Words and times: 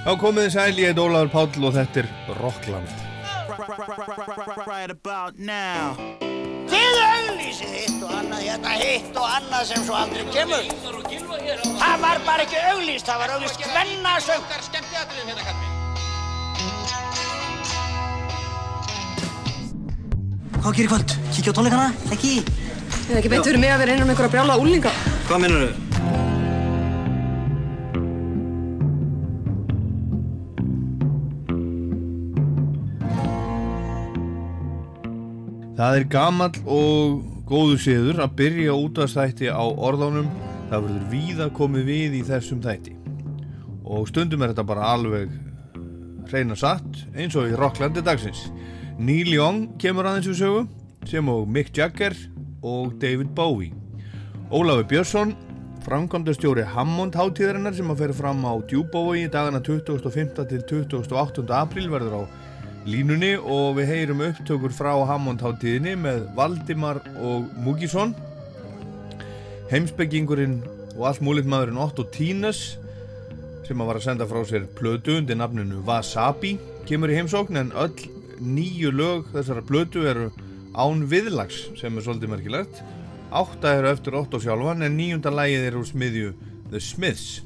Þá 0.00 0.14
komið 0.16 0.46
þið 0.46 0.52
sæl, 0.54 0.78
ég 0.80 0.86
heit 0.90 0.98
Ólafur 1.02 1.28
Páll 1.34 1.64
og 1.68 1.74
þetta 1.76 2.00
er 2.00 2.06
Rockland. 2.38 2.92
Þið 6.70 7.00
auglýsið 7.04 7.74
hitt 7.74 7.98
og 8.06 8.14
annað, 8.16 8.46
hérna 8.46 8.76
hitt 8.80 9.18
og 9.20 9.26
annað 9.28 9.66
sem 9.68 9.84
svo 9.84 9.98
aldrei 9.98 10.24
kemur. 10.32 10.64
Það 11.82 12.00
var 12.06 12.22
bara 12.30 12.46
ekki 12.46 12.62
auglýst, 12.70 13.10
það 13.10 13.20
var 13.24 13.34
auglýst 13.36 13.60
hvennasöng. 13.66 14.44
Hvað 20.60 20.74
gerir 20.80 20.90
kvöld? 20.94 21.14
Kíkja 21.36 21.52
á 21.52 21.56
tónleikana? 21.60 21.92
Ekki? 22.16 22.32
Ég 22.40 23.12
hef 23.12 23.20
ekki 23.20 23.34
beint 23.36 23.44
fyrir 23.44 23.60
mig 23.60 23.76
að 23.76 23.84
vera 23.84 24.00
innan 24.00 24.16
einhverja 24.16 24.32
brjála 24.32 24.60
úlinga. 24.64 24.96
Hvað 25.28 25.44
minnur 25.44 25.68
þau? 25.68 25.89
Það 35.80 35.94
er 35.96 36.04
gamall 36.12 36.56
og 36.68 37.20
góður 37.48 37.78
siður 37.80 38.18
að 38.20 38.32
byrja 38.36 38.72
útastætti 38.76 39.46
á 39.48 39.64
orðánum. 39.64 40.26
Það 40.68 40.82
verður 40.84 41.06
víða 41.08 41.46
komið 41.56 41.86
við 41.88 42.16
í 42.18 42.20
þessum 42.28 42.58
þætti. 42.60 42.92
Og 43.88 44.04
stundum 44.10 44.44
er 44.44 44.52
þetta 44.52 44.66
bara 44.68 44.90
alveg 44.92 45.32
hreina 46.28 46.58
satt 46.60 47.00
eins 47.16 47.32
og 47.32 47.48
í 47.48 47.56
Rocklandi 47.56 48.04
dagsins. 48.04 48.42
Neil 49.00 49.32
Young 49.32 49.70
kemur 49.80 50.10
aðeins 50.10 50.28
úr 50.28 50.36
sögu 50.42 51.08
sem 51.08 51.32
og 51.32 51.48
Mick 51.48 51.72
Jagger 51.72 52.12
og 52.60 53.00
David 53.00 53.32
Bowie. 53.32 53.72
Ólafur 54.52 54.84
Björnsson, 54.92 55.32
framkvæmdastjóri 55.88 56.68
Hammond 56.74 57.16
hátíðarinnar 57.16 57.72
sem 57.80 57.88
að 57.88 58.04
fer 58.04 58.16
fram 58.20 58.44
á 58.44 58.52
Djúbói 58.68 59.24
í 59.24 59.32
dagana 59.32 59.64
25. 59.64 60.44
til 60.44 60.60
28. 60.92 61.48
apríl 61.56 61.88
verður 61.88 62.20
á 62.20 62.49
línunni 62.88 63.34
og 63.36 63.76
við 63.76 63.90
heyrum 63.92 64.22
upptökur 64.24 64.72
frá 64.72 64.92
Hammond 65.08 65.42
hátíðinni 65.44 65.96
með 66.00 66.22
Valdimar 66.36 67.02
og 67.20 67.48
Múkisson 67.60 68.14
heimsbyggingurinn 69.70 70.60
og 70.96 71.04
allt 71.10 71.20
múlitt 71.24 71.48
maðurinn 71.50 71.80
Otto 71.80 72.06
Tínes 72.14 72.78
sem 73.68 73.82
að 73.82 73.90
var 73.90 74.00
að 74.00 74.06
senda 74.08 74.26
frá 74.30 74.40
sér 74.48 74.64
plötu 74.78 75.18
undir 75.20 75.38
nafninu 75.38 75.82
Wasabi 75.86 76.56
kemur 76.88 77.12
í 77.12 77.18
heimsókn 77.20 77.60
en 77.60 77.74
öll 77.78 78.08
nýju 78.40 78.90
lög 78.96 79.28
þessara 79.34 79.62
plötu 79.66 80.06
eru 80.08 80.30
án 80.74 81.04
viðlags 81.10 81.66
sem 81.78 81.96
er 81.96 82.04
svolítið 82.06 82.32
merkilegt. 82.32 82.80
Átta 83.30 83.76
eru 83.76 83.90
eftir 83.92 84.16
Otto 84.18 84.40
sjálfan 84.42 84.82
en 84.86 84.96
nýjunda 84.98 85.30
lægið 85.34 85.68
er 85.68 85.78
úr 85.78 85.86
smiðju 85.86 86.32
The 86.70 86.80
Smiths 86.82 87.42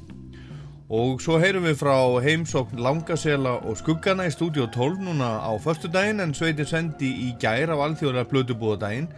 og 0.95 1.19
svo 1.23 1.41
heyrum 1.42 1.64
við 1.67 1.78
frá 1.81 1.97
heimsókn 2.23 2.78
Langasela 2.84 3.56
og 3.67 3.78
Skuggana 3.81 4.28
í 4.28 4.33
stúdíu 4.33 4.69
12 4.70 5.00
núna 5.03 5.41
á 5.42 5.50
förstu 5.59 5.89
daginn 5.91 6.23
en 6.23 6.34
sveitin 6.37 6.69
sendi 6.69 7.09
í 7.27 7.33
gær 7.42 7.73
af 7.75 7.83
alþjóðlega 7.83 8.31
blödubúðadaginn 8.31 9.09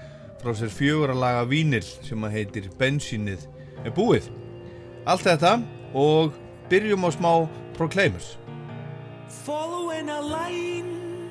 frá 0.40 0.54
sér 0.56 0.72
fjögur 0.72 1.12
að 1.12 1.20
laga 1.20 1.44
vínil 1.50 1.84
sem 1.84 2.24
að 2.24 2.36
heitir 2.38 2.70
Bensínið 2.80 3.44
er 3.84 3.92
búið. 3.92 4.30
Allt 5.04 5.26
þetta 5.26 5.52
og 5.92 6.32
byrjum 6.70 7.04
á 7.04 7.10
smá 7.12 7.32
Proclaimers. 7.76 8.38
Following 9.44 10.08
a 10.08 10.20
line 10.20 11.30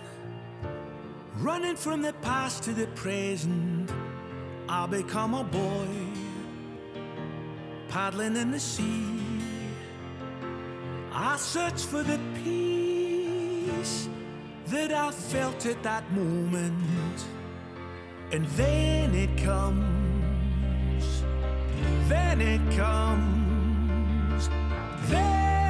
Running 1.41 1.75
from 1.75 2.03
the 2.03 2.13
past 2.21 2.63
to 2.63 2.73
the 2.73 2.88
present 2.93 3.89
I'll 4.69 4.88
become 4.88 5.33
a 5.33 5.43
boy 5.43 5.89
Paddling 7.89 8.35
in 8.38 8.51
the 8.51 8.59
sea 8.59 9.24
I 11.17 11.38
search 11.38 11.85
for 11.85 12.03
the 12.03 12.19
peace 12.44 14.09
That 14.67 14.91
I 14.91 15.12
felt 15.12 15.66
at 15.66 15.81
that 15.84 16.03
moment 16.12 17.25
And 18.34 18.45
then 18.57 19.16
it 19.16 19.38
comes 19.38 21.23
Then 22.09 22.41
it 22.41 22.59
comes 22.75 24.50
Then 25.09 25.64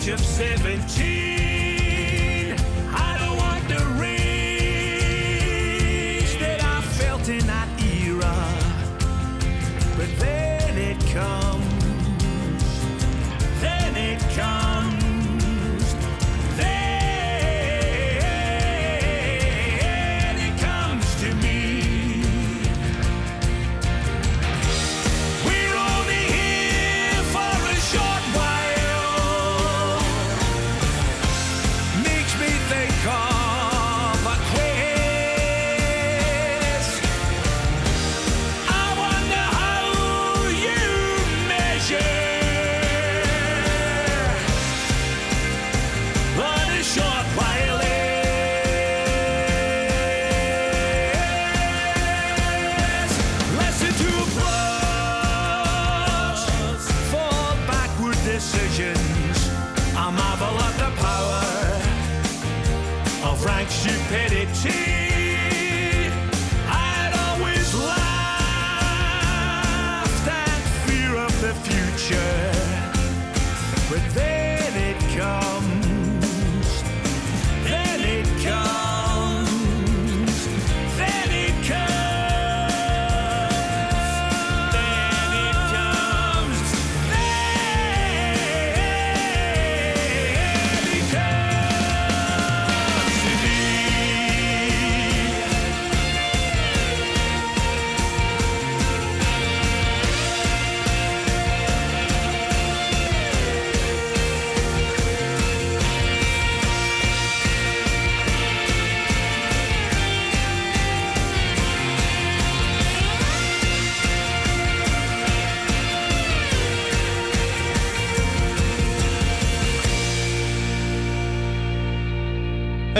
age 0.00 0.08
of 0.08 0.20
17. 0.20 1.49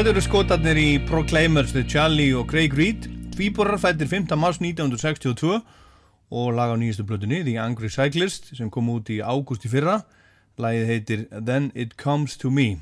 Þetta 0.01 0.15
eru 0.15 0.21
skotarnir 0.25 0.79
í 0.81 0.91
Proclaimers 1.05 1.75
við 1.77 1.91
Charlie 1.93 2.33
og 2.33 2.47
Craig 2.49 2.73
Reed 2.73 3.05
Tvíborar 3.35 3.77
fættir 3.83 4.09
5. 4.09 4.31
mars 4.41 4.57
1962 4.57 5.59
og 5.61 6.47
laga 6.57 6.73
á 6.73 6.81
nýjastu 6.81 7.05
blötunni 7.05 7.43
The 7.45 7.59
Angry 7.61 7.91
Cyclist 7.93 8.49
sem 8.57 8.71
kom 8.73 8.89
út 8.95 9.13
í 9.13 9.19
ágúst 9.21 9.69
í 9.69 9.73
fyrra 9.75 9.99
Lagið 10.57 10.89
heitir 10.89 11.29
Then 11.29 11.69
It 11.77 11.99
Comes 12.01 12.41
To 12.41 12.49
Me 12.49 12.79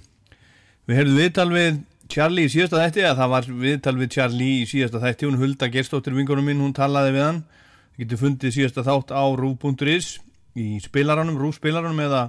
Við 0.86 1.00
heyrðum 1.00 1.20
viðtal 1.24 1.50
við 1.56 1.82
Charlie 2.06 2.46
í 2.46 2.54
síðasta 2.54 2.84
þætti 2.84 3.10
að 3.10 3.18
það 3.24 3.34
var 3.34 3.52
viðtal 3.66 3.96
við 3.98 4.14
Charlie 4.14 4.62
í 4.62 4.72
síðasta 4.76 5.02
þætti 5.08 5.26
hún 5.26 5.42
Hulda 5.42 5.74
Gerstóttir 5.74 6.14
vingunum 6.22 6.46
minn, 6.46 6.62
hún 6.62 6.78
talaði 6.78 7.18
við 7.18 7.26
hann 7.32 7.44
Þið 7.50 8.04
getur 8.04 8.26
fundið 8.28 8.58
síðasta 8.60 8.86
þátt 8.86 9.10
á 9.10 9.26
rú.is 9.26 10.20
í 10.54 10.72
spilaranum, 10.86 11.42
rúspilaranum 11.42 12.06
eða 12.06 12.28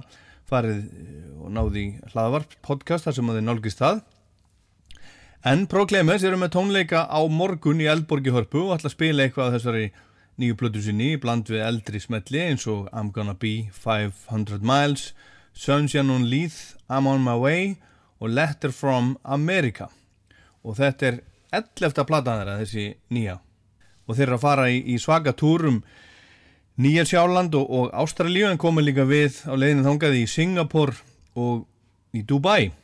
farið 0.50 0.80
eh, 0.82 1.26
og 1.38 1.54
náði 1.54 1.92
hlaðvarp 2.10 2.58
podcast 2.66 3.06
þar 3.06 3.22
sem 3.22 3.30
að 3.30 3.38
þið 3.38 3.52
nálgist 3.54 3.86
það. 3.86 4.08
En 5.40 5.62
Proclaimers 5.64 6.20
eru 6.28 6.36
með 6.36 6.50
tónleika 6.52 7.06
á 7.08 7.16
morgun 7.32 7.78
í 7.80 7.86
Eldborgi 7.88 8.28
Hörpu 8.34 8.66
og 8.66 8.74
ætla 8.74 8.90
að 8.90 8.92
spila 8.92 9.24
eitthvað 9.24 9.54
þessari 9.54 9.84
nýju 10.36 10.56
plötu 10.60 10.82
sinni 10.84 11.14
bland 11.16 11.48
við 11.48 11.62
eldri 11.64 12.00
smetli 12.02 12.42
eins 12.44 12.66
og 12.68 12.90
I'm 12.92 13.08
Gonna 13.14 13.32
Be 13.32 13.70
500 13.72 14.60
Miles, 14.60 15.14
Sunshine 15.56 16.12
on 16.12 16.26
Leith, 16.28 16.76
I'm 16.92 17.08
on 17.08 17.24
my 17.24 17.38
way 17.40 17.78
og 18.20 18.34
Letter 18.36 18.68
from 18.68 19.14
America. 19.24 19.88
Og 20.60 20.76
þetta 20.76 21.08
er 21.08 21.16
11. 21.56 22.04
platan 22.04 22.42
þeirra 22.42 22.58
þessi 22.60 22.84
nýja. 23.08 23.38
Og 24.04 24.18
þeir 24.18 24.26
eru 24.26 24.36
að 24.36 24.44
fara 24.44 24.68
í, 24.68 24.84
í 24.92 25.00
svaka 25.00 25.32
túrum 25.32 25.80
Nýja 26.80 27.06
Sjáland 27.08 27.56
og, 27.56 27.64
og 27.64 27.96
Ástralíu 27.96 28.44
en 28.50 28.60
komið 28.60 28.90
líka 28.90 29.08
við 29.08 29.40
á 29.48 29.56
leiðinu 29.56 29.88
þangað 29.88 30.20
í 30.20 30.28
Singapur 30.28 30.94
og 31.32 31.64
í 32.12 32.20
Dubai. 32.28 32.74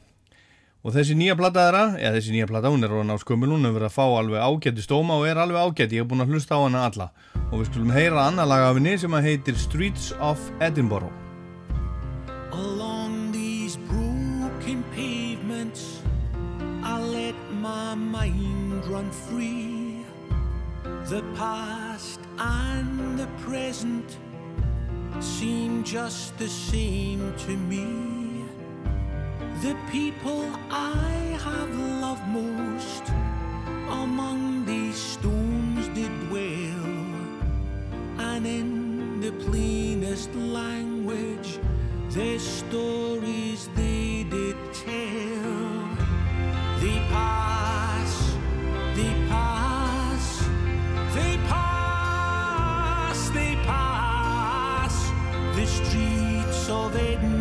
Og 0.87 0.93
þessi 0.95 1.17
nýja 1.19 1.35
plata 1.35 1.65
þeirra, 1.65 1.85
eða 1.99 2.15
þessi 2.15 2.31
nýja 2.31 2.47
plata, 2.47 2.71
hún 2.71 2.87
er 2.87 2.93
orðin 2.95 3.11
á 3.11 3.19
skömmul, 3.19 3.49
hún 3.51 3.67
hefur 3.67 3.81
verið 3.81 3.89
að 3.89 3.95
fá 3.97 4.05
alveg 4.07 4.45
ágætti 4.47 4.85
stóma 4.85 5.17
og 5.19 5.25
er 5.27 5.41
alveg 5.43 5.59
ágætti, 5.59 5.97
ég 5.99 6.05
hef 6.05 6.11
búin 6.13 6.23
að 6.23 6.31
hlusta 6.31 6.55
á 6.55 6.63
hana 6.63 6.85
alla. 6.87 7.07
Og 7.51 7.57
við 7.59 7.71
skulum 7.73 7.91
heyra 7.91 8.27
annar 8.31 8.47
lag 8.47 8.67
af 8.69 8.79
henni 8.79 8.93
sem 9.03 9.17
að 9.19 9.27
heitir 9.27 9.59
Streets 9.59 10.13
of 10.23 10.39
Edinburgh. 10.63 11.11
Along 12.55 13.33
these 13.35 13.75
broken 13.91 14.85
pavements, 14.95 15.99
I 16.87 17.03
let 17.03 17.35
my 17.59 17.99
mind 17.99 18.87
run 18.87 19.11
free. 19.11 20.07
The 21.11 21.25
past 21.35 22.21
and 22.39 23.19
the 23.19 23.27
present 23.43 24.21
seem 25.19 25.83
just 25.83 26.39
the 26.39 26.47
same 26.47 27.35
to 27.43 27.57
me. 27.57 28.26
The 29.63 29.75
people 29.91 30.45
I 30.71 31.39
have 31.43 31.75
loved 31.75 32.29
most 32.29 33.05
among 33.89 34.67
these 34.67 34.97
stones 34.97 35.89
did 35.95 36.13
dwell 36.29 36.85
and 38.19 38.47
in 38.47 39.19
the 39.21 39.33
plainest 39.33 40.35
language 40.35 41.59
their 42.11 42.39
stories 42.39 43.71
they 43.75 44.27
did 44.29 44.57
tell. 44.75 45.89
They 46.79 46.99
pass 47.09 48.37
they 48.95 49.13
pass 49.27 50.47
they 51.15 51.39
pass 51.49 53.31
they 53.31 53.55
pass 53.65 54.95
the 55.57 55.67
streets 55.67 56.69
of 56.69 56.95
Edinburgh 56.95 57.36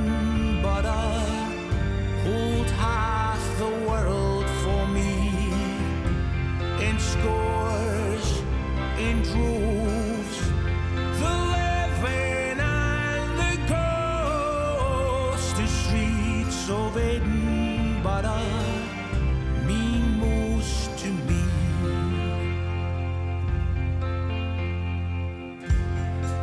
Edinburgh 18.18 19.68
mean 19.68 20.20
most 20.20 20.98
to 21.00 21.10
me. 21.28 21.44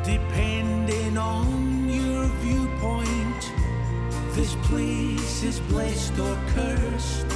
Depending 0.05 1.17
on 1.17 1.89
your 1.89 2.25
viewpoint, 2.45 3.43
this 4.35 4.55
place 4.69 5.43
is 5.43 5.61
blessed 5.61 6.19
or 6.19 6.37
cursed. 6.49 7.27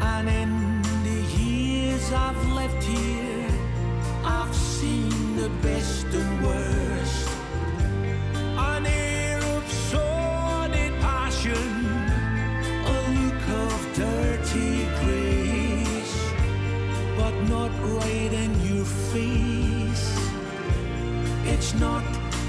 And 0.00 0.28
in 0.28 0.82
the 1.04 1.20
years 1.36 2.12
I've 2.12 2.48
left 2.52 2.82
here, 2.82 3.50
I've 4.24 4.54
seen 4.54 5.36
the 5.36 5.50
best 5.60 6.06
and 6.06 6.46
worst. 6.46 6.61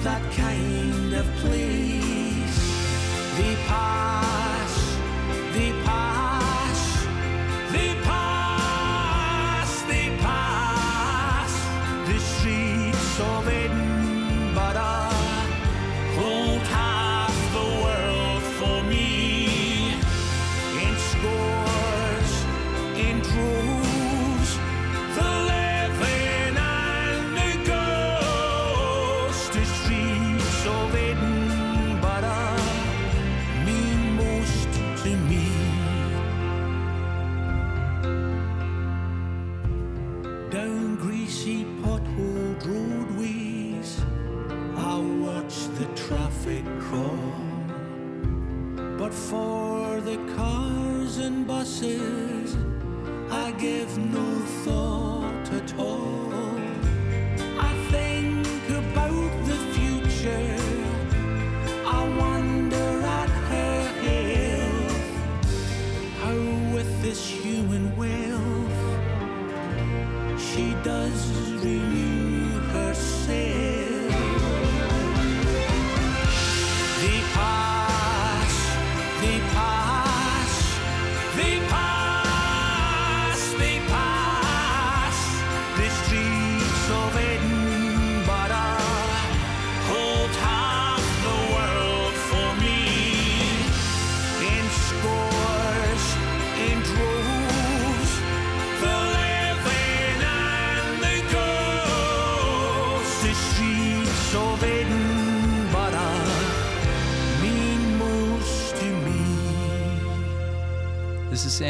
That 0.04 0.22
kind 0.34 1.14
of 1.14 1.26
place. 1.38 2.58
They 3.38 3.56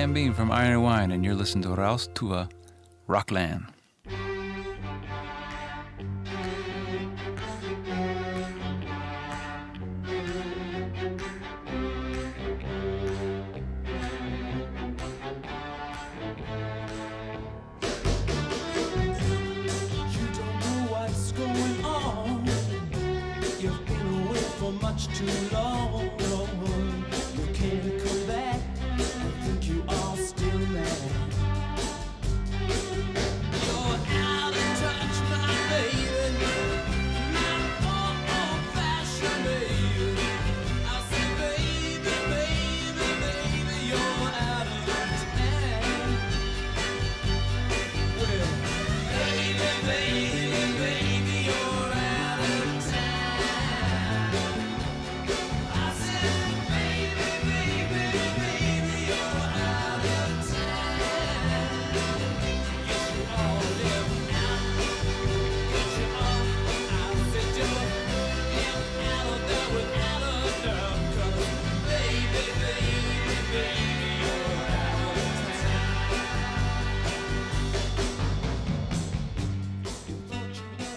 Sam 0.03 0.13
Bean 0.13 0.33
from 0.33 0.51
Iron 0.51 0.73
and 0.73 0.83
Wine, 0.83 1.11
and 1.13 1.23
you're 1.23 1.33
listening 1.33 1.63
to 1.63 1.69
Raus 1.69 2.13
Tua 2.13 2.49
Rockland. 3.07 3.63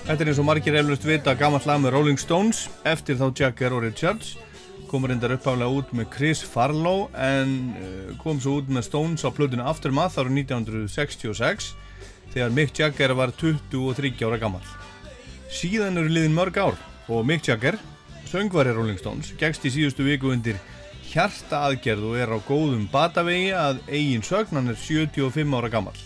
Þetta 0.07 0.23
er 0.23 0.29
eins 0.31 0.39
og 0.39 0.47
margir 0.47 0.77
eflust 0.79 1.03
vita 1.03 1.33
gammalt 1.35 1.65
lag 1.67 1.81
með 1.83 1.97
Rolling 1.97 2.21
Stones 2.23 2.69
eftir 2.87 3.17
þá 3.19 3.25
Jagger 3.41 3.75
og 3.75 3.81
Richards 3.83 4.37
komur 4.87 5.11
reyndar 5.11 5.33
uppáflega 5.35 5.81
út 5.81 5.89
með 5.99 6.07
Chris 6.15 6.43
Farlow 6.47 7.09
en 7.19 7.57
uh, 7.75 8.13
kom 8.21 8.39
svo 8.39 8.61
út 8.61 8.71
með 8.71 8.87
Stones 8.87 9.27
á 9.27 9.35
plötinu 9.35 9.67
Aftermath 9.67 10.21
árið 10.23 10.45
1966 10.45 11.73
þegar 12.31 12.55
Mick 12.55 12.79
Jagger 12.79 13.17
var 13.19 13.35
23 13.35 14.15
ára 14.29 14.39
gammal. 14.39 14.63
Síðan 15.51 15.99
eru 15.99 16.15
liðin 16.15 16.39
mörg 16.39 16.63
ár 16.63 16.79
og 17.11 17.27
Mick 17.27 17.51
Jagger, 17.51 17.75
söngvari 18.31 18.79
Rolling 18.79 19.03
Stones, 19.03 19.35
gegst 19.43 19.67
í 19.67 19.75
síðustu 19.75 20.07
viku 20.07 20.31
undir 20.31 20.63
hjarta 21.11 21.65
aðgerð 21.67 22.13
og 22.13 22.19
er 22.23 22.31
á 22.31 22.39
góðum 22.47 22.87
batavegi 22.95 23.51
að 23.59 23.83
eigin 23.91 24.23
sögn, 24.23 24.55
hann 24.55 24.71
er 24.71 24.79
75 24.79 25.59
ára 25.59 25.75
gammal. 25.75 25.99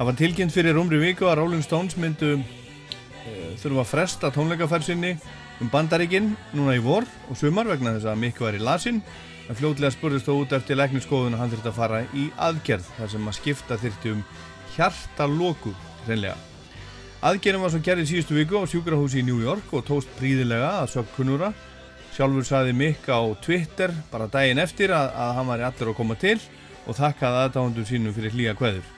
Það 0.00 0.08
var 0.08 0.22
tilkynnt 0.24 0.56
fyrir 0.56 0.80
umri 0.80 1.04
viku 1.04 1.28
að 1.28 1.42
Rolling 1.44 1.68
Stones 1.68 2.00
myndu 2.00 2.38
uh, 3.24 3.52
þurfa 3.60 3.84
að 3.84 3.90
fresta 3.90 4.32
tónleikaferðsynni 4.34 5.14
um 5.62 5.70
bandaríkinn 5.72 6.32
núna 6.54 6.76
í 6.76 6.82
vor 6.82 7.06
og 7.30 7.38
sumar 7.38 7.68
vegna 7.70 7.96
þess 7.96 8.10
að 8.10 8.20
Mikk 8.22 8.42
var 8.44 8.56
í 8.58 8.62
lasinn 8.62 9.02
en 9.48 9.58
fljótlega 9.58 9.92
spurðist 9.92 10.28
þó 10.28 10.38
út 10.38 10.54
eftir 10.56 10.78
lækningsskoðun 10.80 11.36
að 11.36 11.42
hann 11.42 11.52
þurfti 11.52 11.70
að 11.70 11.78
fara 11.78 12.00
í 12.16 12.24
aðgerð 12.46 12.88
þar 12.96 13.12
sem 13.12 13.28
að 13.28 13.38
skipta 13.38 13.78
þyrfti 13.82 14.14
um 14.14 14.24
hjartaloku 14.74 15.74
reynlega. 16.08 16.36
Aðgerðin 17.24 17.64
var 17.64 17.72
svo 17.72 17.80
gerð 17.84 18.04
í 18.04 18.08
síðustu 18.10 18.36
viku 18.36 18.60
á 18.60 18.68
sjúkrahúsi 18.68 19.22
í 19.22 19.26
New 19.26 19.38
York 19.40 19.70
og 19.72 19.86
tóst 19.88 20.10
príðilega 20.18 20.74
að 20.82 20.90
sög 20.96 21.14
kunnura. 21.16 21.54
Sjálfur 22.16 22.44
saði 22.46 22.74
Mikk 22.76 23.08
á 23.08 23.20
Twitter 23.44 23.94
bara 24.10 24.28
daginn 24.30 24.60
eftir 24.60 24.92
að, 24.92 25.12
að 25.16 25.32
hann 25.38 25.48
var 25.48 25.62
í 25.62 25.68
allir 25.70 25.92
að 25.92 25.98
koma 26.02 26.18
til 26.20 26.36
og 26.84 26.98
þakkaði 26.98 27.46
aðdáðundur 27.46 27.88
sínum 27.88 28.16
fyrir 28.16 28.36
hlýja 28.36 28.58
kveður. 28.58 28.93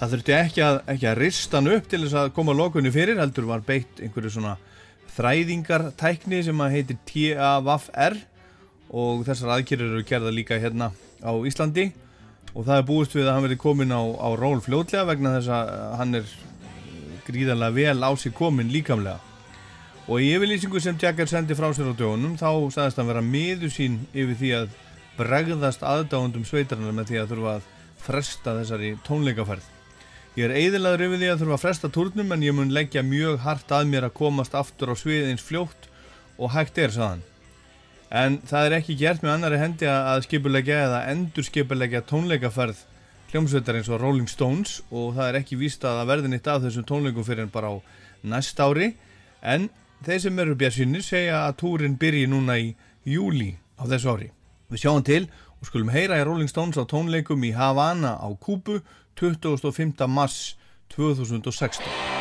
Það 0.00 0.12
þurfti 0.14 0.32
ekki 0.32 0.62
að, 0.64 0.76
ekki 0.94 1.06
að 1.10 1.18
rista 1.18 1.58
hann 1.58 1.74
upp 1.74 1.88
til 1.92 1.98
þess 2.00 2.16
að 2.16 2.30
koma 2.32 2.54
lokunni 2.56 2.88
fyrir, 2.92 3.18
heldur 3.20 3.44
var 3.50 3.60
beitt 3.66 3.98
einhverju 4.00 4.30
svona 4.32 4.54
þræðingartækni 5.12 6.38
sem 6.46 6.60
að 6.64 6.76
heitir 6.76 7.00
TAVR 7.10 8.14
og 8.96 9.26
þessar 9.26 9.58
aðkýrir 9.58 9.90
eru 9.90 10.04
gerða 10.08 10.30
líka 10.32 10.56
hérna 10.62 10.88
á 11.20 11.32
Íslandi. 11.44 11.90
Og 12.54 12.64
það 12.64 12.80
er 12.80 12.86
búist 12.88 13.12
við 13.12 13.28
að 13.28 13.36
hann 13.36 13.44
verði 13.44 13.58
komin 13.60 13.92
á, 13.92 14.00
á 14.00 14.28
ról 14.40 14.62
fljótlega 14.64 15.04
vegna 15.10 15.34
þess 15.34 15.50
að 15.52 15.72
hann 16.00 16.18
er 16.18 16.32
gríðarlega 17.26 17.76
vel 17.76 18.00
á 18.00 18.10
sig 18.16 18.32
komin 18.38 18.72
líkamlega. 18.72 19.20
Og 20.08 20.24
í 20.24 20.30
yfirlýsingu 20.32 20.80
sem 20.80 20.96
Jagger 20.96 21.28
sendi 21.28 21.58
frá 21.58 21.68
sér 21.76 21.92
á 21.92 21.94
dögunum 21.94 22.38
þá 22.40 22.48
sagðist 22.72 23.02
hann 23.02 23.10
vera 23.10 23.22
miður 23.26 23.74
sín 23.74 24.00
yfir 24.14 24.40
því 24.40 24.54
að 24.62 24.72
bregðast 25.20 25.84
aðdáðundum 25.84 26.48
sveitarinnar 26.48 26.96
með 26.96 27.12
því 27.12 27.20
að 27.20 27.30
þurfa 27.34 27.54
að 27.58 27.68
fresta 28.00 28.56
þessari 28.62 28.94
tónleikaferð 29.04 29.69
Ég 30.40 30.46
er 30.48 30.54
eiðilaður 30.56 31.02
yfir 31.04 31.18
því 31.20 31.26
að 31.28 31.40
þurfa 31.42 31.56
að 31.58 31.60
fresta 31.60 31.88
turnum 31.92 32.30
en 32.32 32.44
ég 32.46 32.54
mun 32.56 32.70
leggja 32.72 33.00
mjög 33.04 33.42
hart 33.42 33.72
að 33.76 33.90
mér 33.90 34.06
að 34.06 34.14
komast 34.16 34.54
aftur 34.56 34.88
á 34.88 34.96
svið 34.96 35.26
eins 35.28 35.42
fljótt 35.44 35.88
og 36.40 36.54
hægt 36.54 36.78
er, 36.80 36.94
saðan. 36.94 37.20
En 38.08 38.38
það 38.48 38.68
er 38.68 38.76
ekki 38.78 38.96
gert 39.02 39.20
með 39.20 39.34
annari 39.34 39.58
hendi 39.60 39.90
að 39.90 40.22
skipulegja 40.24 40.78
eða 40.86 41.00
endur 41.12 41.44
skipulegja 41.44 42.00
tónleikaferð 42.08 42.80
hljómsveitar 43.34 43.82
eins 43.82 43.90
og 43.92 44.00
Rolling 44.00 44.30
Stones 44.32 44.78
og 44.88 45.18
það 45.18 45.26
er 45.26 45.38
ekki 45.42 45.58
víst 45.60 45.84
að 45.84 45.98
það 46.00 46.08
verði 46.14 46.32
nýtt 46.32 46.48
af 46.54 46.64
þessum 46.64 46.88
tónleikum 46.88 47.26
fyrir 47.28 47.44
en 47.44 47.52
bara 47.52 47.74
á 47.76 47.76
næst 48.32 48.64
ári 48.64 48.88
en 49.44 49.68
þeir 50.06 50.24
sem 50.24 50.40
eru 50.46 50.56
björnsinni 50.62 51.04
segja 51.04 51.42
að 51.50 51.58
túrin 51.66 51.98
byrji 52.00 52.30
núna 52.32 52.56
í 52.56 52.72
júli 53.04 53.50
á 53.76 53.84
þessu 53.84 54.14
ári. 54.14 54.32
Við 54.72 54.86
sjáum 54.86 55.04
til 55.04 55.26
og 55.60 55.68
skulum 55.68 55.92
heyra 55.92 56.16
í 56.16 56.24
Rolling 56.24 56.48
Stones 56.48 56.80
á 56.80 56.88
tónleikum 56.88 57.44
í 57.44 57.52
Havana 57.52 58.16
á 58.16 58.28
Kúbu 58.40 58.80
25. 59.20 60.06
mars 60.08 60.56
2016 60.88 62.19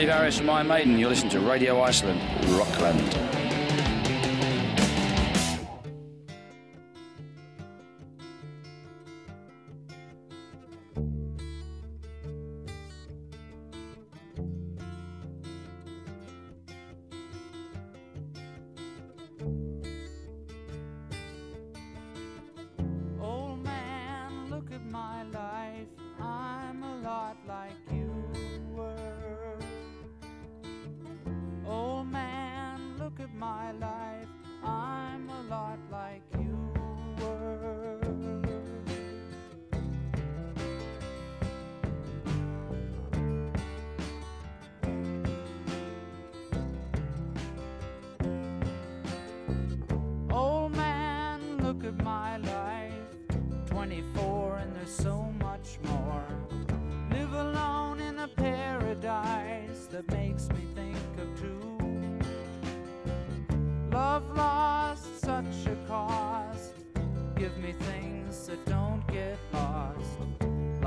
Steve 0.00 0.08
Harris 0.08 0.38
from 0.38 0.48
Iron 0.48 0.66
Maiden. 0.66 0.98
You're 0.98 1.10
listening 1.10 1.30
to 1.32 1.40
Radio 1.40 1.82
Iceland, 1.82 2.22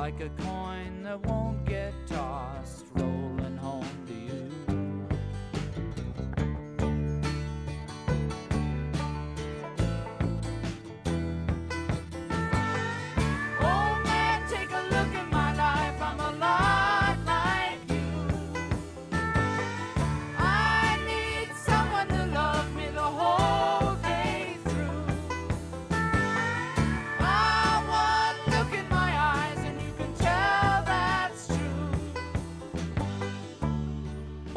Like 0.03 0.19
a 0.19 0.29
coin 0.43 1.03
that 1.03 1.25
won't 1.27 1.63
get 1.63 1.93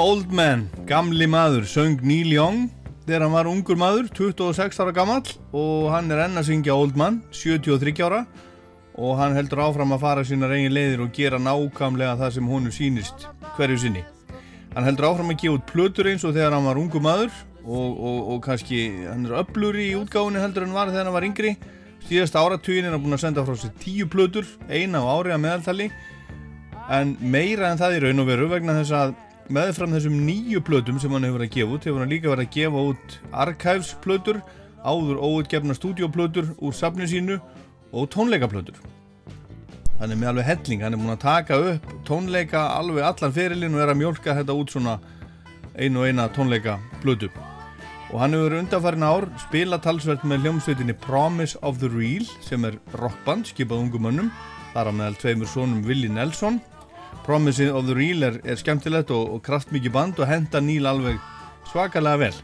Old 0.06 0.30
Man, 0.30 0.68
gamli 0.86 1.26
maður, 1.26 1.64
söng 1.66 1.96
Neil 2.06 2.28
Young 2.30 2.68
þegar 3.08 3.24
hann 3.24 3.32
var 3.34 3.48
ungur 3.50 3.78
maður, 3.80 4.04
26 4.14 4.78
ára 4.84 4.92
gamall 4.94 5.32
og 5.50 5.88
hann 5.90 6.12
er 6.14 6.20
enn 6.28 6.38
að 6.38 6.46
syngja 6.46 6.76
Old 6.78 6.94
Man, 7.00 7.16
73 7.34 8.04
ára 8.06 8.20
og 8.94 9.16
hann 9.18 9.34
heldur 9.34 9.64
áfram 9.64 9.96
að 9.96 10.04
fara 10.04 10.22
sínar 10.28 10.54
eigin 10.54 10.76
leiðir 10.76 11.02
og 11.02 11.10
gera 11.16 11.40
nákvæmlega 11.42 12.20
það 12.20 12.36
sem 12.36 12.52
honum 12.52 12.76
sýnist 12.76 13.26
hverju 13.56 13.80
sinni. 13.82 14.04
Hann 14.76 14.86
heldur 14.86 15.08
áfram 15.10 15.34
að 15.34 15.42
gefa 15.42 15.58
út 15.58 15.66
plötur 15.72 16.12
eins 16.12 16.22
og 16.22 16.38
þegar 16.38 16.54
hann 16.54 16.70
var 16.70 16.82
ungur 16.84 17.02
maður 17.02 17.34
og, 17.64 17.90
og, 17.90 18.22
og 18.36 18.40
kannski 18.46 18.86
hann 19.08 19.26
er 19.26 19.40
öfluri 19.42 19.90
í 19.90 19.98
útgáfunni 19.98 20.44
heldur 20.44 20.68
en 20.68 20.78
var 20.78 20.94
þegar 20.94 21.08
hann 21.08 21.18
var 21.18 21.30
yngri. 21.32 21.56
Síðasta 22.06 22.46
áratugin 22.46 22.86
er 22.86 22.94
hann 22.94 23.02
búin 23.02 23.18
að 23.18 23.24
senda 23.26 23.42
frá 23.42 23.58
sér 23.58 23.74
tíu 23.82 24.06
plötur, 24.06 24.46
eina 24.70 25.02
á 25.02 25.10
ári 25.18 25.34
að 25.34 25.46
meðaltali 25.48 25.90
en 26.94 27.16
meira 27.18 27.72
en 27.72 27.80
það 27.82 27.96
í 27.96 28.02
raun 28.04 28.22
og 28.22 28.28
veru 28.30 28.52
vegna 28.54 28.78
þess 28.78 28.94
að 28.94 29.16
meðfram 29.52 29.94
þessum 29.94 30.18
nýju 30.26 30.60
plötum 30.66 31.00
sem 31.02 31.12
hann 31.14 31.26
hefur 31.26 31.40
verið 31.40 31.50
að 31.50 31.56
gefa 31.56 31.76
út 31.76 31.88
hefur 31.88 32.02
hann 32.02 32.12
líka 32.12 32.32
verið 32.32 32.46
að 32.46 32.54
gefa 32.56 32.84
út 32.90 33.16
archives 33.44 33.90
plötur 34.04 34.40
áður 34.82 35.22
óutgefna 35.22 35.76
stúdíoplötur 35.76 36.52
úr 36.58 36.74
safni 36.74 37.08
sínu 37.10 37.40
og 37.92 38.08
tónleikaplötur. 38.14 38.78
Hann 40.00 40.12
er 40.12 40.20
með 40.20 40.32
alveg 40.34 40.48
helling, 40.50 40.82
hann 40.84 40.94
er 40.94 41.00
búin 41.00 41.14
að 41.14 41.24
taka 41.24 41.60
upp 41.72 41.92
tónleika 42.08 42.68
alveg 42.76 43.06
allan 43.06 43.36
ferilinn 43.36 43.76
og 43.76 43.84
er 43.84 43.94
að 43.94 44.00
mjólka 44.02 44.36
þetta 44.40 44.58
út 44.60 44.74
svona 44.74 44.98
einu 45.76 46.02
og 46.02 46.10
eina 46.10 46.28
tónleika 46.34 46.80
plötu 47.02 47.30
og 48.12 48.20
hann 48.22 48.36
hefur 48.36 48.54
undanfærin 48.60 49.06
ár 49.06 49.26
spilað 49.42 49.82
talsvert 49.86 50.22
með 50.26 50.44
hljómsveitinni 50.44 50.94
Promise 51.02 51.58
of 51.66 51.80
the 51.82 51.90
Real 51.90 52.26
sem 52.44 52.64
er 52.68 52.78
rockband 53.00 53.50
skipað 53.50 53.82
ungum 53.82 54.06
mönnum 54.06 54.30
þar 54.74 54.90
á 54.90 54.92
meðal 54.94 55.18
tveimur 55.18 55.50
sonum 55.50 55.82
Willi 55.86 56.10
Nelson 56.12 56.60
Promise 57.24 57.70
of 57.72 57.86
the 57.86 57.94
Real 57.94 58.22
er, 58.22 58.40
er 58.44 58.58
skemmtilegt 58.60 59.10
og, 59.10 59.32
og 59.34 59.42
kraftmikið 59.46 59.92
band 59.94 60.20
og 60.20 60.28
henda 60.28 60.60
Neil 60.60 60.86
alveg 60.86 61.16
svakalega 61.70 62.20
vel. 62.20 62.38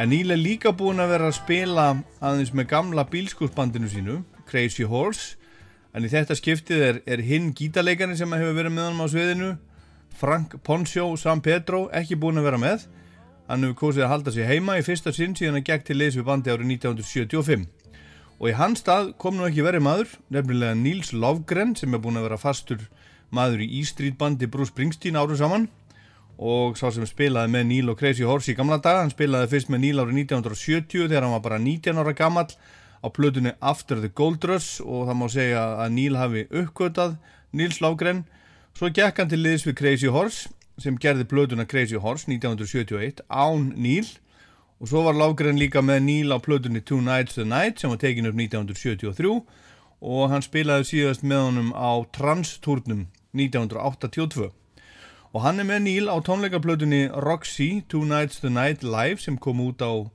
En 0.00 0.10
Neil 0.12 0.32
er 0.34 0.40
líka 0.40 0.72
búinn 0.76 1.02
að 1.02 1.14
vera 1.14 1.30
að 1.30 1.38
spila 1.38 1.86
aðeins 2.20 2.52
með 2.56 2.68
gamla 2.72 3.04
bílskúsbandinu 3.12 3.90
sínu 3.92 4.20
Crazy 4.50 4.86
Horse. 4.88 5.36
En 5.94 6.06
í 6.06 6.12
þetta 6.12 6.36
skiptið 6.38 6.86
er, 6.86 7.02
er 7.06 7.24
hinn 7.26 7.50
gítarleikarinn 7.56 8.18
sem 8.18 8.32
hefur 8.36 8.56
verið 8.56 8.76
með 8.76 8.88
hann 8.90 9.02
á 9.02 9.06
sviðinu 9.10 9.50
Frank 10.20 10.56
Poncio 10.64 11.10
San 11.16 11.42
Pedro 11.44 11.86
ekki 11.94 12.18
búinn 12.20 12.40
að 12.40 12.50
vera 12.50 12.62
með. 12.62 12.86
Hann 13.50 13.66
hefur 13.66 13.78
kosið 13.86 14.06
að 14.06 14.12
halda 14.14 14.34
sig 14.34 14.48
heima 14.48 14.78
í 14.78 14.86
fyrsta 14.86 15.12
sinn 15.16 15.36
síðan 15.36 15.60
að 15.60 15.68
gegn 15.68 15.86
til 15.88 16.00
liðs 16.00 16.18
við 16.20 16.26
bandi 16.28 16.52
árið 16.54 16.74
1975 16.78 17.68
og 18.40 18.48
í 18.48 18.56
hans 18.56 18.80
stað 18.80 19.12
kom 19.20 19.36
nú 19.36 19.44
ekki 19.44 19.64
verið 19.64 19.84
maður 19.84 20.14
nefnilega 20.32 20.76
Níls 20.78 21.12
Lofgren 21.12 21.74
sem 21.76 21.92
er 21.92 22.00
búinn 22.00 22.16
að 22.16 22.30
vera 22.30 22.40
fastur 22.40 22.86
maður 23.34 23.64
í 23.64 23.70
E-Street 23.80 24.18
bandi 24.18 24.48
Bruce 24.50 24.72
Springsteen 24.74 25.18
árum 25.18 25.38
saman 25.38 25.68
og 26.40 26.78
sá 26.80 26.88
sem 26.94 27.04
spilaði 27.08 27.52
með 27.52 27.66
Neil 27.68 27.92
og 27.92 27.98
Crazy 28.00 28.24
Horse 28.24 28.52
í 28.52 28.56
gamla 28.56 28.80
daga 28.80 29.02
hann 29.04 29.12
spilaði 29.12 29.50
fyrst 29.52 29.72
með 29.72 29.84
Neil 29.84 30.02
árið 30.02 30.22
1970 30.24 31.08
þegar 31.08 31.26
hann 31.26 31.36
var 31.36 31.44
bara 31.44 31.60
19 31.60 32.00
ára 32.00 32.14
gammal 32.16 32.46
á 33.00 33.08
plötunni 33.08 33.52
After 33.60 34.00
the 34.00 34.08
Gold 34.08 34.44
Rush 34.48 34.80
og 34.80 35.08
það 35.08 35.20
má 35.20 35.26
segja 35.32 35.66
að 35.84 35.92
Neil 35.96 36.16
hafi 36.20 36.46
uppgötað 36.48 37.18
Níls 37.52 37.80
Lofgren 37.84 38.24
svo 38.76 38.88
gekk 38.94 39.20
hann 39.20 39.30
til 39.32 39.42
liðs 39.42 39.66
við 39.68 39.78
Crazy 39.80 40.10
Horse 40.12 40.48
sem 40.80 40.96
gerði 40.96 41.26
plötuna 41.28 41.66
Crazy 41.68 42.00
Horse 42.00 42.28
1971 42.30 43.24
án 43.28 43.72
Neil. 43.76 44.06
Og 44.80 44.88
svo 44.88 45.02
var 45.04 45.16
Lofgren 45.16 45.60
líka 45.60 45.82
með 45.84 46.04
Neil 46.06 46.32
á 46.32 46.38
plötunni 46.40 46.80
Two 46.80 47.00
Nights 47.04 47.36
the 47.36 47.44
Night 47.44 47.80
sem 47.80 47.92
var 47.92 48.00
tekin 48.00 48.28
upp 48.30 48.38
1973 48.38 49.34
og 50.00 50.30
hann 50.32 50.44
spilaði 50.44 50.86
síðast 50.88 51.24
með 51.26 51.42
honum 51.44 51.72
á 51.76 52.00
Trans-turnum 52.16 53.02
1982 53.36 54.50
og 55.30 55.44
hann 55.44 55.62
er 55.62 55.66
með 55.68 55.84
Neil 55.84 56.08
á 56.10 56.18
tónleikaplötunni 56.26 57.04
Roxy 57.22 57.84
Two 57.88 58.02
Nights 58.02 58.40
the 58.42 58.50
Night 58.50 58.82
Live 58.82 59.22
sem 59.22 59.36
kom 59.38 59.60
út 59.62 59.78
á 59.78 59.92
uh, 59.94 60.08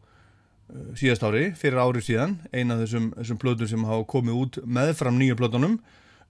síðast 1.00 1.24
ári, 1.24 1.54
fyrir 1.56 1.80
ári 1.80 2.04
síðan. 2.04 2.42
Eina 2.52 2.76
af 2.76 2.84
þessum, 2.84 3.14
þessum 3.16 3.40
plötum 3.40 3.70
sem 3.72 3.86
hafa 3.88 4.04
komið 4.12 4.42
út 4.42 4.60
meðfram 4.68 5.16
nýju 5.16 5.38
plötunum. 5.40 5.78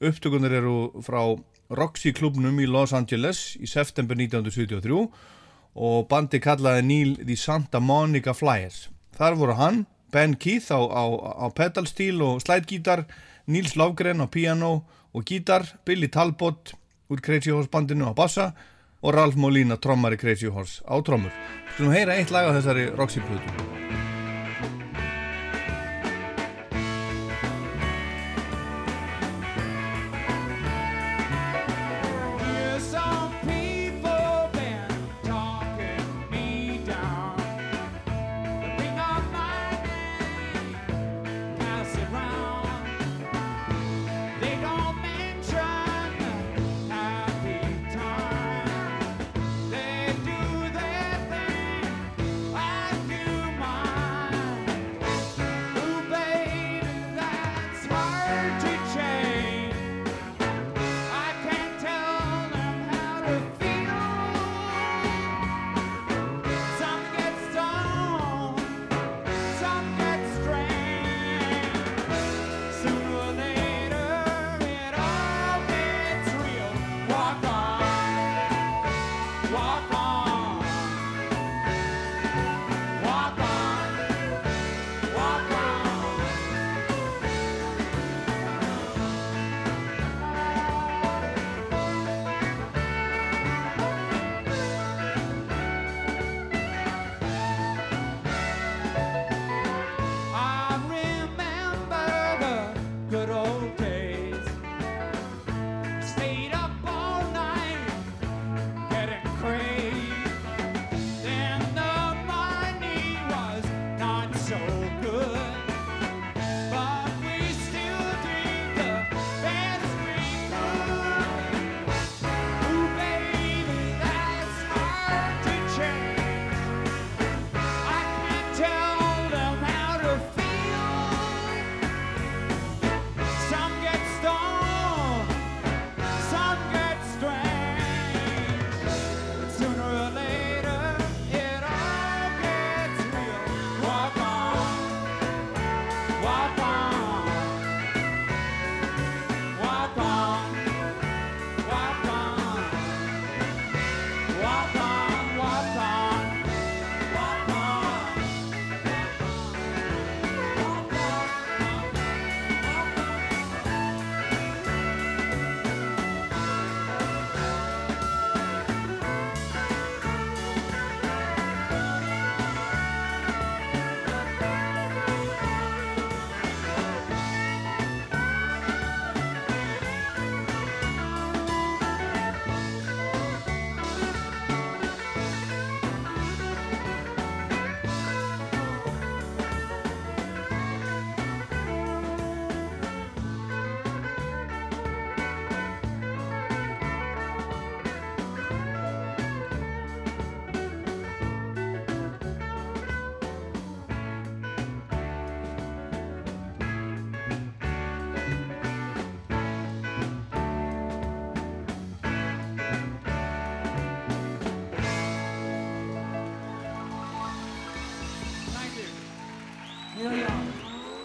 Upptökunar 0.05 0.53
eru 0.53 0.75
frá 1.01 1.21
Roxy 1.73 2.13
klubnum 2.13 2.59
í 2.61 2.69
Los 2.69 2.93
Angeles 2.93 3.55
í 3.57 3.65
september 3.65 4.13
1973 4.19 5.07
og 5.75 6.05
bandi 6.11 6.37
kallaði 6.39 6.85
Neil 6.85 7.15
the 7.23 7.35
Santa 7.39 7.81
Monica 7.81 8.35
Flyers. 8.37 8.91
Þar 9.17 9.39
voru 9.41 9.57
hann, 9.57 9.85
Ben 10.13 10.37
Keith 10.37 10.69
á, 10.69 10.77
á, 10.77 11.03
á 11.41 11.45
pedalstíl 11.51 12.21
og 12.21 12.43
slætgítar 12.45 13.07
Níls 13.49 13.73
Lofgren 13.75 14.21
á 14.21 14.29
piano 14.29 14.85
og 15.15 15.23
gítar 15.23 15.63
Billy 15.87 16.11
Talbot 16.11 16.75
úr 17.09 17.23
Crazy 17.23 17.53
Horse 17.53 17.71
bandinu 17.71 18.11
á 18.11 18.13
bassa 18.13 18.51
og 19.01 19.15
Ralph 19.15 19.39
Molina 19.39 19.79
trommari 19.79 20.19
Crazy 20.19 20.51
Horse 20.51 20.83
á 20.83 20.99
trommur. 20.99 21.31
Skulum 21.75 21.95
heyra 21.95 22.19
eitt 22.19 22.35
lag 22.35 22.51
á 22.51 22.55
þessari 22.57 22.89
Roxy 22.91 23.23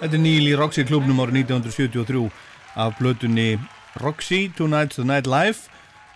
Þetta 0.00 0.16
er 0.16 0.22
Neil 0.24 0.46
í 0.48 0.52
Roxy 0.56 0.80
klubnum 0.88 1.18
árið 1.20 1.42
1973 1.42 2.20
af 2.80 2.94
blötunni 2.96 3.58
Roxy 4.00 4.46
Two 4.56 4.64
Nights 4.72 4.96
the 4.96 5.04
Night 5.04 5.26
Live 5.28 5.68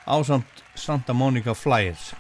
á 0.09 0.17
samt 0.25 0.63
Santa 0.73 1.13
Monica 1.13 1.53
Flyers. 1.53 2.15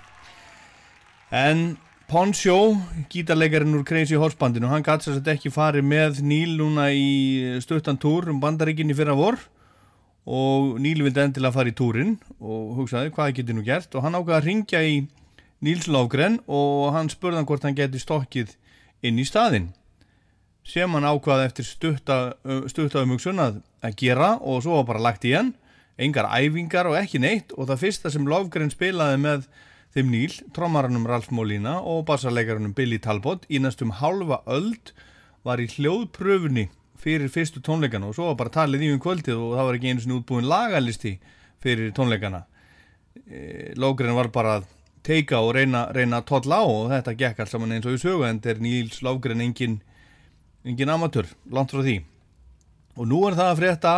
En 1.32 1.78
Poncho, 2.04 2.76
gítarleikarinn 3.08 3.78
úr 3.78 3.84
Crazy 3.88 4.18
Horse 4.20 4.36
bandinu, 4.36 4.68
hann 4.68 4.84
gæti 4.84 5.08
þess 5.08 5.22
að 5.22 5.30
ekki 5.32 5.52
farið 5.54 5.86
með 5.88 6.20
Neil 6.28 6.52
núna 6.58 6.90
í 6.92 7.56
stuttan 7.64 7.96
túr 7.96 8.28
um 8.28 8.42
bandaríkinni 8.42 8.92
fyrra 8.98 9.14
vor 9.16 9.40
og 10.28 10.76
Neil 10.84 11.00
vildi 11.06 11.22
endilega 11.22 11.56
fara 11.56 11.72
í 11.72 11.78
túrin 11.78 12.18
og 12.44 12.74
hugsaði 12.82 13.14
hvað 13.16 13.38
geti 13.38 13.56
nú 13.56 13.64
gert 13.64 13.96
og 13.96 14.04
hann 14.04 14.20
ákvaði 14.20 14.36
að 14.36 14.50
ringja 14.50 14.84
í 14.84 15.00
Níls 15.64 15.88
Lofgren 15.88 16.42
og 16.44 16.92
hann 16.92 17.08
spurði 17.08 17.40
hann 17.40 17.48
hvort 17.48 17.64
hann 17.64 17.80
geti 17.80 18.04
stokkið 18.04 18.52
inn 19.00 19.16
í 19.16 19.24
staðinn 19.24 19.70
sem 20.64 20.96
hann 20.96 21.04
ákvaði 21.04 21.48
eftir 21.48 21.68
stutta, 21.68 22.18
stutta 22.72 23.04
umhugsun 23.04 23.42
að, 23.42 23.60
gera 24.00 24.34
og 24.40 24.62
svo 24.64 24.78
var 24.80 24.88
bara 24.88 25.04
lagt 25.10 25.26
í 25.28 25.34
hann. 25.36 25.52
Engar 26.00 26.26
æfingar 26.32 26.88
og 26.90 26.96
ekki 26.98 27.20
neitt 27.22 27.52
og 27.54 27.68
það 27.68 27.82
fyrsta 27.84 28.10
sem 28.10 28.26
Lofgren 28.26 28.72
spilaði 28.72 29.20
með 29.22 29.44
þeim 29.94 30.08
Níl, 30.10 30.32
trommaranum 30.56 31.04
Ralf 31.06 31.28
Molina 31.30 31.76
og 31.86 32.06
bassarleikarunum 32.08 32.72
Billy 32.74 32.98
Talbot 32.98 33.44
í 33.46 33.60
næstum 33.62 33.92
halva 34.00 34.40
öld 34.50 34.90
var 35.46 35.62
í 35.62 35.68
hljóðpröfunni 35.70 36.66
fyrir 36.98 37.30
fyrstu 37.30 37.60
tónleikana 37.62 38.08
og 38.08 38.16
svo 38.16 38.30
var 38.32 38.40
bara 38.40 38.54
talið 38.56 38.86
í 38.86 38.90
um 38.94 39.02
kvöldið 39.02 39.36
og 39.36 39.54
það 39.58 39.68
var 39.68 39.78
ekki 39.78 39.92
einu 39.92 40.02
sinni 40.02 40.16
útbúin 40.16 40.48
lagalisti 40.48 41.18
fyrir 41.62 41.92
tónleikana. 41.94 42.42
E, 43.28 43.72
Lofgren 43.78 44.16
var 44.16 44.32
bara 44.34 44.58
að 44.58 44.68
teika 45.04 45.42
og 45.44 45.52
reyna, 45.54 45.86
reyna 45.94 46.22
að 46.22 46.28
tolla 46.32 46.58
á 46.58 46.64
og 46.64 46.86
þetta 46.90 47.16
gekk 47.20 47.42
alls 47.44 47.52
saman 47.54 47.76
eins 47.76 47.86
og 47.86 47.98
í 47.98 48.00
sögu 48.00 48.24
en 48.26 48.40
þetta 48.40 48.54
er 48.56 48.64
Níls 48.64 49.02
Lofgren 49.04 49.44
engin 49.44 49.82
engin 50.64 50.92
amatör, 50.92 51.28
langt 51.52 51.72
frá 51.72 51.84
því 51.84 52.00
og 52.94 53.08
nú 53.10 53.24
er 53.28 53.36
það 53.38 53.50
að 53.50 53.60
frétta 53.60 53.94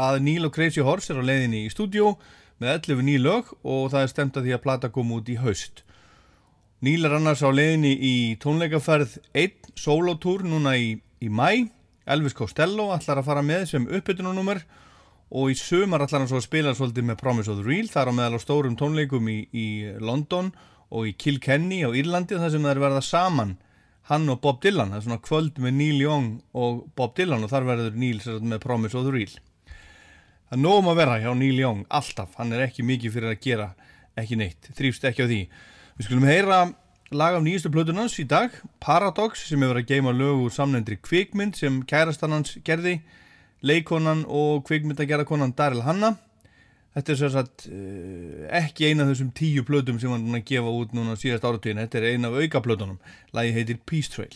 að 0.00 0.18
Neil 0.26 0.48
og 0.48 0.54
Crazy 0.54 0.82
Horse 0.84 1.12
er 1.12 1.20
á 1.22 1.24
leiðinni 1.26 1.64
í 1.66 1.72
stúdjó 1.72 2.16
með 2.60 2.72
11 2.92 3.06
ný 3.06 3.14
lög 3.22 3.52
og 3.62 3.90
það 3.92 4.02
er 4.02 4.12
stemt 4.12 4.38
að 4.38 4.48
því 4.48 4.56
að 4.56 4.64
plata 4.64 4.90
kom 4.92 5.12
út 5.16 5.30
í 5.30 5.38
haust. 5.40 5.84
Níl 6.84 7.04
er 7.06 7.16
annars 7.16 7.44
á 7.44 7.50
leiðinni 7.52 7.92
í 7.94 8.14
tónleikaferð 8.40 9.18
1 9.36 9.72
solotúr 9.78 10.44
núna 10.48 10.74
í, 10.80 10.94
í 11.20 11.28
mæ. 11.28 11.68
Elvis 12.10 12.34
Costello 12.34 12.88
ætlar 12.94 13.20
að 13.20 13.28
fara 13.28 13.44
með 13.44 13.66
sem 13.70 13.86
uppbytununummer 13.86 14.64
og 15.30 15.52
í 15.52 15.56
sumar 15.58 16.02
ætlar 16.02 16.24
hann 16.24 16.30
svo 16.30 16.40
að 16.40 16.48
spila 16.48 16.74
svolítið 16.74 17.06
með 17.06 17.20
Promise 17.20 17.52
of 17.52 17.60
the 17.60 17.68
Real. 17.68 17.86
Það 17.86 18.02
er 18.02 18.10
á 18.10 18.18
meðal 18.18 18.40
á 18.40 18.44
stórum 18.44 18.78
tónleikum 18.80 19.28
í, 19.30 19.38
í 19.52 19.66
London 20.02 20.50
og 20.90 21.06
í 21.06 21.14
Kilkenny 21.14 21.84
á 21.86 21.92
Írlandi 21.92 22.40
þar 22.40 22.56
sem 22.56 22.64
það 22.66 22.74
er 22.74 22.84
verða 22.88 23.04
saman 23.04 23.58
hann 24.08 24.28
og 24.32 24.40
Bob 24.40 24.62
Dylan. 24.64 24.90
Það 24.94 25.00
er 25.00 25.06
svona 25.06 25.22
kvöld 25.26 25.60
með 25.62 25.76
Neil 25.76 26.02
Young 26.02 26.28
og 26.56 26.84
Bob 26.98 27.14
Dylan 27.18 27.44
og 27.46 27.52
þar 27.52 27.68
verður 27.68 27.98
Neil 28.00 28.20
með 28.40 28.62
Promise 28.64 28.98
of 28.98 29.06
the 29.06 29.14
Real. 29.14 29.36
Það 30.50 30.56
er 30.56 30.62
nógum 30.64 30.90
að 30.90 31.00
vera 31.02 31.18
hjá 31.22 31.30
Neil 31.38 31.60
Young, 31.60 31.84
alltaf. 31.88 32.32
Hann 32.40 32.54
er 32.56 32.64
ekki 32.66 32.86
mikið 32.86 33.16
fyrir 33.16 33.34
að 33.34 33.42
gera 33.44 33.68
ekki 34.18 34.38
neitt. 34.40 34.70
Þrýfst 34.74 35.06
ekki 35.10 35.26
á 35.26 35.30
því. 35.30 35.42
Við 35.98 36.08
skulum 36.08 36.26
heyra 36.26 36.62
lag 37.10 37.34
af 37.34 37.42
nýjustu 37.42 37.70
plötunans 37.74 38.14
í 38.22 38.24
dag, 38.28 38.54
Paradox 38.82 39.42
sem 39.48 39.62
hefur 39.62 39.80
að 39.80 39.88
geima 39.90 40.12
lög 40.14 40.44
úr 40.44 40.52
samnendri 40.54 40.94
kvikmynd 41.02 41.58
sem 41.58 41.80
kærastan 41.82 42.36
hans 42.36 42.54
gerði, 42.66 43.00
leikonan 43.66 44.22
og 44.30 44.62
kvikmyndagerðakonan 44.68 45.54
Daryl 45.58 45.82
Hanna. 45.82 46.14
Þetta 46.96 47.12
er 47.12 47.18
sérsagt 47.20 47.66
uh, 47.70 48.46
ekki 48.60 48.90
eina 48.90 49.06
af 49.06 49.12
þessum 49.12 49.34
tíu 49.38 49.62
plötum 49.66 50.00
sem 50.02 50.10
hann 50.10 50.26
er 50.32 50.40
að 50.40 50.48
gefa 50.50 50.78
út 50.80 50.96
núna 50.96 51.18
síðast 51.18 51.46
áratíðin, 51.46 51.84
þetta 51.86 52.00
er 52.00 52.08
eina 52.14 52.32
af 52.32 52.40
auka 52.42 52.64
plötunum. 52.66 52.98
Lagi 53.36 53.54
heitir 53.54 53.78
Peace 53.86 54.10
Trail. 54.10 54.34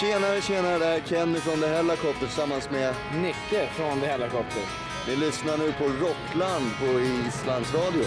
Tjenare, 0.00 0.40
tjenare, 0.40 0.78
det 0.78 0.84
här 0.84 0.96
är 0.96 1.00
Kenny 1.00 1.38
från 1.38 1.60
The 1.60 1.66
Hellacopter 1.66 2.26
tillsammans 2.26 2.70
med 2.70 2.94
Nicke 3.22 3.68
från 3.72 4.00
The 4.00 4.06
Hellacopter. 4.06 4.62
Ni 5.08 5.16
lyssnar 5.16 5.58
nu 5.58 5.72
på 5.72 5.84
Rockland 5.84 6.64
på 6.78 7.00
Islands 7.00 7.74
Radio. 7.74 8.04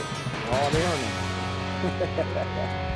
Ja, 0.51 0.69
det 0.71 0.79
gör 0.79 0.97
ni. 0.97 2.89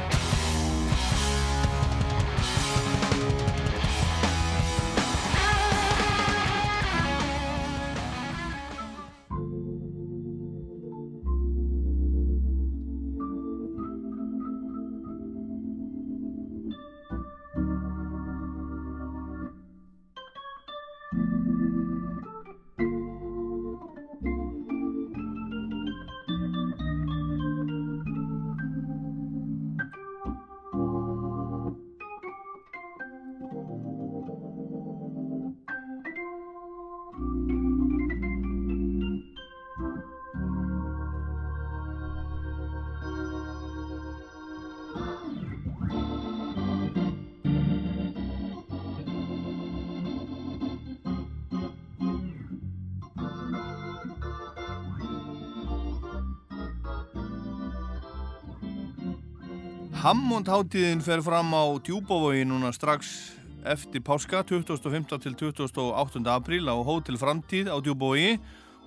Hammond 59.97 60.45
hátíðin 60.45 60.99
fer 61.01 61.23
fram 61.25 61.49
á 61.57 61.65
Djúbavogi 61.81 62.43
núna 62.45 62.69
strax 62.69 63.33
eftir 63.65 64.03
páska 64.05 64.43
25. 64.45 65.17
til 65.17 65.33
28. 65.33 66.21
apríl 66.29 66.69
á 66.69 66.77
Hótel 66.86 67.17
Framtíð 67.17 67.65
á 67.73 67.81
Djúbavogi 67.81 68.38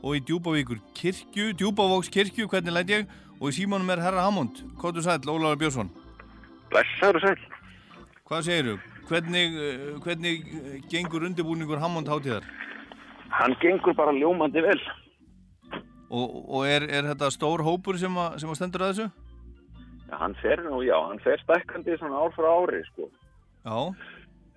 og 0.06 0.14
í 0.14 0.20
Djúbavíkur 0.22 0.78
kirkju, 0.94 1.50
Djúbavóks 1.58 2.12
kirkju, 2.14 2.46
hvernig 2.46 2.72
læt 2.72 2.92
ég 2.94 3.10
og 3.40 3.50
í 3.50 3.56
símanum 3.58 3.90
er 3.90 3.98
herra 4.04 4.22
Hammond, 4.22 4.62
Kóttu 4.78 5.02
Sæl, 5.02 5.18
Ólaður 5.26 5.58
Björnsson 5.64 5.90
Blessaður 6.70 7.26
sæl 7.26 7.42
Hvað 8.30 8.46
segir 8.46 8.68
þú? 8.70 8.76
Hvernig, 9.10 9.58
eh, 9.58 9.88
hvernig 10.04 10.46
eh, 10.46 10.76
gengur 10.92 11.26
undirbúningur 11.26 11.82
Hammond 11.82 12.06
hátíðar? 12.06 12.46
Hann 13.34 13.56
gengur 13.58 13.98
bara 13.98 14.14
ljómandi 14.14 14.62
vel 14.62 14.78
Og, 16.10 16.38
og 16.46 16.62
er, 16.70 16.86
er 16.86 17.10
þetta 17.10 17.34
stór 17.34 17.66
hópur 17.66 17.98
sem, 17.98 18.14
að, 18.14 18.38
sem 18.38 18.54
að 18.54 18.60
stendur 18.62 18.86
að 18.86 18.94
þessu? 18.94 19.19
Já, 20.10 20.16
hann 20.18 20.34
fer 20.42 20.58
nú, 20.66 20.82
já, 20.82 20.96
hann 21.06 21.22
fer 21.22 21.38
stækkandi 21.44 21.96
svona 21.98 22.18
ár 22.24 22.32
frá 22.34 22.48
ári, 22.50 22.82
sko. 22.90 23.06
Já. 23.62 23.78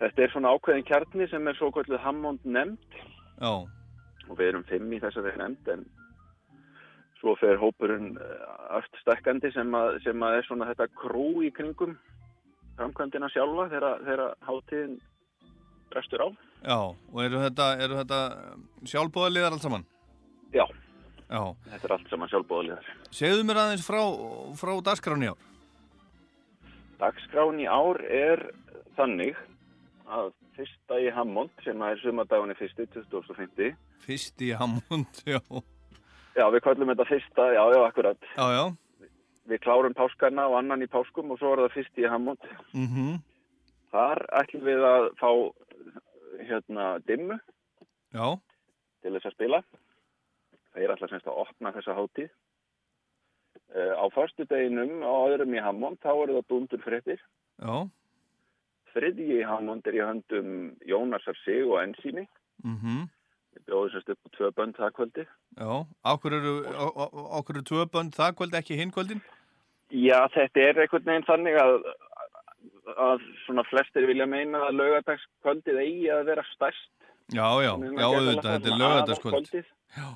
Þetta 0.01 0.23
er 0.23 0.31
svona 0.33 0.53
ákveðin 0.55 0.87
kjarni 0.87 1.27
sem 1.29 1.47
er 1.47 1.59
svo 1.59 1.69
kvöldið 1.71 2.01
Hammond 2.01 2.45
nefnd. 2.45 2.97
Já. 3.37 3.53
Og 4.29 4.39
við 4.39 4.47
erum 4.49 4.65
fimm 4.65 4.89
í 4.95 5.01
þessari 5.03 5.35
nefnd, 5.37 5.69
en 5.75 5.85
svo 7.21 7.35
fer 7.39 7.61
hópurinn 7.61 8.17
öll 8.17 8.89
stækkandi 9.03 9.53
sem 9.53 9.77
að, 9.77 9.99
sem 10.07 10.25
að 10.25 10.39
er 10.39 10.47
svona 10.49 10.71
þetta 10.71 10.89
krú 10.97 11.27
í 11.45 11.53
kringum 11.53 11.93
framkvæmdina 12.79 13.29
sjálfa 13.29 13.69
þegar, 13.71 13.99
þegar 14.07 14.23
hátíðin 14.47 14.95
restur 15.93 16.25
á. 16.25 16.27
Já, 16.63 16.77
og 17.13 17.19
eru 17.21 17.41
þetta, 17.43 17.67
eru 17.85 17.99
þetta 18.01 18.19
sjálfbóðaliðar 18.89 19.55
allt 19.55 19.65
saman? 19.67 19.85
Já. 20.55 20.65
Já. 21.33 21.41
Þetta 21.71 21.87
er 21.87 21.95
allt 21.95 22.11
saman 22.11 22.29
sjálfbóðaliðar. 22.29 22.89
Segðu 23.09 23.45
mér 23.47 23.59
aðeins 23.63 23.87
frá, 23.87 24.01
frá 24.59 24.73
dagskráni 24.85 25.31
ár. 25.31 25.39
Dagskráni 27.01 27.65
ár 27.65 27.99
er 28.05 28.43
þannig 28.99 29.39
að 30.05 30.29
fyrsta 30.53 30.99
í 31.01 31.09
Hammond 31.15 31.65
sem 31.65 31.81
er 31.81 31.97
sumadagunni 32.03 32.53
fyrsti, 32.59 32.85
2050. 32.93 33.73
Fyrsti 34.05 34.51
í 34.51 34.57
Hammond, 34.59 35.23
já. 35.25 35.41
Já, 36.37 36.45
við 36.53 36.63
kallum 36.65 36.93
þetta 36.93 37.09
fyrsta, 37.09 37.49
já, 37.57 37.63
já, 37.73 37.79
akkurat. 37.81 38.29
Já, 38.37 38.45
já. 38.53 39.09
Við 39.49 39.61
klárum 39.65 39.97
páskarna 39.97 40.45
og 40.51 40.59
annan 40.61 40.85
í 40.85 40.89
páskum 40.91 41.33
og 41.33 41.41
svo 41.41 41.55
er 41.55 41.65
það 41.65 41.77
fyrsti 41.79 42.05
í 42.05 42.11
Hammond. 42.13 42.45
Mm 42.77 42.87
-hmm. 42.93 43.21
Þar 43.93 44.21
ætlum 44.39 44.65
við 44.69 44.85
að 44.87 45.09
fá 45.17 45.31
hérna 46.45 46.85
dimmu. 47.09 47.39
Já. 48.13 48.37
Til 49.01 49.13
þess 49.17 49.25
að 49.25 49.35
spila. 49.35 49.63
Það 50.73 50.83
er 50.83 50.93
alltaf 50.93 51.11
semst 51.13 51.29
að 51.29 51.41
opna 51.45 51.71
þessa 51.75 51.97
hátíð. 51.97 52.29
Uh, 53.73 53.93
á 53.97 54.05
förstu 54.13 54.45
deginum 54.49 55.01
á 55.05 55.13
öðrum 55.29 55.53
í 55.53 55.61
Hammond 55.61 55.99
þá 56.01 56.11
eru 56.13 56.37
það 56.37 56.47
dundur 56.49 56.81
fréttir. 56.85 57.21
Já. 57.61 57.75
Þriðji 58.93 59.39
í 59.39 59.45
Hammond 59.49 59.87
er 59.89 59.97
í 59.97 60.01
höndum 60.05 60.49
Jónasar 60.85 61.37
Sig 61.43 61.65
og 61.65 61.79
Ensíni. 61.81 62.25
Mm 62.65 62.77
-hmm. 62.81 63.05
Við 63.53 63.65
bjóðum 63.69 63.91
semst 63.93 64.09
upp 64.09 64.25
á 64.25 64.29
tvö 64.37 64.51
bönd 64.57 64.77
það 64.77 64.95
kvöldi. 64.97 65.25
Já, 65.57 65.85
okkur 66.13 66.33
eru, 66.33 66.53
eru 67.53 67.63
tvö 67.69 67.85
bönd 67.93 68.17
það 68.17 68.35
kvöldi, 68.37 68.57
ekki 68.57 68.77
hinn 68.79 68.93
kvöldin? 68.93 69.21
Já, 69.93 70.25
þetta 70.33 70.59
er 70.59 70.81
einhvern 70.81 71.05
veginn 71.05 71.27
þannig 71.27 71.57
að, 71.61 71.73
að 72.97 73.25
svona 73.45 73.63
flestir 73.69 74.07
vilja 74.09 74.25
meina 74.25 74.57
að 74.67 74.77
laugadagskvöldið 74.81 75.81
eigi 75.85 76.09
að 76.09 76.25
vera 76.31 76.45
stærst. 76.53 76.93
Já, 77.33 77.47
já, 77.61 77.73
já, 77.77 78.05
auðvitað, 78.09 78.53
þetta 78.53 78.69
er 78.69 78.79
laugadagskvöld. 78.81 79.53
Já. 79.97 80.07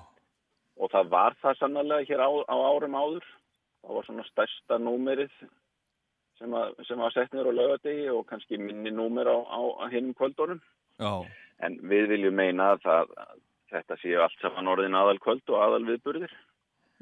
Og 0.77 0.91
það 0.93 1.13
var 1.13 1.37
það 1.41 1.59
sannlega 1.59 2.05
hér 2.05 2.21
á, 2.21 2.29
á 2.45 2.55
árum 2.55 2.97
áður. 2.97 3.25
Það 3.81 3.97
var 3.97 4.07
svona 4.07 4.25
stærsta 4.27 4.77
númerið 4.81 5.33
sem, 6.37 6.53
að, 6.53 6.75
sem 6.87 7.01
var 7.01 7.13
sett 7.15 7.33
niður 7.33 7.51
á 7.53 7.57
laugadegi 7.59 8.09
og 8.13 8.25
kannski 8.29 8.59
minni 8.61 8.93
númer 8.93 9.29
á, 9.29 9.37
á, 9.41 9.61
á 9.81 9.83
hinnum 9.93 10.15
kvöldunum. 10.17 10.61
Já. 11.01 11.25
En 11.65 11.79
við 11.89 12.11
viljum 12.13 12.37
meina 12.37 12.73
að, 12.75 12.83
það, 12.85 13.15
að 13.23 13.39
þetta 13.73 13.97
séu 14.01 14.21
allt 14.21 14.43
saman 14.43 14.69
orðin 14.73 14.97
aðal 14.97 15.17
kvöld 15.23 15.53
og 15.53 15.63
aðal 15.63 15.85
viðburðir. 15.87 16.35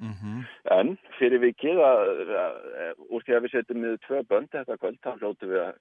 Mm 0.04 0.14
-hmm. 0.20 0.40
En 0.76 0.98
fyrir 1.20 1.40
vikið 1.40 1.80
úr 1.80 3.24
því 3.24 3.36
að 3.36 3.44
við 3.44 3.52
setjum 3.52 3.82
niður 3.82 4.00
tvö 4.08 4.24
bönd 4.28 4.50
þetta 4.52 4.78
kvöld, 4.78 5.00
þá 5.04 5.12
hljótu 5.20 5.48
við 5.52 5.62
að, 5.64 5.76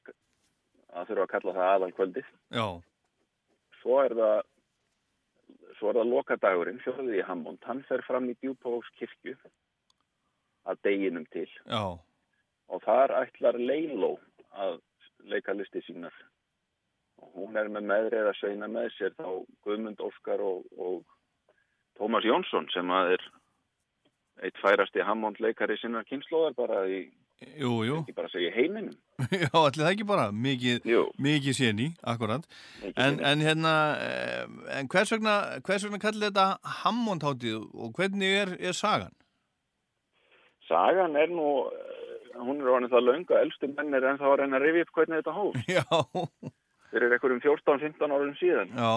að 0.94 1.06
þurfa 1.08 1.22
að 1.22 1.32
kalla 1.32 1.54
það 1.54 1.70
aðal 1.74 1.92
kvöldið. 1.92 2.26
Já. 2.50 2.66
Svo 3.82 4.02
er 4.04 4.14
það 4.14 4.42
svo 5.84 5.92
er 5.92 5.98
það 6.00 6.12
lokadagurinn, 6.14 6.80
fjóðið 6.80 7.16
í 7.18 7.24
Hammond, 7.28 7.60
hann 7.68 7.82
fer 7.84 8.00
fram 8.06 8.30
í 8.32 8.34
Djúpavóks 8.40 8.88
kirkju 8.96 9.34
að 10.64 10.78
deginum 10.86 11.26
til. 11.28 11.48
Já. 11.68 12.00
Og 12.72 12.80
þar 12.86 13.12
ætlar 13.18 13.58
Leiló 13.60 14.14
að 14.56 14.78
leika 15.28 15.52
listi 15.52 15.82
sínar. 15.84 16.14
Og 17.20 17.36
hún 17.36 17.60
er 17.60 17.68
með 17.68 17.84
meðrið 17.90 18.30
að 18.30 18.38
sveina 18.38 18.68
með 18.72 18.88
sér 18.96 19.12
þá 19.18 19.28
Guðmund 19.66 20.00
Óskar 20.00 20.40
og, 20.40 20.64
og 20.80 21.04
Tómas 22.00 22.24
Jónsson 22.24 22.70
sem 22.72 22.88
að 22.88 23.18
er 23.18 23.28
eitt 24.48 24.64
færasti 24.64 25.04
Hammond 25.04 25.36
leikari 25.44 25.76
sinna 25.82 26.00
kynnslóðar 26.08 26.56
bara 26.56 26.80
í, 26.88 27.04
jú, 27.60 27.72
jú. 27.86 27.98
ekki 28.02 28.14
bara 28.16 28.30
segja 28.32 28.52
heiminum. 28.54 28.94
Já, 29.44 29.50
allir 29.52 29.80
það 29.80 29.90
ekki 29.92 30.06
bara, 30.08 30.28
mikið, 30.46 30.88
mikið 31.22 31.56
séni, 31.58 31.88
akkurat. 32.02 32.46
En, 32.94 33.20
en 33.20 33.44
hérna, 33.44 33.74
en 34.78 34.90
hvers 34.90 35.12
vegna, 35.14 35.36
hvers 35.66 35.86
vegna 35.86 36.00
kallir 36.02 36.30
þetta 36.30 36.74
Hammond 36.82 37.26
hátíð 37.26 37.68
og 37.72 37.94
hvernig 37.98 38.38
er, 38.42 38.54
er 38.58 38.76
sagan? 38.76 39.14
Sagan 40.68 41.16
er 41.20 41.32
nú, 41.32 41.48
hún 42.40 42.62
er 42.62 42.70
orðin 42.72 42.92
það 42.92 43.06
launga, 43.08 43.40
elstu 43.44 43.70
mennir 43.74 44.06
en 44.08 44.20
þá 44.20 44.28
er 44.32 44.44
henni 44.46 44.58
að 44.58 44.66
rifja 44.66 44.86
upp 44.86 44.98
hvernig 44.98 45.20
þetta 45.20 45.36
hóf. 45.38 45.58
Já. 45.76 45.84
Þeir 46.94 47.06
eru 47.08 47.16
einhverjum 47.18 47.44
14-15 47.44 48.16
árum 48.16 48.34
síðan. 48.40 48.74
Já. 48.78 48.94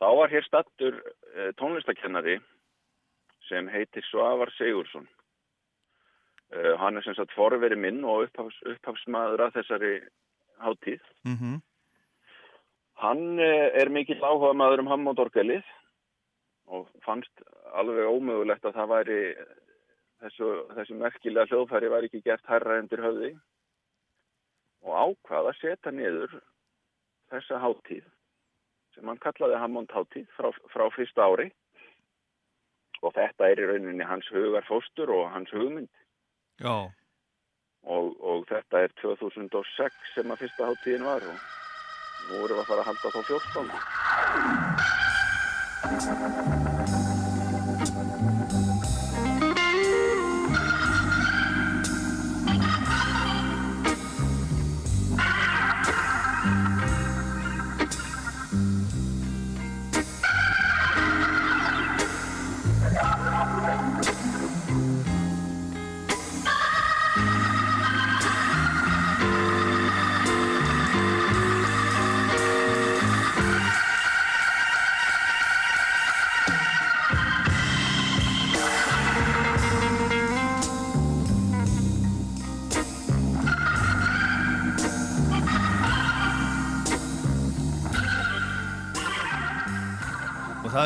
Þá 0.00 0.08
var 0.16 0.32
hér 0.32 0.46
stattur 0.46 1.00
uh, 1.00 1.50
tónlistakennari 1.60 2.38
sem 3.50 3.66
heitir 3.68 4.06
Svavar 4.08 4.52
Sigursson. 4.56 5.08
Uh, 6.50 6.74
hann 6.80 6.96
er 6.98 7.04
sem 7.06 7.14
sagt 7.14 7.34
forveri 7.36 7.76
minn 7.78 8.02
og 8.04 8.24
upphafs, 8.26 8.56
upphafsmaður 8.66 9.44
að 9.46 9.60
þessari 9.60 9.92
hátíð. 10.58 11.04
Mm 11.24 11.36
-hmm. 11.36 11.60
Hann 13.04 13.22
uh, 13.38 13.68
er 13.82 13.88
mikill 13.88 14.18
áhuga 14.18 14.52
maður 14.52 14.82
um 14.82 14.90
Hammondorgelið 14.90 15.62
og 16.66 16.88
fannst 17.04 17.42
alveg 17.74 18.06
ómögulegt 18.06 18.64
að 18.64 18.76
það 18.78 18.92
væri 18.94 19.20
þessu, 20.20 20.48
þessu 20.76 20.98
merkilega 20.98 21.46
hljóðfæri 21.50 21.90
væri 21.90 22.10
ekki 22.10 22.22
gert 22.26 22.46
herra 22.50 22.78
endur 22.78 23.02
höfði 23.04 23.30
og 24.86 24.96
ákvað 25.04 25.50
að 25.50 25.58
setja 25.60 25.92
niður 25.94 26.40
þessa 27.30 27.60
hátíð 27.62 28.04
sem 28.94 29.06
hann 29.06 29.22
kallaði 29.22 29.58
Hammond 29.62 29.92
hátíð 29.94 30.28
frá, 30.36 30.50
frá 30.72 30.86
fyrsta 30.94 31.26
ári 31.30 31.50
og 33.00 33.14
þetta 33.16 33.48
er 33.48 33.62
í 33.62 33.68
rauninni 33.70 34.06
hans 34.06 34.28
hugarfóstur 34.34 35.12
og 35.14 35.30
hans 35.32 35.52
hugmynd. 35.54 35.88
Já. 36.60 36.76
Og, 37.88 38.06
og 38.20 38.44
þetta 38.50 38.76
er 38.84 38.90
2006 39.00 40.14
sem 40.14 40.32
að 40.32 40.40
fyrsta 40.44 40.68
hátíðin 40.68 41.06
var 41.08 41.22
og 41.30 41.36
nú 42.28 42.34
erum 42.44 42.56
við 42.56 42.62
að 42.62 42.68
fara 42.68 42.82
að 42.84 42.88
halda 42.90 43.08
þá 43.14 43.20
14. 47.00 47.09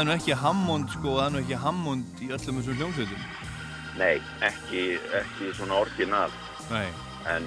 er 0.05 0.11
nú 0.11 0.14
ekki 0.18 0.34
Hammond 0.36 0.90
sko, 0.92 1.14
það 1.16 1.26
er 1.26 1.32
nú 1.32 1.40
ekki 1.40 1.57
Hammond 1.62 2.18
í 2.20 2.26
öllum 2.28 2.59
þessum 2.61 2.76
hljómsveitum. 2.76 3.22
Nei, 3.96 4.16
ekki, 4.44 4.82
ekki 5.16 5.52
svona 5.57 5.78
orginal, 5.80 6.32
Nei. 6.68 6.90
en 7.30 7.46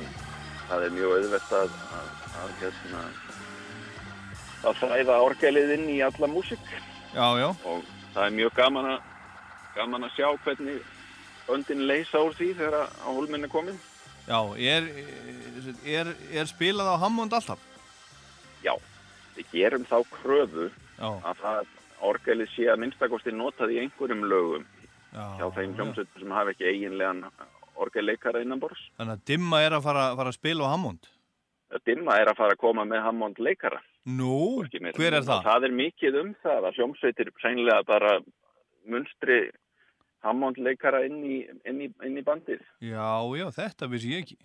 það 0.69 0.85
er 0.87 0.95
mjög 0.95 1.13
auðvelt 1.17 1.53
að, 1.59 1.75
að, 1.99 2.55
hérna, 2.61 3.03
að 4.63 4.79
fræða 4.81 5.19
orgelið 5.27 5.75
inn 5.75 5.85
í 5.91 5.99
alla 6.07 6.31
músík 6.31 6.71
Já, 7.13 7.27
já. 7.37 7.49
og 7.67 7.85
það 8.15 8.23
er 8.23 8.35
mjög 8.39 8.57
gaman 8.57 8.89
að, 8.95 9.13
gaman 9.77 10.07
að 10.09 10.15
sjá 10.15 10.27
hvernig 10.47 10.91
öndin 11.53 11.85
leysa 11.87 12.23
úr 12.25 12.35
því 12.39 12.51
þegar 12.57 12.81
að 12.81 12.99
hólminn 13.05 13.45
er 13.45 13.53
komin. 13.53 13.81
Já, 14.27 14.39
er, 14.57 14.89
er, 15.85 16.15
er 16.33 16.49
spilað 16.49 16.95
á 16.95 17.01
Hammond 17.05 17.37
alltaf? 17.37 17.61
Já, 18.65 18.73
við 19.37 19.53
gerum 19.53 19.85
þá 19.87 19.99
kröfu 20.15 20.71
Já. 20.97 21.11
að 21.21 21.43
það 21.43 21.75
orgelið 22.05 22.49
sé 22.53 22.67
að 22.71 22.81
minnstakosti 22.83 23.33
notað 23.33 23.75
í 23.75 23.81
einhverjum 23.83 24.25
lögum 24.29 24.65
Já, 25.13 25.23
hjá 25.39 25.45
þeim 25.55 25.75
hljómsveitum 25.77 26.23
sem 26.23 26.33
hafa 26.35 26.53
ekki 26.53 26.67
eiginlegan 26.69 27.21
orgelleikara 27.77 28.41
innanbors. 28.43 28.81
Þannig 28.97 29.17
að 29.17 29.23
Dimma 29.29 29.61
er 29.65 29.77
að 29.77 29.85
fara, 29.85 30.09
fara 30.17 30.33
að 30.33 30.39
spila 30.39 30.67
á 30.67 30.73
Hammond. 30.73 31.07
Dimma 31.85 32.17
er 32.21 32.31
að 32.31 32.39
fara 32.39 32.55
að 32.55 32.61
koma 32.63 32.85
með 32.87 33.03
Hammond 33.05 33.39
leikara. 33.43 33.79
Nú, 34.07 34.63
hver 34.71 35.17
er 35.17 35.25
það? 35.27 35.47
Það 35.47 35.67
er 35.67 35.77
mikið 35.81 36.19
um 36.21 36.35
það 36.43 36.67
að 36.69 36.77
hljómsveitir 36.79 37.31
sænlega 37.43 37.87
bara 37.87 38.13
munstri 38.87 39.39
Hammond 40.25 40.59
leikara 40.63 41.03
inn 41.05 41.19
í, 41.27 41.39
inn 41.67 41.81
í, 41.83 41.89
inn 42.05 42.19
í 42.19 42.23
bandið. 42.25 42.63
Já, 42.83 43.09
já, 43.37 43.47
þetta 43.57 43.89
vissi 43.91 44.13
ég 44.15 44.23
ekki. 44.25 44.39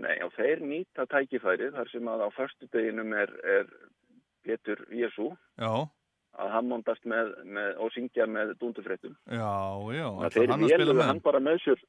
Nei, 0.00 0.16
og 0.24 0.32
þeir 0.34 0.62
nýta 0.66 1.04
tækifærið 1.06 1.76
þar 1.76 1.90
sem 1.92 2.08
að 2.10 2.24
á 2.26 2.28
förstu 2.34 2.66
deginum 2.74 3.12
er, 3.14 3.30
er 3.46 3.68
Pétur 4.44 4.80
Jésu 4.90 5.30
Já, 5.60 5.86
að 6.40 6.54
Hammondast 6.54 7.04
með, 7.08 7.34
með 7.46 7.76
og 7.84 7.92
syngja 7.94 8.26
með 8.30 8.56
dúndufréttum. 8.60 9.14
já, 9.30 9.52
já. 9.94 10.08
Að 10.26 10.38
þeir 10.38 10.54
að 10.54 10.64
með 10.90 11.06
hann 11.08 11.22
bara 11.24 11.42
með 11.42 11.60
sér 11.64 11.84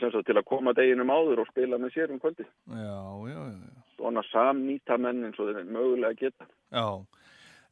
sagt, 0.00 0.22
til 0.26 0.36
að 0.38 0.46
koma 0.48 0.74
deginum 0.76 1.12
áður 1.12 1.42
og 1.42 1.50
spila 1.50 1.78
með 1.80 1.96
sér 1.96 2.12
um 2.14 2.20
kvöldi. 2.22 2.46
Já, 2.72 3.02
já, 3.28 3.40
já. 3.52 3.82
Svona 3.96 4.24
samnýta 4.30 4.98
menn 5.00 5.26
eins 5.28 5.40
og 5.40 5.50
þeir 5.50 5.68
mögulega 5.68 6.18
geta. 6.18 6.48
Já, 6.72 6.86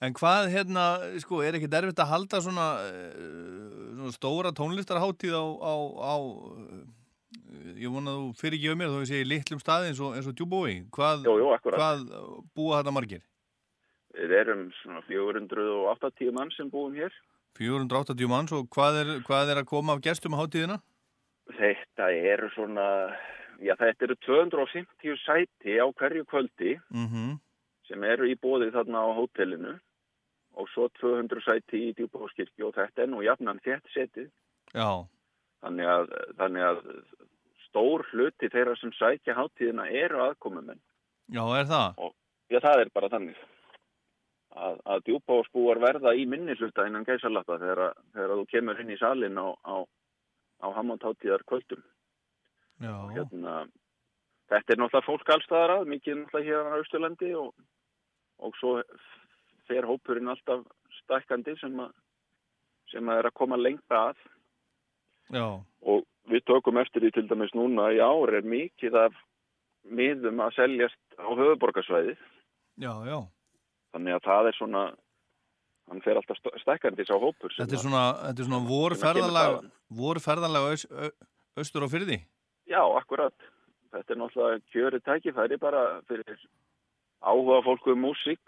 en 0.04 0.16
hvað 0.18 0.50
hérna, 0.52 0.86
sko, 1.22 1.40
er 1.44 1.58
ekki 1.58 1.70
derfitt 1.72 2.02
að 2.02 2.12
halda 2.12 2.42
svona, 2.44 2.68
uh, 2.84 3.90
svona 3.96 4.14
stóra 4.16 4.54
tónlistarháttíð 4.56 5.36
á, 5.36 5.44
á, 5.64 5.74
á 5.80 6.14
uh, 6.20 6.84
ég 7.80 7.90
vona 7.92 8.14
að 8.14 8.20
þú 8.20 8.30
fyrir 8.42 8.60
ekki 8.60 8.72
um 8.74 8.80
mér 8.80 8.92
þó 8.92 9.00
ég 9.00 9.10
segi 9.14 9.30
litlum 9.30 9.62
staði 9.62 9.90
eins 9.90 10.04
og, 10.04 10.20
og 10.20 10.36
djúbói. 10.36 10.78
Hvað, 10.92 11.26
jú, 11.30 11.50
akkurat. 11.56 11.80
hvað 11.80 12.06
búa 12.54 12.80
þetta 12.82 12.96
margir? 12.96 13.24
Við 14.14 14.32
erum 14.40 14.62
svona 14.80 15.02
480 15.06 16.32
mann 16.34 16.50
sem 16.56 16.70
búum 16.70 16.96
hér. 16.98 17.12
480 17.58 18.30
manns 18.30 18.54
og 18.56 18.70
hvað 18.74 19.02
er, 19.02 19.12
hvað 19.26 19.52
er 19.52 19.60
að 19.62 19.68
koma 19.70 19.96
af 19.96 20.02
gestum 20.04 20.34
á 20.34 20.40
háttíðina? 20.40 20.80
Þetta 21.58 22.08
eru 22.14 22.48
svona, 22.54 22.86
já 23.58 23.74
þetta 23.78 24.06
eru 24.06 24.16
250 24.26 25.22
sæti 25.24 25.78
á 25.82 25.86
hverju 25.90 26.26
kvöldi 26.30 26.76
Mm 26.90 27.38
sem 27.90 28.04
eru 28.06 28.28
í 28.30 28.36
bóði 28.38 28.68
þarna 28.70 29.00
á 29.02 29.10
hótelinu 29.18 29.72
og 30.54 30.68
svo 30.70 30.84
200 31.00 31.42
sæti 31.42 31.88
í 31.88 31.94
djúbóðskirkju 31.98 32.68
og 32.68 32.76
þetta 32.76 33.02
er 33.02 33.08
nú 33.10 33.24
jafnan 33.26 33.58
þétt 33.64 33.90
setið. 33.90 34.28
Já, 34.70 35.02
Þannig 35.60 35.90
að, 35.92 36.12
þannig 36.38 36.64
að 36.64 36.78
stór 37.66 38.04
hluti 38.12 38.48
þeirra 38.52 38.76
sem 38.80 38.92
sækja 38.96 39.36
hátíðina 39.36 39.86
eru 39.92 40.22
aðkomumenn. 40.24 40.80
já, 41.28 41.42
er 41.58 41.66
það? 41.68 41.98
Og 42.06 42.14
já, 42.48 42.60
það 42.64 42.84
er 42.84 42.92
bara 42.94 43.10
þannig. 43.12 43.42
Að, 44.50 44.80
að 44.82 45.02
djúbóðsbúar 45.06 45.78
verða 45.78 46.10
í 46.18 46.24
minni 46.26 46.56
hluta 46.58 46.82
innan 46.88 47.04
gæsalappa 47.06 47.58
þegar, 47.60 47.80
að- 47.90 48.00
þegar 48.16 48.32
þú 48.40 48.46
kemur 48.50 48.80
inn 48.82 48.90
í 48.90 48.96
salin 48.98 49.38
á, 49.38 49.46
á, 49.62 49.74
á 50.58 50.66
Hammondháttíðar 50.74 51.44
kvöldum. 51.46 51.84
Hérna, 52.80 53.54
þetta 54.50 54.72
er 54.74 54.80
náttúrulega 54.80 55.06
fólk 55.06 55.30
allstaðar 55.36 55.74
að, 55.76 55.86
mikið 55.92 56.16
náttúrulega 56.24 56.48
hér 56.50 56.66
á 56.66 56.78
Austurlandi 56.80 57.30
og, 57.38 57.54
og 58.40 58.58
svo 58.58 58.74
fer 59.70 59.86
hópurinn 59.86 60.32
alltaf 60.32 60.64
stækkandi 61.04 61.54
sem 61.60 61.78
að, 61.84 61.92
sem 62.90 63.06
að 63.12 63.20
er 63.22 63.28
að 63.30 63.36
koma 63.38 63.56
lengra 63.60 64.00
að 64.10 64.22
já, 65.30 65.44
og 65.86 66.06
við 66.32 66.42
tökum 66.50 66.80
eftir 66.82 67.04
því 67.06 67.10
til 67.14 67.28
dæmis 67.30 67.54
núna 67.54 67.92
í 67.94 68.00
ár 68.02 68.32
er 68.34 68.42
mikið 68.42 68.96
af 69.06 69.14
miðum 69.86 70.42
að 70.42 70.56
seljast 70.58 70.98
á 71.22 71.28
höfuborgarsvæði 71.30 72.16
já, 72.82 72.90
já. 73.06 73.20
Þannig 73.94 74.16
að 74.18 74.26
það 74.28 74.48
er 74.50 74.58
svona 74.58 74.82
hann 75.90 76.02
fer 76.04 76.18
alltaf 76.20 76.38
st- 76.38 76.60
stækkandi 76.62 77.06
sá 77.08 77.14
hópur 77.18 77.50
Þetta 77.56 77.66
er 77.74 77.78
að- 77.78 77.84
svona, 77.84 78.02
þetta 78.28 78.40
er 78.44 78.48
svona 78.48 78.60
að 78.62 78.68
vorferðalag, 78.70 79.70
vorferðalag 80.00 80.68
aus, 80.70 80.84
au- 80.90 81.14
austur 81.58 81.86
á 81.86 81.88
fyrði? 81.90 82.20
Já, 82.70 82.82
akkurat. 83.00 83.34
Þetta 83.90 84.14
er 84.14 84.18
náttúrulega 84.20 84.60
kjörið 84.70 85.02
tækifæri 85.08 85.56
bara 85.58 85.80
fyrir 86.06 86.38
áhuga 87.26 87.58
fólku 87.66 87.90
um 87.96 88.04
músík 88.06 88.38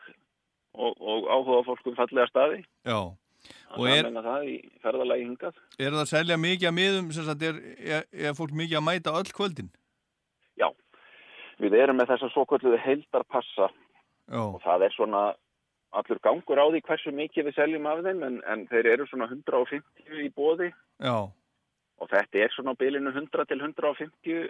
og, 0.74 0.94
og 1.02 1.26
áhuga 1.26 1.64
fólku 1.66 1.90
um 1.90 1.96
fallega 1.98 2.28
staði. 2.30 2.62
Já, 2.86 3.00
og 3.74 3.88
er, 3.90 4.06
að 4.06 4.28
er 5.82 5.90
það 5.90 6.00
að 6.04 6.10
selja 6.12 6.36
mikið 6.38 6.68
að 6.70 6.76
miðum, 6.78 7.10
sem 7.12 7.26
sagt, 7.26 7.42
er, 7.42 7.58
er, 7.82 8.06
er 8.12 8.36
fólk 8.38 8.54
mikið 8.54 8.78
að 8.78 8.86
mæta 8.86 9.16
öll 9.18 9.32
kvöldin? 9.34 9.72
Já, 10.56 10.68
við 11.58 11.74
erum 11.82 11.98
með 11.98 12.12
þessa 12.14 12.30
svo 12.30 12.46
kvölduðu 12.46 12.78
heildarpassa 12.86 13.66
Já, 14.32 14.40
og 14.48 14.60
það 14.64 14.86
er 14.88 14.94
svona 14.96 15.22
allur 15.92 16.18
gangur 16.24 16.56
á 16.56 16.66
því 16.72 16.80
hversu 16.88 17.12
mikið 17.12 17.46
við 17.50 17.56
seljum 17.58 17.86
af 17.90 17.98
þeim 18.06 18.22
en, 18.24 18.36
en 18.48 18.66
þeir 18.70 18.86
eru 18.94 19.06
svona 19.10 19.26
150 19.28 20.22
í 20.24 20.30
bóði 20.32 20.70
já, 21.04 21.16
og 22.00 22.08
þetta 22.10 22.40
er 22.46 22.54
svona 22.54 22.72
á 22.72 22.80
bilinu 22.80 23.12
100 23.12 23.44
til 23.50 23.60
150 23.60 24.46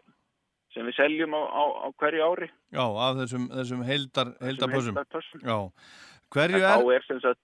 sem 0.73 0.87
við 0.87 0.95
seljum 0.97 1.35
á, 1.35 1.43
á, 1.51 1.63
á 1.85 1.87
hverju 1.99 2.23
ári. 2.31 2.47
já, 2.73 2.85
af 2.87 3.19
þessum, 3.19 3.49
þessum 3.53 3.83
heildar, 3.85 4.31
heildarpössum. 4.41 5.03
Já, 5.43 5.59
En 5.59 6.37
hverju 6.39 6.63
þá 6.63 6.79
er, 6.79 6.95
er 6.97 7.03
sem 7.11 7.19
sagt, 7.21 7.43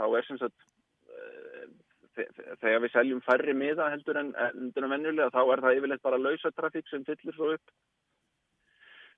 þá 0.00 0.04
er 0.18 0.24
sem 0.26 0.38
sagt 0.40 0.56
þe- 2.16 2.30
þe- 2.32 2.56
þegar 2.64 2.80
við 2.86 2.92
seljum 2.96 3.20
færri 3.26 3.54
miða 3.54 3.90
heldur 3.92 4.18
en, 4.22 4.32
heldur 4.40 4.86
en 4.88 4.94
venjulega 4.96 5.30
þá 5.34 5.42
er 5.52 5.62
það 5.66 5.76
yfirleitt 5.78 6.02
bara 6.08 6.18
lausa 6.24 6.50
trafík 6.56 6.88
sem 6.90 7.04
fyllir 7.06 7.36
svo 7.36 7.52
upp 7.54 7.76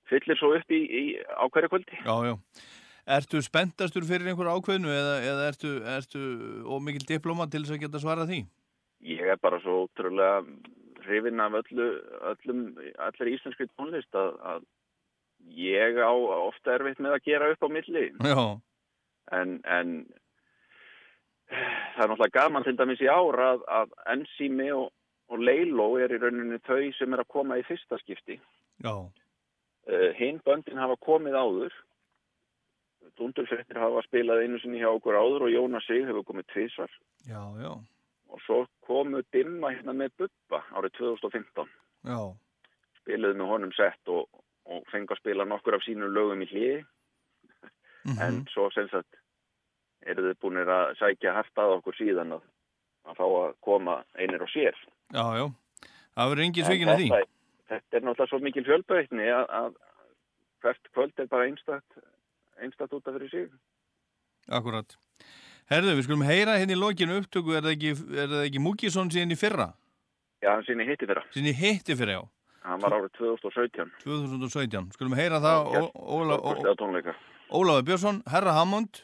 fyllir 0.09 0.39
svo 0.39 0.53
upp 0.57 0.73
í, 0.75 0.81
í 0.83 1.03
á 1.17 1.45
hverju 1.47 1.71
kvöldi. 1.71 1.99
já, 2.05 2.15
já, 2.29 2.35
ertu 3.17 3.41
spenntastur 3.45 4.07
fyrir 4.09 4.29
einhver 4.31 4.51
ákveðnu 4.53 4.91
eða, 4.93 5.15
eða 5.31 5.47
ertu, 5.53 5.75
ertu 5.97 6.23
ómikil 6.65 7.05
diploma 7.07 7.47
til 7.49 7.63
þess 7.63 7.77
að 7.77 7.83
geta 7.85 8.03
svarað 8.03 8.33
því? 8.33 8.41
Ég 9.09 9.31
er 9.31 9.39
bara 9.41 9.61
svo 9.63 9.85
ótrúlega 9.85 10.43
hrifin 11.05 11.39
af 11.39 11.55
öllu, 11.61 11.87
öllum, 12.33 12.65
allir 12.99 13.33
íslenski 13.33 13.69
tónlist 13.71 14.17
að, 14.19 14.35
að 14.43 14.65
ég 15.55 15.99
á 16.03 16.11
ofta 16.11 16.75
erfitt 16.75 16.99
með 16.99 17.17
að 17.17 17.27
gera 17.29 17.51
upp 17.53 17.63
á 17.63 17.69
milli 17.71 18.09
Já, 18.19 18.41
en, 19.39 19.59
en 19.63 19.93
það 21.49 22.03
er 22.03 22.11
náttúrulega 22.11 22.35
gaman 22.35 22.65
til 22.67 22.75
dæmis 22.77 23.01
í 23.03 23.09
ár 23.09 23.39
að, 23.41 23.63
að 23.79 23.95
Enzimi 24.13 24.69
og, 24.75 24.91
og 25.31 25.41
Leilo 25.41 25.89
er 26.01 26.13
í 26.13 26.19
rauninni 26.21 26.59
þau 26.67 26.91
sem 26.97 27.15
er 27.15 27.23
að 27.23 27.31
koma 27.33 27.57
í 27.59 27.65
fyrsta 27.67 27.99
skipti. 28.03 28.39
já, 28.83 28.93
Hinn 30.19 30.41
böndin 30.45 30.77
hafa 30.77 30.95
komið 31.01 31.37
áður. 31.39 31.73
Dundurfrettir 33.17 33.79
hafa 33.79 34.01
spilað 34.05 34.43
einu 34.43 34.59
sinni 34.61 34.79
hjá 34.81 34.89
okkur 34.93 35.17
áður 35.17 35.47
og 35.47 35.53
Jónas 35.53 35.85
Sig 35.87 36.05
hefur 36.07 36.23
komið 36.27 36.45
tvísvar. 36.53 36.91
já, 37.27 37.41
já, 37.61 37.71
Og 38.29 38.41
svo 38.45 38.67
komu 38.85 39.23
Dimma 39.33 39.71
hérna 39.73 39.93
með 39.93 40.11
Bubba 40.17 40.61
árið 40.77 40.93
2015. 40.99 41.65
já, 42.05 42.19
Spiluðu 43.01 43.39
með 43.39 43.49
honum 43.49 43.71
sett 43.73 44.07
og, 44.07 44.27
og 44.65 44.83
fengi 44.91 45.09
að 45.09 45.17
spila 45.23 45.45
nokkur 45.45 45.75
af 45.79 45.81
sínum 45.87 46.13
lögum 46.13 46.43
í 46.45 46.49
hliði. 46.51 46.85
Mhm. 48.05 48.19
en 48.21 48.45
svo 48.53 48.69
sem 48.71 48.87
sagt 48.89 49.17
eru 50.07 50.23
þið 50.29 50.37
búinir 50.39 50.69
að 50.71 50.93
sækja 50.97 51.33
hægt 51.35 51.57
að 51.59 51.73
okkur 51.79 51.97
síðan 51.97 52.31
að, 52.37 52.43
að 53.05 53.17
fá 53.17 53.25
að 53.25 53.55
koma 53.61 54.03
einir 54.15 54.41
og 54.41 54.49
sér. 54.49 54.75
Já, 55.11 55.25
já. 55.35 55.45
Það 56.15 56.29
verður 56.29 56.43
engin 56.45 56.63
En 56.63 56.69
svikin 56.69 56.89
að 56.93 56.97
því. 57.01 57.09
Þetta, 57.69 57.97
er 57.97 58.01
náttúrulega 58.05 58.29
svo 58.31 58.39
mikil 58.43 58.65
fjölbreytni 58.67 59.27
að, 59.33 59.45
að 59.59 59.75
hvert 60.63 60.89
kvöld 60.93 61.19
er 61.23 61.29
bara 61.31 61.45
einstakt, 61.49 61.99
einstakt 62.61 62.93
út 62.97 63.07
af 63.07 63.15
fyrir 63.17 63.29
sig. 63.33 63.51
Akkurat. 64.49 64.95
Herðu, 65.69 65.93
við 65.99 66.07
skulum 66.07 66.25
heyra 66.25 66.55
hérna 66.57 66.73
í 66.73 66.79
lokinu 66.81 67.19
upptöku, 67.21 67.53
er 67.53 67.61
það 67.67 67.75
ekki, 67.75 67.91
er 68.17 68.27
það 68.33 68.45
ekki 68.47 68.61
Múkisson 68.65 69.11
síðan 69.13 69.35
í 69.35 69.37
fyrra? 69.37 69.67
Já, 70.41 70.53
hann 70.55 70.63
sinni 70.65 70.87
hitti 70.87 71.05
fyrra. 71.09 71.23
Síðan 71.35 71.51
í 71.51 71.55
hitti 71.59 71.95
fyrra, 71.99 72.15
já. 72.17 72.23
Hann 72.65 72.81
var 72.83 72.95
árið 72.97 73.11
2017. 73.19 73.91
2017. 74.03 74.89
Skulum 74.97 75.13
heyra 75.17 75.39
það, 75.43 75.69
Ó- 75.69 75.91
Óla- 76.17 76.39
Ó- 76.39 76.55
Stórkostlega 76.57 76.75
tónleika. 76.81 77.13
Ólafur 77.49 77.85
Björnsson, 77.87 78.23
Herra 78.29 78.53
Hammond, 78.57 79.03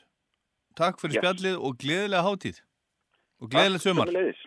takk 0.75 0.99
fyrir 1.01 1.15
Yes. 1.15 1.21
spjallið 1.23 1.55
og 1.61 1.77
gleðilega 1.81 2.25
hátíð. 2.27 2.59
Og 3.41 3.49
gleðilegt 3.51 3.81
sumar. 3.85 4.07
sömuleiðis. 4.07 4.41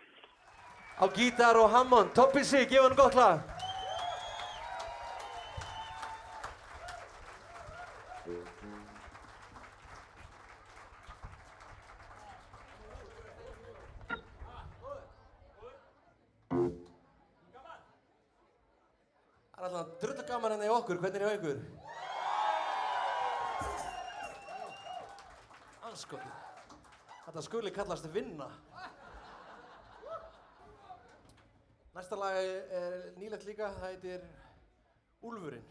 Á 0.99 1.05
gítar 1.15 1.55
og 1.63 1.71
Hammond, 1.71 2.11
toppið 2.15 2.45
sig, 2.45 2.69
gefa 2.69 2.89
hann 2.89 2.97
gott 2.97 3.15
lag. 3.15 3.41
Okkur, 20.89 21.01
hvernig 21.01 21.21
er 21.21 21.29
hjá 21.29 21.37
ykkur? 21.37 21.59
Anskotið. 25.85 26.37
Þetta 27.27 27.43
skuli 27.45 27.73
kallast 27.77 28.09
vinna. 28.15 28.47
Næsta 31.93 32.17
lag 32.17 32.39
er 32.41 32.97
nýlegt 33.21 33.45
líka, 33.45 33.69
það 33.77 33.89
heitir 33.91 34.25
Úlfurinn. 35.21 35.67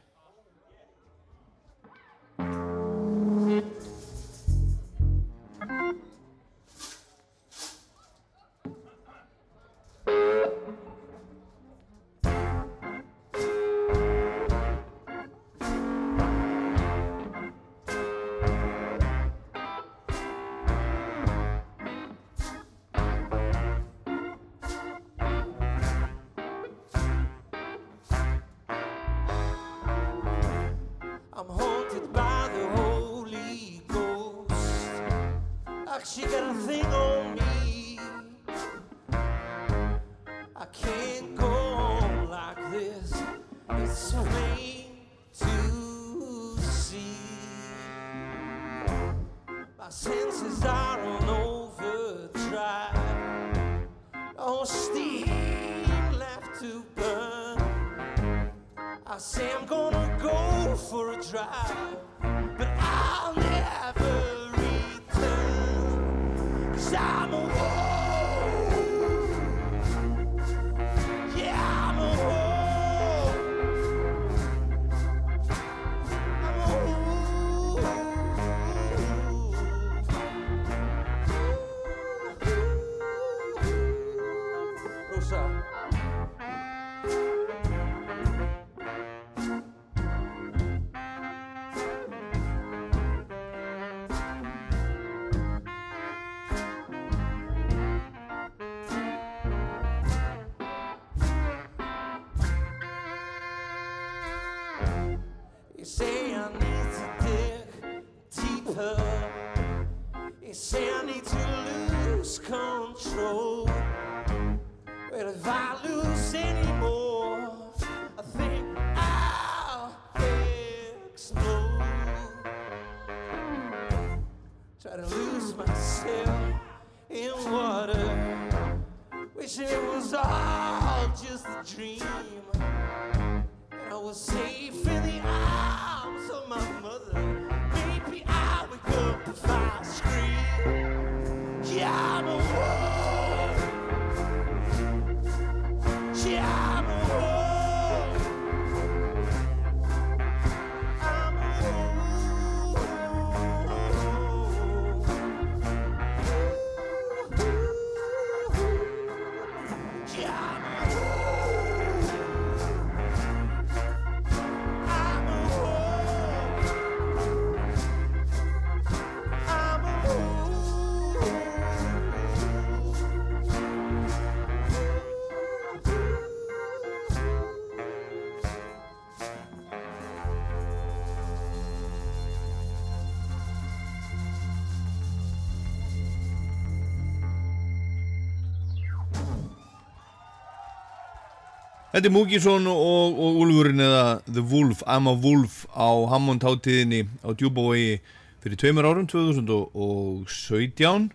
Þetta 191.98 192.12
er 192.12 192.14
Múkisson 192.14 192.68
og, 192.70 193.16
og 193.18 193.40
Úlfurinn 193.42 193.82
eða 193.82 194.02
The 194.28 194.44
Wolf, 194.46 194.84
I'm 194.86 195.08
a 195.10 195.16
Wolf 195.18 195.64
á 195.74 196.06
Hammond 196.12 196.44
hátíðinni 196.46 197.00
á 197.26 197.34
Djúbavogi 197.34 197.96
fyrir 198.44 198.60
tveimur 198.62 198.86
árum, 198.86 199.08
2017 199.10 201.08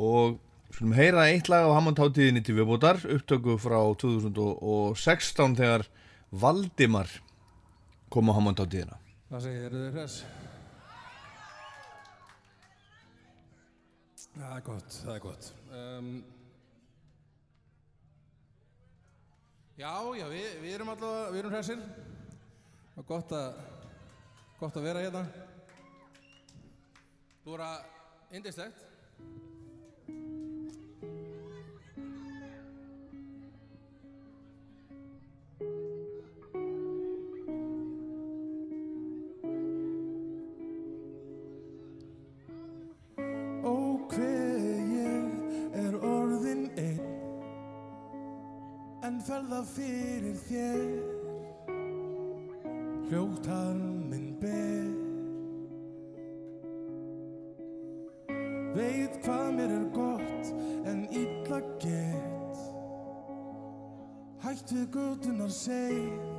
og 0.00 0.38
skulum 0.72 0.94
heyra 0.96 1.26
eitt 1.28 1.50
lag 1.52 1.68
á 1.68 1.76
Hammond 1.76 2.00
hátíðinni 2.00 2.40
til 2.46 2.56
viðbótar, 2.56 3.04
upptöku 3.04 3.58
frá 3.60 3.76
2016 4.00 5.58
þegar 5.60 5.84
Valdimar 6.32 7.12
kom 8.08 8.32
á 8.32 8.36
Hammond 8.38 8.64
hátíðina. 8.64 8.96
Hvað 9.28 9.44
segir, 9.50 9.76
þið 9.76 9.98
hress? 9.98 10.24
Það 14.32 14.48
er 14.48 14.64
gott, 14.72 14.88
það 14.96 15.14
er 15.18 15.22
gott. 15.28 15.52
Um, 15.76 16.10
Já, 19.76 19.92
já, 20.16 20.24
við, 20.32 20.44
við 20.62 20.72
erum 20.72 20.88
alltaf, 20.88 21.16
við 21.34 21.38
erum 21.42 21.52
hressir. 21.52 21.80
Það 22.94 23.00
er 23.02 23.06
gott 23.10 23.32
að, 23.36 23.58
gott 24.56 24.78
að 24.80 24.86
vera 24.88 25.02
hérna. 25.04 25.20
Þú 27.42 27.50
voru 27.50 27.66
að, 27.66 27.90
indislegt. 28.40 28.80
fyrir 49.76 50.38
þér. 50.48 50.86
Hljóttarminn 53.06 54.32
ber. 54.40 54.94
Veit 58.76 59.20
hvað 59.24 59.52
mér 59.56 59.70
er 59.72 59.84
gott 59.94 60.50
en 60.84 61.06
ítla 61.08 61.60
gett 61.80 62.36
Hættu 64.44 64.82
gödunar 64.92 65.50
segð 65.50 66.35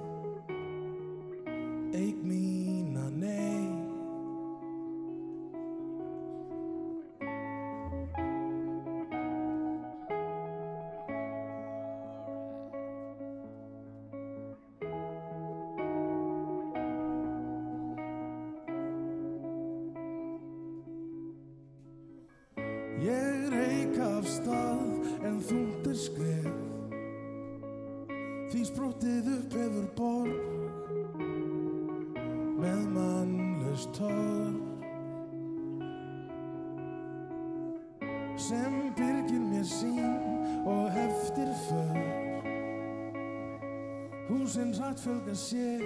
fjölgan 44.97 45.35
sér 45.35 45.81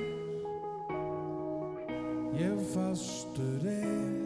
ég 2.40 2.58
fastur 2.74 3.66
er. 3.66 4.21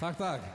Takk, 0.00 0.16
takk. 0.16 0.49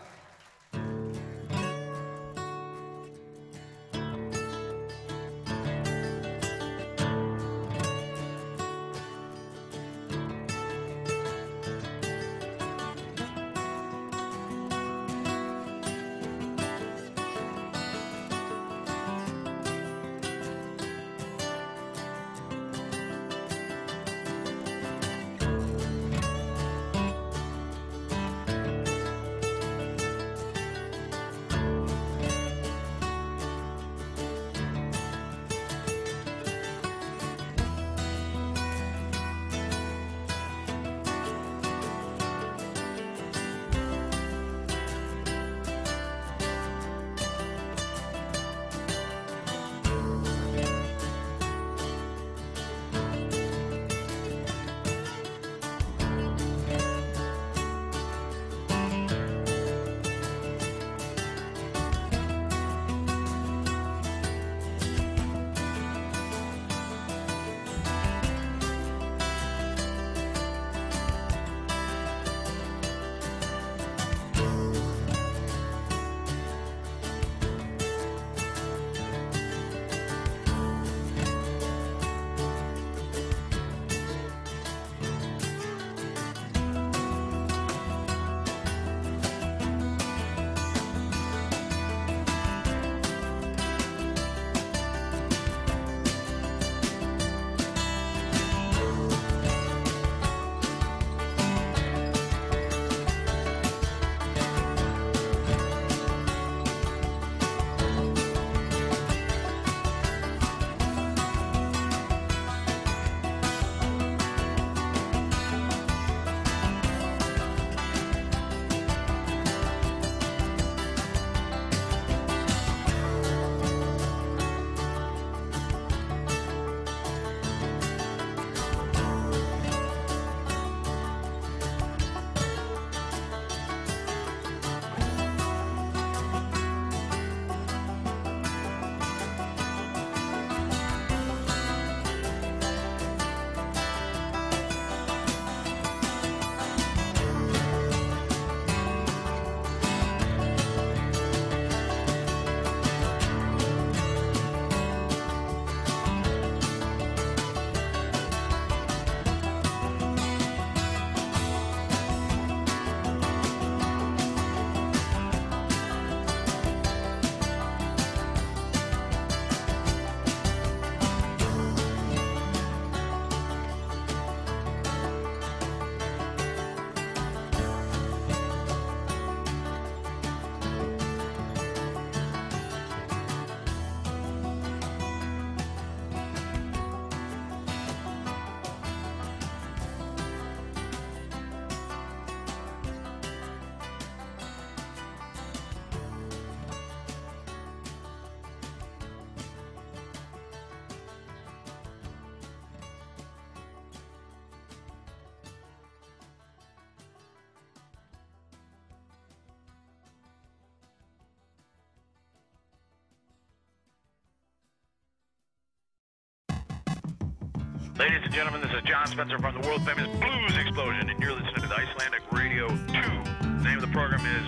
Gentlemen, 218.35 218.59
this 218.59 218.75
is 218.77 218.83
John 218.83 219.07
Spencer 219.07 219.39
from 219.39 219.55
the 219.55 219.65
world 219.65 219.81
famous 219.87 220.11
Blues 220.19 220.57
Explosion, 220.59 221.09
and 221.09 221.17
you're 221.23 221.31
listening 221.31 221.61
to 221.61 221.67
the 221.71 221.73
Icelandic 221.73 222.19
Radio 222.33 222.67
2. 222.67 222.75
The 222.91 223.63
name 223.63 223.77
of 223.79 223.81
the 223.87 223.93
program 223.95 224.19
is 224.27 224.47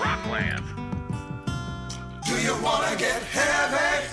Rockland. 0.00 0.64
Do 2.24 2.40
you 2.40 2.56
wanna 2.64 2.96
get 2.96 3.20
heavy? 3.28 4.08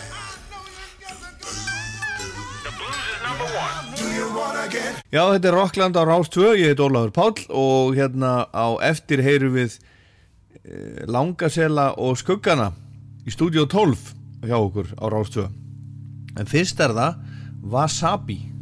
The 2.67 2.71
blues 2.75 3.05
is 3.15 3.19
number 3.23 3.47
one. 3.55 3.95
Do 3.95 4.07
you 4.11 4.27
wanna 4.35 4.67
get 4.67 4.99
Já, 5.09 5.23
þetta 5.31 5.47
er 5.47 5.55
Rockland 5.55 5.95
á 5.95 6.03
Rás 6.03 6.27
2, 6.27 6.51
ég 6.59 6.75
heit 6.75 6.83
Ólafur 6.83 7.15
Páll 7.15 7.47
og 7.47 7.95
hérna 7.95 8.51
á 8.51 8.75
eftir 8.83 9.23
heyrum 9.23 9.55
við 9.55 9.79
e, 10.67 11.07
Langasela 11.07 11.93
og 11.95 12.19
Skuggana 12.19 12.73
í 13.23 13.31
stúdíu 13.31 13.63
12 13.71 14.11
hjá 14.43 14.59
okkur 14.59 14.91
á 14.99 15.05
Rás 15.15 15.31
2 15.31 15.47
en 16.43 16.45
fyrst 16.51 16.83
er 16.83 16.91
það 16.91 17.23
Wasabi 17.71 18.56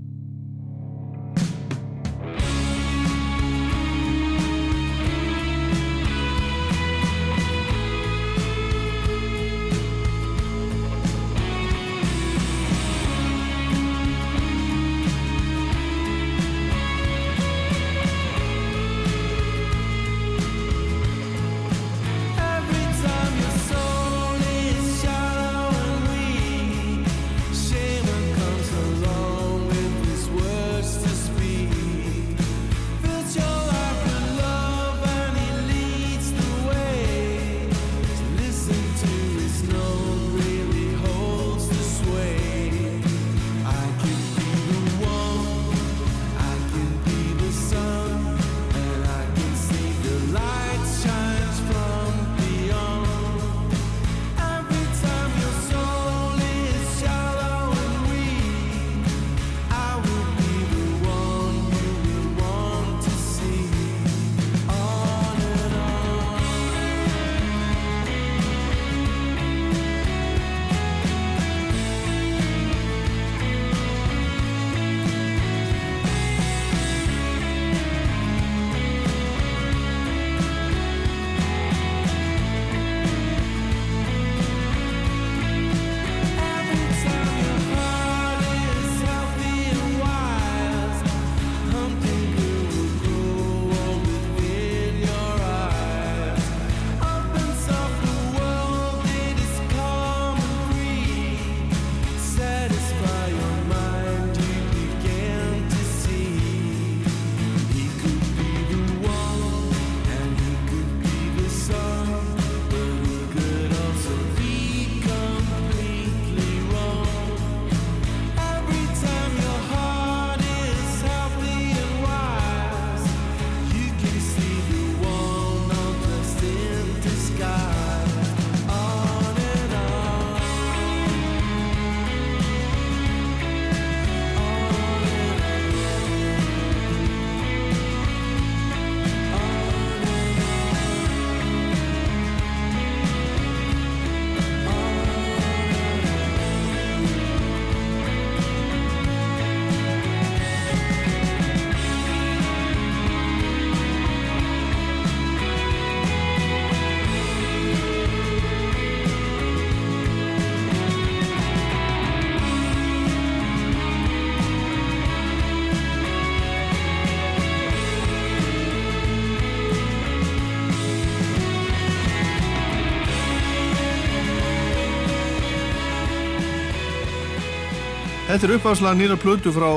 Þetta 178.35 178.49
er 178.49 178.57
uppáðslega 178.57 178.97
nýra 178.99 179.15
plötu 179.15 179.51
frá 179.55 179.69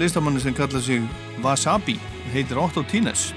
listamanni 0.00 0.40
sem 0.40 0.54
kallar 0.56 0.80
sig 0.80 1.02
Wasabi 1.44 1.98
heitir 2.32 2.56
Otto 2.56 2.80
Tines 2.80 3.34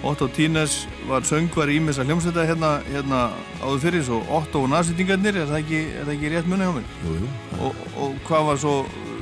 Otto 0.00 0.24
Tines 0.32 0.86
var 1.04 1.26
söngvar 1.28 1.68
í 1.68 1.76
messa 1.84 2.00
hljómsveita 2.00 2.46
hérna, 2.48 2.70
hérna 2.88 3.18
áður 3.60 3.82
fyrir 3.82 4.06
svo 4.06 4.22
Otto 4.32 4.62
og 4.64 4.70
nasettingarnir, 4.72 5.36
er 5.36 5.44
er 5.44 5.50
það 5.52 6.12
ekki 6.14 6.30
rétt 6.32 6.48
munið 6.48 6.64
hjá 6.64 6.72
mér? 6.78 6.86
Jú, 7.02 7.16
jú. 7.18 7.28
Og, 7.66 7.82
og 8.00 8.14
hvað 8.24 8.46
var 8.48 8.62
svo, 8.62 8.72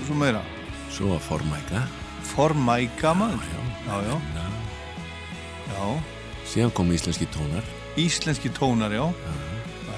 svo 0.07 0.19
meira? 0.21 0.43
Svo 0.95 1.11
var 1.11 1.25
Formæka. 1.27 1.83
Formæka 2.31 3.15
maður? 3.19 3.43
Já, 3.89 3.97
já. 4.07 4.21
Já. 4.37 4.47
já. 5.73 5.89
Síðan 6.53 6.71
kom 6.71 6.95
íslenski 6.95 7.27
tónar. 7.35 7.67
Íslenski 7.99 8.55
tónar, 8.55 8.95
já. 8.95 9.09
já. 9.11 9.35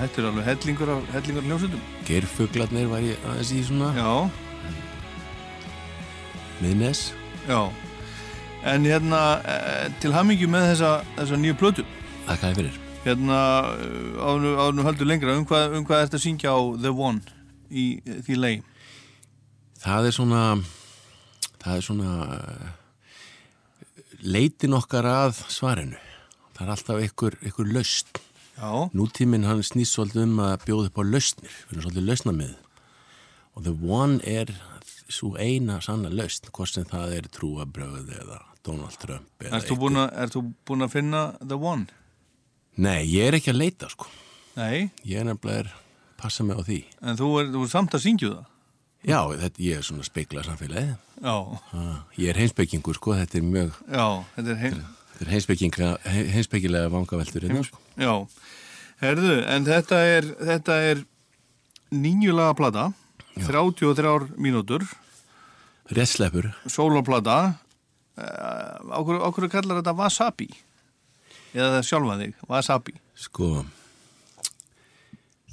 Þetta 0.00 0.22
er 0.22 0.30
alveg 0.30 0.48
hellingur 0.48 0.94
af 0.96 1.12
hellingur 1.18 1.46
hljómsveitum. 1.50 1.84
Gerfuglarnir 2.08 2.88
var 2.88 3.04
ég 3.04 3.28
aðeins 3.28 3.52
í 3.52 3.60
svona. 3.68 3.92
Já. 4.00 4.43
Miðnes. 6.64 7.12
Já. 7.44 7.68
En 8.64 8.86
hérna, 8.88 9.20
eh, 9.44 9.88
til 10.00 10.14
hamingju 10.14 10.48
með 10.48 10.70
þessa, 10.72 10.92
þessa 11.18 11.36
nýju 11.40 11.56
plötu. 11.60 11.84
Þakka 12.24 12.48
þið 12.48 12.60
fyrir. 12.60 12.78
Hérna, 13.04 13.38
ánum 14.24 14.86
höldur 14.86 15.08
lengra, 15.10 15.36
um 15.36 15.44
hvað, 15.44 15.76
um 15.76 15.84
hvað 15.84 16.06
ert 16.06 16.16
að 16.16 16.24
syngja 16.24 16.54
á 16.56 16.60
The 16.80 16.88
One 16.88 17.20
í 17.68 18.00
því 18.24 18.38
lei? 18.40 18.54
Það 19.84 20.08
er 20.08 20.16
svona, 20.16 20.42
það 21.60 21.76
er 21.76 21.84
svona 21.84 22.10
leitin 24.24 24.78
okkar 24.78 25.04
að 25.04 25.44
svarinu. 25.52 26.00
Það 26.56 26.64
er 26.64 26.72
alltaf 26.78 27.04
ykkur, 27.10 27.36
ykkur 27.44 27.72
laust. 27.74 28.22
Nútíminn 28.96 29.44
hann 29.44 29.60
snýst 29.66 29.98
svolítið 29.98 30.24
um 30.24 30.40
að 30.46 30.62
bjóða 30.64 30.88
upp 30.88 31.02
á 31.02 31.04
lausnir. 31.04 31.56
Við 31.68 31.74
erum 31.74 31.84
svolítið 31.84 32.08
lausnamið. 32.08 32.54
Og 33.54 33.66
The 33.66 33.74
One 33.84 34.22
er 34.24 34.54
svo 35.10 35.34
eina 35.36 35.80
sanna 35.84 36.10
lausn, 36.12 36.48
hvort 36.54 36.72
sem 36.72 36.86
það 36.88 37.18
er 37.18 37.28
trúabröð 37.32 38.10
eða 38.20 38.40
Donald 38.64 38.96
Trump 39.00 39.44
eða 39.44 39.60
Ert 39.60 39.68
þú 39.68 39.78
búin 39.82 40.00
búin 40.64 40.86
að 40.86 40.94
finna 40.96 41.24
The 41.42 41.58
One? 41.58 41.86
Nei, 42.80 43.04
ég 43.06 43.28
er 43.28 43.36
ekki 43.38 43.52
að 43.52 43.60
leita 43.60 43.90
sko. 43.92 44.08
Nei? 44.56 44.90
Ég 45.06 45.20
er 45.20 45.28
nefnilega 45.28 45.68
að 45.68 45.74
passa 46.18 46.46
mig 46.46 46.58
á 46.58 46.62
því. 46.66 46.80
En 47.04 47.20
þú 47.20 47.30
er, 47.42 47.52
þú 47.54 47.62
er 47.66 47.70
samt 47.70 47.94
að 47.94 48.04
syngju 48.06 48.32
það? 48.32 48.50
Já, 49.04 49.18
þetta, 49.36 49.60
ég 49.60 49.78
er 49.78 49.84
svona 49.84 50.06
speiklað 50.06 50.46
samfélagið. 50.48 50.92
Já. 51.20 51.36
Ég 52.16 52.30
er 52.32 52.40
heimsbyggingur 52.40 52.96
sko, 52.96 53.14
þetta 53.18 53.38
er 53.38 53.46
mjög... 53.46 53.80
Já, 53.92 54.06
þetta 54.36 54.54
er 54.54 54.60
heim... 54.62 54.78
Þetta 55.14 55.90
er 55.94 56.30
heimsbyggilega 56.34 56.90
vangaveltur. 56.90 57.44
Heims... 57.52 57.70
Já, 58.00 58.14
herðu, 59.02 59.36
en 59.52 59.68
þetta 59.68 60.00
er, 60.16 60.30
þetta 60.40 60.78
er 60.88 61.04
nýjulaga 61.94 62.56
plata, 62.58 62.86
33 63.38 64.34
mínútur. 64.38 64.84
Réttsleppur 65.90 66.48
Soloplata 66.70 67.38
uh, 68.16 68.94
Ákveður 68.94 69.24
ákveður 69.26 69.50
kallar 69.52 69.80
þetta 69.80 69.96
Wasabi. 69.98 70.48
Eða 71.54 71.72
það 71.76 71.88
sjálfa 71.88 72.20
þig, 72.22 72.36
Wasabi. 72.50 72.94
Sko 73.14 73.48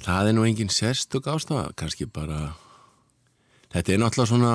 Það 0.02 0.30
er 0.30 0.34
nú 0.34 0.46
engin 0.48 0.72
sérstök 0.72 1.28
ástafa 1.30 1.68
kannski 1.78 2.08
bara 2.10 2.54
Þetta 3.72 3.92
er 3.92 4.00
náttúrulega 4.02 4.30
svona 4.32 4.54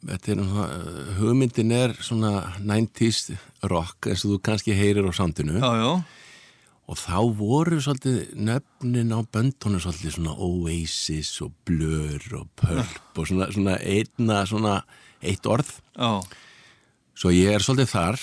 Þetta 0.00 0.32
er 0.32 0.40
náttúrulega 0.40 1.18
hugmyndin 1.20 1.76
er 1.76 1.94
svona 2.00 2.32
90s 2.58 3.36
rock 3.70 4.10
eins 4.10 4.24
og 4.24 4.34
þú 4.34 4.40
kannski 4.48 4.74
heyrir 4.76 5.06
á 5.06 5.12
sandinu. 5.14 5.60
Já, 5.60 5.70
já 5.76 5.92
Og 6.90 6.98
þá 6.98 7.18
voru 7.38 7.78
svolítið 7.78 8.32
nöfnin 8.34 9.12
á 9.14 9.22
böndunum 9.22 9.78
svolítið 9.78 10.16
svona 10.16 10.32
Oasis 10.42 11.30
og 11.44 11.52
Blur 11.68 12.24
og 12.40 12.48
Pulp 12.58 13.20
og 13.20 13.28
svona, 13.30 13.46
svona 13.54 13.76
einna 13.78 14.40
svona 14.50 14.80
eitt 15.22 15.46
orð. 15.46 15.70
Já. 15.94 16.18
Svo 17.14 17.30
ég 17.30 17.54
er 17.54 17.62
svolítið 17.62 17.92
þar 17.92 18.20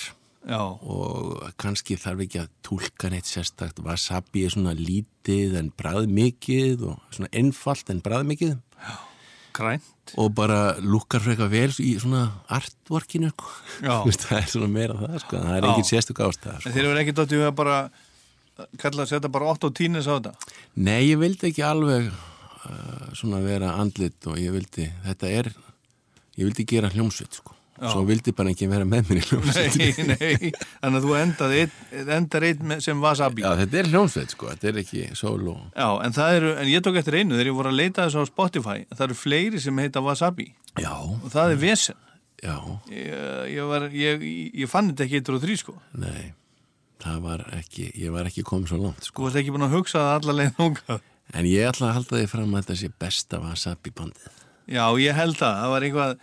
Já. 0.48 0.60
og 0.60 1.46
kannski 1.60 1.96
þarf 2.00 2.26
ekki 2.26 2.42
að 2.42 2.50
tólka 2.66 3.08
neitt 3.12 3.28
sérstakt. 3.30 3.80
Wasabi 3.84 4.44
er 4.44 4.52
svona 4.52 4.74
lítið 4.76 5.56
en 5.62 5.70
bræðmikið 5.78 6.84
og 6.90 6.98
svona 7.14 7.30
einfalt 7.32 7.92
en 7.94 8.02
bræðmikið. 8.04 8.58
Já. 8.84 8.96
Grænt. 9.58 10.12
Og 10.20 10.28
bara 10.36 10.76
lukkar 10.78 11.24
freka 11.24 11.48
vel 11.50 11.72
í 11.82 11.94
svona 11.98 12.26
artworkinu. 12.52 13.32
sko. 13.32 13.48
Já. 13.80 13.96
það 14.26 14.36
er 14.42 14.52
svona 14.52 14.68
meira 14.76 14.98
það, 15.00 15.16
sko. 15.24 15.40
Það 15.40 15.56
er 15.56 15.64
Já. 15.64 15.70
engin 15.72 15.88
sérstök 15.88 16.22
ástæða. 16.28 16.60
En 16.66 16.76
þeir 16.76 16.90
eru 16.90 17.02
ekki 17.02 17.16
dóttið 17.16 17.46
að 17.48 17.56
bara 17.62 17.78
kalla 18.80 19.04
að 19.04 19.12
setja 19.12 19.30
bara 19.32 19.52
8 19.54 19.70
og 19.70 19.76
10 19.78 20.00
á 20.00 20.02
þetta? 20.08 20.32
Nei, 20.80 21.10
ég 21.10 21.20
vildi 21.20 21.50
ekki 21.50 21.64
alveg 21.66 22.08
uh, 22.10 23.06
svona 23.16 23.42
vera 23.44 23.76
andlit 23.82 24.28
og 24.30 24.40
ég 24.40 24.54
vildi, 24.54 24.88
þetta 25.06 25.30
er 25.42 25.52
ég 26.38 26.48
vildi 26.48 26.66
gera 26.68 26.90
hljómsveit 26.92 27.40
sko. 27.40 27.54
Já. 27.78 27.92
svo 27.92 28.00
vildi 28.08 28.32
bara 28.34 28.50
ekki 28.50 28.66
vera 28.66 28.82
með 28.88 29.04
mér 29.06 29.20
í 29.20 29.26
hljómsveit. 29.28 29.76
Nei, 29.78 30.06
nei, 30.10 30.48
þannig 30.80 30.96
að 30.98 31.04
þú 31.04 31.12
endaði 31.20 31.60
endar 32.16 32.46
einn 32.48 32.74
sem 32.82 33.04
Wasabi. 33.04 33.44
Já, 33.44 33.52
þetta 33.60 33.78
er 33.78 33.90
hljómsveit 33.92 34.34
sko, 34.34 34.48
þetta 34.50 34.70
er 34.72 34.80
ekki 34.82 35.04
solo 35.18 35.54
Já, 35.76 35.86
en 36.02 36.16
það 36.16 36.38
eru, 36.40 36.50
en 36.58 36.72
ég 36.72 36.82
tók 36.82 36.98
eftir 36.98 37.20
einu 37.20 37.36
þegar 37.36 37.52
ég 37.52 37.58
voru 37.60 37.70
að 37.70 37.78
leita 37.78 38.08
þessu 38.08 38.24
á 38.26 38.30
Spotify. 38.32 38.82
Það 38.90 39.04
eru 39.06 39.18
fleiri 39.20 39.62
sem 39.62 39.78
heita 39.78 40.02
Wasabi. 40.02 40.48
Já. 40.74 40.90
Og 40.98 41.30
það 41.30 41.54
er 41.54 41.62
vesen. 41.62 42.02
Já. 42.42 42.56
Ég, 42.90 43.14
ég, 43.54 43.62
var, 43.70 43.88
ég, 43.94 44.26
ég 44.64 44.70
fann 44.70 44.90
þetta 44.90 45.06
ekki 45.06 45.20
eitthvað 45.20 45.38
og 45.38 45.46
þrý 45.46 45.58
sko. 45.62 45.76
Nei, 46.02 46.32
það 47.02 47.20
var 47.24 47.44
ekki 47.58 47.88
ég 47.94 48.10
var 48.14 48.28
ekki 48.30 48.42
komið 48.46 48.72
svo 48.72 48.78
langt 48.82 49.06
sko. 49.06 49.20
Þú 49.20 49.26
varst 49.28 49.40
ekki 49.42 49.54
búin 49.54 49.66
að 49.68 49.76
hugsa 49.76 49.98
það 50.02 50.16
alla 50.18 50.36
leið 50.40 50.58
núngað 50.62 51.06
En 51.38 51.44
ég 51.44 51.68
ætla 51.68 51.90
að 51.90 51.96
halda 51.98 52.16
því 52.22 52.28
fram 52.32 52.54
að 52.56 52.62
þetta 52.62 52.76
sé 52.80 52.88
besta 53.04 53.40
Wasabi 53.42 53.90
bandið 53.92 54.28
Já, 54.68 54.84
ég 55.00 55.16
held 55.16 55.36
það, 55.40 55.58
það 55.62 55.72
var 55.74 55.86
eitthvað 55.88 56.14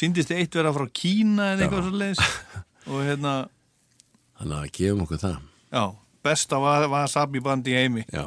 síndist 0.00 0.30
eitt 0.34 0.54
vera 0.58 0.72
frá 0.74 0.84
Kína 0.94 1.46
eða 1.54 1.64
eitthvað 1.66 1.86
svo 1.88 2.00
leiðis 2.00 2.20
og 2.90 3.00
hérna, 3.06 3.32
Þannig 4.40 4.56
að 4.56 4.70
gefum 4.78 5.00
okkur 5.04 5.20
það. 5.20 5.38
Já, 5.74 5.82
besta 6.24 6.58
wa- 6.62 6.88
Wasabi 6.94 7.42
band 7.44 7.66
í 7.68 7.74
heimi. 7.76 8.04
Já. 8.14 8.24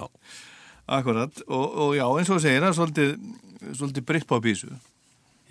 Akkurat, 0.93 1.39
og, 1.47 1.63
og 1.79 1.93
já, 1.97 2.03
eins 2.11 2.29
og 2.29 2.37
þú 2.37 2.43
segir 2.43 2.59
það 2.61 2.69
er 2.69 2.77
svolítið, 2.77 3.13
svolítið 3.79 4.05
brittpápísu 4.11 4.69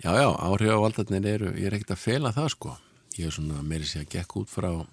Já, 0.03 0.11
já, 0.19 0.27
áhrif 0.45 0.73
á 0.73 0.77
valdarnir 0.83 1.25
eru, 1.33 1.51
ég 1.57 1.67
er 1.69 1.77
ekkert 1.79 1.95
að 1.95 2.01
fela 2.03 2.31
það 2.35 2.49
sko. 2.53 2.73
Ég 3.17 3.29
er 3.29 3.33
svona, 3.35 3.61
meiri 3.65 3.85
sé 3.89 4.01
að 4.03 4.09
gekk 4.17 4.37
út 4.43 4.51
frá 4.53 4.69
að 4.69 4.85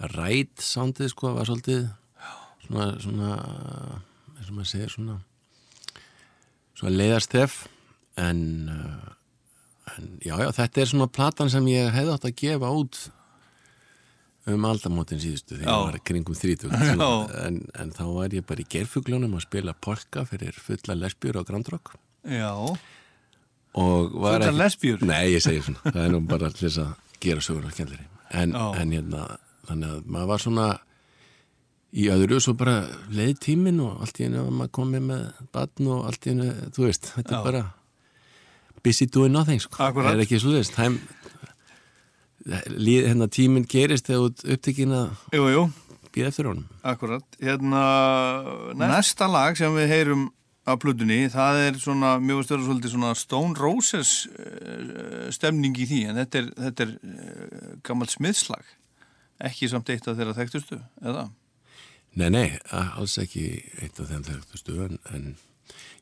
rætt 0.00 0.62
sándið 0.64 1.12
sko, 1.12 1.34
var 1.36 1.46
svolítið 1.48 1.88
svona, 2.66 2.86
svona, 3.02 3.32
eins 4.38 4.48
og 4.50 4.54
maður 4.56 4.70
segir, 4.72 4.90
svona, 4.94 5.18
svona 6.78 6.94
leiðarstef, 6.96 7.56
en, 8.22 8.40
uh, 8.72 9.96
en 9.96 10.08
já, 10.24 10.34
já, 10.42 10.48
þetta 10.58 10.80
er 10.84 10.90
svona 10.92 11.08
platan 11.12 11.50
sem 11.52 11.66
ég 11.72 11.90
hefði 11.94 12.14
átt 12.16 12.26
að 12.28 12.38
gefa 12.42 12.70
út 12.76 13.02
um 14.50 14.64
aldamótin 14.66 15.20
síðustu 15.22 15.54
þegar 15.54 15.68
Já. 15.70 15.74
ég 15.78 15.84
var 15.86 15.98
kringum 16.08 16.34
30 16.34 16.72
Já. 16.72 16.78
svona, 16.82 17.10
en, 17.46 17.60
en 17.78 17.92
þá 17.94 18.02
var 18.10 18.32
ég 18.34 18.42
bara 18.48 18.64
í 18.64 18.66
gerfuglunum 18.74 19.36
að 19.38 19.44
spila 19.44 19.74
polka 19.78 20.24
fyrir 20.26 20.56
fulla 20.58 20.96
lesbjur 20.98 21.38
og 21.38 21.46
grandrock 21.46 21.92
Já, 22.26 22.50
og 22.50 24.16
var 24.18 24.40
Fullar 24.42 24.48
ekki- 24.48 24.58
lesbíur? 24.58 25.04
Nei, 25.06 25.22
ég 25.36 25.44
segi 25.46 25.62
svona, 25.62 25.84
það 25.86 26.02
er 26.02 26.10
nú 26.16 26.20
bara 26.26 26.50
að 26.50 26.82
gera 27.22 27.40
sögur 27.46 27.68
og 27.70 27.76
kennari 27.78 28.08
en, 28.34 28.50
Já. 28.56 28.64
en 28.82 28.96
hérna, 28.98 29.22
þannig 29.68 29.92
að 29.92 30.08
maður 30.14 30.32
var 30.32 30.42
svona 30.46 30.66
í 31.92 32.08
öðru 32.12 32.40
svo 32.40 32.54
bara 32.56 32.78
leið 33.12 33.38
tíminn 33.44 33.80
og 33.84 34.00
allt 34.04 34.20
í 34.20 34.26
einu 34.26 34.46
var 34.46 34.58
maður 34.62 34.74
komið 34.78 35.06
með 35.10 35.24
batn 35.52 35.90
og 35.92 36.06
allt 36.08 36.26
í 36.26 36.34
einu, 36.34 36.50
þú 36.72 36.86
veist, 36.86 37.10
þetta 37.18 37.34
Já. 37.34 37.38
er 37.38 37.48
bara 37.50 37.64
busy 38.82 39.06
doing 39.06 39.34
nothing, 39.34 39.60
sko. 39.62 39.76
Það 39.78 40.12
er 40.14 40.24
ekki 40.24 40.40
svo 40.42 40.56
þess, 40.56 40.72
time 40.74 40.98
líð, 42.74 43.08
hérna 43.10 43.28
tíminn 43.30 43.68
gerist 43.70 44.08
þegar 44.08 44.30
út 44.30 44.44
upptekinn 44.56 44.94
að 44.96 45.10
býða 46.12 46.30
eftir 46.32 46.48
honum. 46.50 46.64
Akkurat, 46.82 47.26
hérna 47.40 47.82
næsta 48.78 49.28
lag 49.30 49.58
sem 49.60 49.74
við 49.76 49.92
heyrum 49.92 50.30
af 50.68 50.78
plutunni, 50.78 51.24
það 51.30 51.60
er 51.64 51.78
svona 51.82 52.16
mjög 52.22 52.44
stöður 52.46 52.66
svolítið 52.68 52.92
svona 52.94 53.14
Stone 53.18 53.58
Roses 53.58 54.12
uh, 54.30 55.26
stemning 55.34 55.74
í 55.74 55.88
því 55.90 56.02
en 56.10 56.20
þetta 56.20 56.38
er, 56.38 56.50
þetta 56.68 56.84
er 56.86 56.92
uh, 56.94 57.72
gammalt 57.82 58.14
smiðslag 58.14 58.68
ekki 59.48 59.68
samt 59.70 59.90
eitt 59.92 60.06
af 60.08 60.18
þeirra 60.18 60.36
þekktustu, 60.36 60.78
eða? 61.02 61.28
Nei, 62.20 62.28
nei, 62.28 62.48
alls 62.72 63.16
ekki 63.22 63.46
eitt 63.80 64.00
af 64.02 64.10
þeim 64.10 64.24
þekktustu 64.26 64.78
en, 64.84 64.98
en 65.14 65.30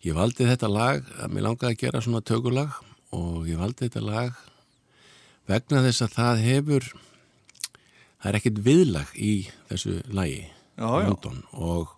ég 0.03 0.17
valdi 0.17 0.49
þetta 0.49 0.71
lag 0.71 1.05
að 1.21 1.35
mér 1.37 1.47
langaði 1.47 1.77
að 1.77 1.83
gera 1.85 2.03
svona 2.03 2.25
tökulag 2.27 2.81
og 3.15 3.47
ég 3.51 3.61
valdi 3.61 3.87
þetta 3.87 4.03
lag 4.03 4.41
vegna 5.51 5.85
þess 5.87 6.05
að 6.07 6.17
það 6.17 6.43
hefur 6.47 6.89
það 8.21 8.29
er 8.31 8.39
ekkert 8.41 8.65
viðlag 8.67 9.15
í 9.17 9.35
þessu 9.71 10.01
lagi 10.11 10.43
Já, 10.81 10.89
já. 11.05 11.13
Og 11.61 11.91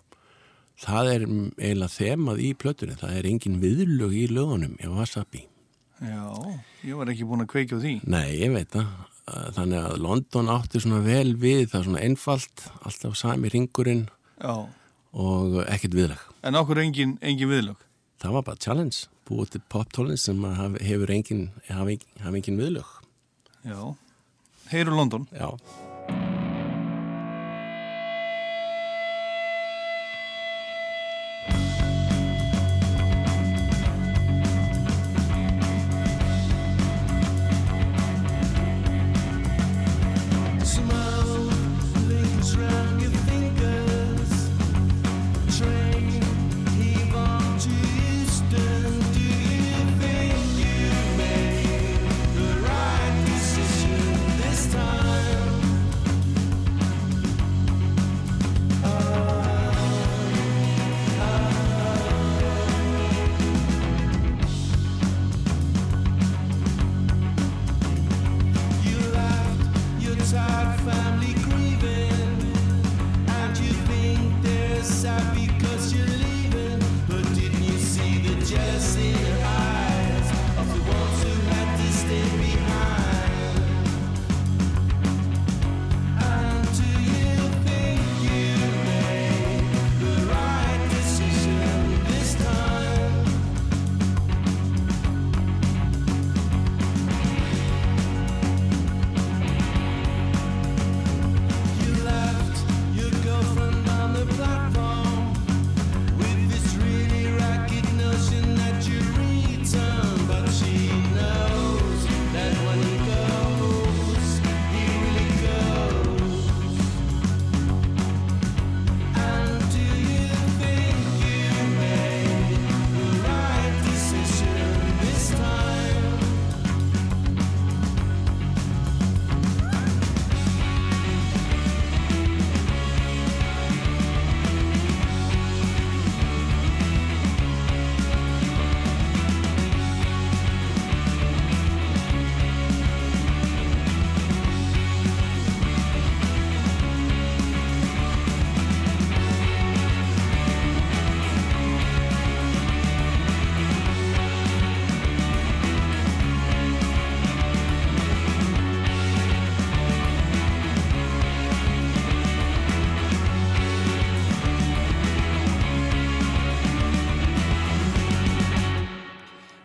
það 0.83 1.11
er 1.13 1.25
eiginlega 1.29 1.93
þemað 1.95 2.41
í 2.43 2.49
plötunni, 2.59 2.97
það 2.99 3.17
er 3.21 3.29
engin 3.31 3.61
viðlög 3.63 4.15
í 4.19 4.25
lögunum 4.33 4.77
hjá 4.81 4.91
Wasabi 4.97 5.45
Já, 6.03 6.25
ég 6.83 6.99
var 6.99 7.13
ekki 7.13 7.29
búin 7.29 7.45
að 7.45 7.53
kveikja 7.53 7.79
á 7.79 7.83
því 7.85 7.95
Nei, 8.11 8.29
ég 8.41 8.55
veit 8.57 8.73
það 8.75 8.91
þannig 9.27 9.79
að 9.87 9.99
London 10.03 10.49
átti 10.51 10.81
svona 10.83 11.01
vel 11.05 11.35
við 11.39 11.69
það 11.73 11.85
svona 11.87 12.01
einfalt, 12.03 12.65
alltaf 12.83 13.17
sami 13.17 13.49
ringurinn 13.53 14.09
Já, 14.43 14.55
og 15.15 15.59
ekkert 15.69 15.95
viðlag. 15.95 16.23
En 16.43 16.59
okkur 16.59 16.81
engin, 16.83 17.19
engin 17.23 17.49
viðlög? 17.53 17.77
Það 18.23 18.33
var 18.39 18.43
bara 18.49 18.57
challenge 18.63 19.07
búið 19.29 19.51
til 19.55 19.63
pop-tónlist 19.71 20.27
sem 20.27 20.43
haf- 20.45 20.81
hefur 20.83 21.11
engin, 21.15 21.51
hafa 21.69 21.91
engin, 21.95 22.19
hafa 22.23 22.37
engin 22.41 22.59
viðlög. 22.59 22.91
Já, 23.65 23.95
heyru 24.73 24.97
London. 24.97 25.29
Já 25.33 25.53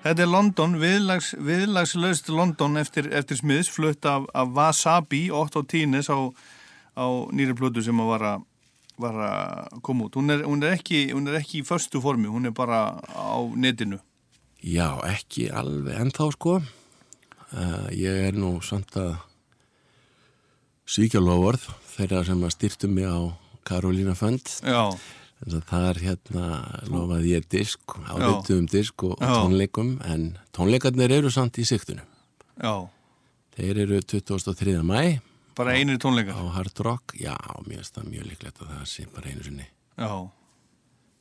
Þetta 0.07 0.23
er 0.23 0.29
London, 0.31 0.75
viðlags, 0.79 1.33
viðlagslaust 1.43 2.29
London 2.31 2.79
eftir, 2.79 3.09
eftir 3.11 3.41
smiðs, 3.41 3.67
flutt 3.75 4.05
af, 4.07 4.23
af 4.31 4.53
Wasabi, 4.55 5.25
Otto 5.35 5.65
Tines 5.67 6.07
á, 6.07 6.31
á 6.95 7.05
nýri 7.35 7.55
plötu 7.57 7.83
sem 7.83 7.99
að 7.99 8.11
var 8.13 8.23
að, 8.29 8.45
var 9.03 9.17
að 9.25 9.81
koma 9.83 10.07
út. 10.07 10.15
Hún 10.15 10.31
er, 10.31 10.45
hún, 10.47 10.63
er 10.63 10.77
ekki, 10.77 11.09
hún 11.11 11.27
er 11.27 11.41
ekki 11.41 11.59
í 11.59 11.65
förstu 11.67 11.99
formi, 11.99 12.31
hún 12.31 12.47
er 12.47 12.55
bara 12.55 13.01
á 13.03 13.35
netinu. 13.59 13.99
Já, 14.63 14.95
ekki 15.11 15.49
alveg 15.51 15.99
ennþá 16.05 16.29
sko. 16.37 16.55
Uh, 17.51 17.91
ég 17.91 18.29
er 18.29 18.39
nú 18.39 18.57
samt 18.63 18.95
að 18.99 19.17
svíkja 20.87 21.19
lofvörð 21.19 21.67
þeirra 21.97 22.23
sem 22.31 22.47
að 22.47 22.55
styrtu 22.55 22.91
mig 22.91 23.11
á 23.11 23.35
Karolína 23.67 24.15
Fönd. 24.15 24.55
Já. 24.63 24.95
Er 25.45 25.99
hérna, 26.01 26.45
lofaði 26.89 27.35
ég 27.35 27.45
disk, 27.51 27.93
áriðtum 28.09 28.65
disk 28.71 29.03
og 29.05 29.19
Já. 29.21 29.35
tónleikum, 29.37 29.91
en 30.09 30.37
tónleikarnir 30.51 31.13
eru 31.13 31.29
samt 31.29 31.59
í 31.61 31.65
siktinu. 31.67 32.01
Já, 32.57 32.89
Þeir 33.57 33.77
eru 33.85 33.99
23. 34.01 34.81
mæ 34.85 35.19
bara 35.57 35.73
einir 35.73 35.97
tónleikar. 35.97 36.37
á 36.37 36.45
Hard 36.53 36.79
Rock. 36.79 37.13
Já, 37.17 37.35
mér 37.65 37.81
finnst 37.81 37.95
það 37.97 38.09
mjög 38.11 38.25
líklegt 38.31 38.59
að 38.61 38.73
það 38.73 38.83
sé 38.85 39.05
bara 39.13 39.29
einu 39.29 39.43
sinni. 39.43 39.67
Já, 39.97 40.29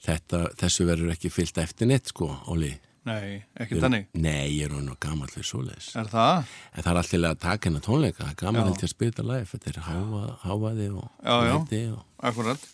Þetta, 0.06 0.40
þessu 0.60 0.84
verður 0.86 1.12
ekki 1.14 1.30
fyllt 1.32 1.58
eftir 1.58 1.88
neitt 1.88 2.12
sko, 2.12 2.28
Óli. 2.52 2.74
nei, 3.06 3.42
ekki 3.56 3.80
þannig. 3.80 4.06
Nei, 4.14 4.58
ég 4.58 4.66
er 4.68 4.74
nú 4.82 4.94
gammal 5.00 5.28
fyrir 5.28 5.46
svoleiðis. 5.46 5.94
Er 5.96 6.08
það? 6.10 6.44
En 6.74 6.82
það 6.82 6.90
er 6.90 7.00
alltaf 7.00 7.26
að 7.30 7.38
taka 7.40 7.68
hennar 7.68 7.84
tónleika, 7.86 8.28
er 8.28 8.52
held 8.52 8.76
ég 8.76 8.82
að 8.82 8.92
spila 8.92 9.24
live, 9.24 9.46
þetta 9.52 9.70
er 9.72 9.80
háfa, 9.86 10.22
háfaði 10.42 10.88
og 10.92 11.08
læti 11.24 11.82
og... 11.92 12.02
Akkurat. 12.20 12.68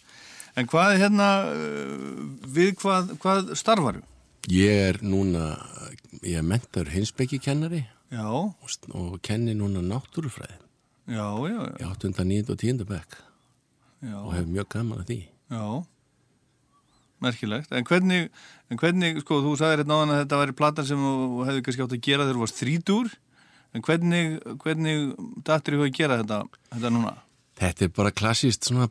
En 0.57 0.67
hvað 0.69 0.95
er 0.95 1.03
hérna, 1.07 1.29
uh, 1.49 2.25
við 2.53 2.75
hvað, 2.83 3.15
hvað 3.23 3.53
starfaru? 3.57 4.03
Ég 4.53 4.83
er 4.91 4.99
núna, 5.07 5.53
ég 6.27 6.41
er 6.41 6.47
mentar 6.47 6.91
hinsbyggikennari 6.93 7.85
Já, 8.13 8.27
og, 8.29 8.53
og 8.93 9.15
kenni 9.25 9.55
núna 9.57 9.81
náttúrufræði. 9.87 10.59
já, 11.09 11.25
já, 11.49 11.57
já. 11.57 11.77
Ég 11.81 11.87
8. 11.89 12.25
9. 12.25 12.51
og 12.51 12.59
10. 12.59 12.85
bekk 12.89 13.21
og 14.03 14.33
hef 14.35 14.47
mjög 14.51 14.67
gaman 14.75 14.99
að 15.05 15.09
því. 15.13 15.19
Já, 15.53 15.65
merkilegt. 17.23 17.71
En 17.73 17.85
hvernig, 17.87 18.29
en 18.71 18.81
hvernig, 18.81 19.21
sko, 19.23 19.39
þú 19.45 19.53
sagðir 19.61 19.83
hérna 19.85 19.99
áðan 20.01 20.15
að 20.17 20.23
þetta 20.25 20.41
væri 20.41 20.57
platan 20.59 20.89
sem 20.89 21.05
þú 21.07 21.45
hefði 21.47 21.63
kannski 21.67 21.85
átt 21.87 21.95
að 21.97 22.03
gera 22.09 22.27
þegar 22.27 22.39
þú 22.39 22.43
varst 22.43 22.61
þrítúr. 22.63 23.13
En 23.73 23.85
hvernig, 23.87 24.33
hvernig 24.65 25.13
dattir 25.47 25.79
þú 25.79 25.87
að 25.87 25.95
gera 25.97 26.19
þetta, 26.21 26.41
þetta 26.75 26.93
núna? 26.93 27.15
Þetta 27.63 27.87
er 27.87 27.93
bara 27.95 28.13
klassíst 28.13 28.67
svona, 28.69 28.89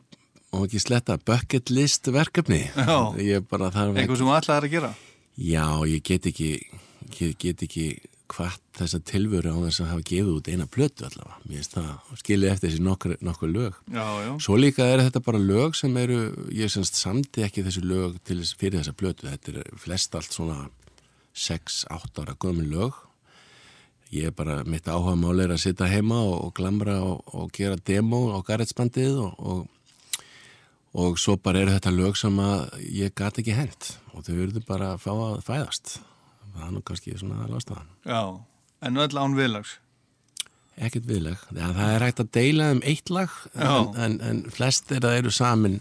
og 0.52 0.66
ekki 0.68 0.80
sletta, 0.84 1.16
bucket 1.18 1.70
list 1.72 2.08
verkefni. 2.12 2.62
Eitthvað 4.02 4.18
sem 4.22 4.28
þú 4.30 4.38
ætlaðir 4.38 4.68
að 4.68 4.74
gera? 4.76 4.90
Já, 5.40 5.66
ég 5.88 6.02
get 6.04 6.26
ekki, 6.28 6.50
get, 7.16 7.38
get 7.40 7.62
ekki 7.68 7.86
hvart 8.32 8.60
þessa 8.78 8.98
tilvöru 9.04 9.50
á 9.52 9.56
þess 9.66 9.82
að 9.84 9.88
hafa 9.92 10.04
gefið 10.08 10.28
út 10.38 10.46
eina 10.48 10.66
plötu 10.72 11.04
allavega. 11.04 11.34
Mér 11.44 11.58
finnst 11.60 11.74
það 11.76 12.20
skilið 12.22 12.52
eftir 12.52 12.70
þessi 12.72 12.84
nokkur, 12.86 13.14
nokkur 13.28 13.50
lög. 13.52 13.74
Já, 13.92 14.06
já. 14.24 14.30
Svo 14.44 14.56
líka 14.60 14.86
er 14.88 15.02
þetta 15.04 15.20
bara 15.26 15.40
lög 15.42 15.76
sem 15.76 15.96
eru, 16.00 16.20
ég 16.52 16.72
semst 16.72 16.96
samti 17.00 17.44
ekki 17.44 17.64
þessi 17.66 17.82
lög 17.84 18.16
til, 18.24 18.38
þess- 18.40 18.56
fyrir 18.60 18.80
þessa 18.80 18.94
plötu. 18.96 19.28
Þetta 19.28 19.52
er 19.60 19.76
flest 19.84 20.16
allt 20.16 20.32
svona 20.32 20.58
6-8 21.36 22.22
ára 22.24 22.34
gömul 22.40 22.68
lög. 22.72 22.92
Ég 24.12 24.28
er 24.28 24.34
bara, 24.36 24.58
mitt 24.68 24.84
áhuga 24.92 25.14
mál 25.16 25.40
er 25.40 25.52
að 25.54 25.62
sitja 25.64 25.86
heima 25.88 26.18
og, 26.20 26.34
og 26.48 26.54
glamra 26.56 26.98
og, 27.04 27.22
og 27.32 27.52
gera 27.56 27.76
demo 27.80 28.26
á 28.36 28.40
garretsbandið 28.44 29.14
og, 29.24 29.38
og, 29.40 29.62
og 30.92 31.18
svo 31.20 31.36
bara 31.40 31.62
eru 31.64 31.72
þetta 31.76 31.92
lög 31.96 32.16
sem 32.20 32.38
að 32.42 32.74
ég 32.92 33.14
gat 33.16 33.38
ekki 33.40 33.54
hent 33.56 33.92
og 34.12 34.26
þau 34.26 34.34
verður 34.36 34.66
bara 34.68 34.90
að 34.94 35.04
fá 35.06 35.12
að 35.14 35.38
fæðast. 35.46 35.94
Það 36.52 36.66
er 36.66 36.74
nú 36.74 36.82
kannski 36.84 37.14
svona 37.16 37.44
að 37.46 37.54
lásta 37.54 37.78
það. 37.78 37.86
Já, 38.12 38.22
en 38.88 39.00
öll 39.06 39.16
án 39.22 39.36
viðlags. 39.38 39.78
Ekkert 40.82 41.06
viðleg. 41.08 41.40
Ja, 41.56 41.70
það 41.76 41.94
er 41.94 42.04
hægt 42.06 42.20
að 42.24 42.30
deila 42.36 42.66
um 42.74 42.82
eitt 42.88 43.10
lag 43.12 43.32
en, 43.54 43.88
en, 44.04 44.14
en 44.24 44.38
flest 44.52 44.92
er 44.92 45.04
að 45.04 45.18
eru 45.22 45.32
samin 45.32 45.80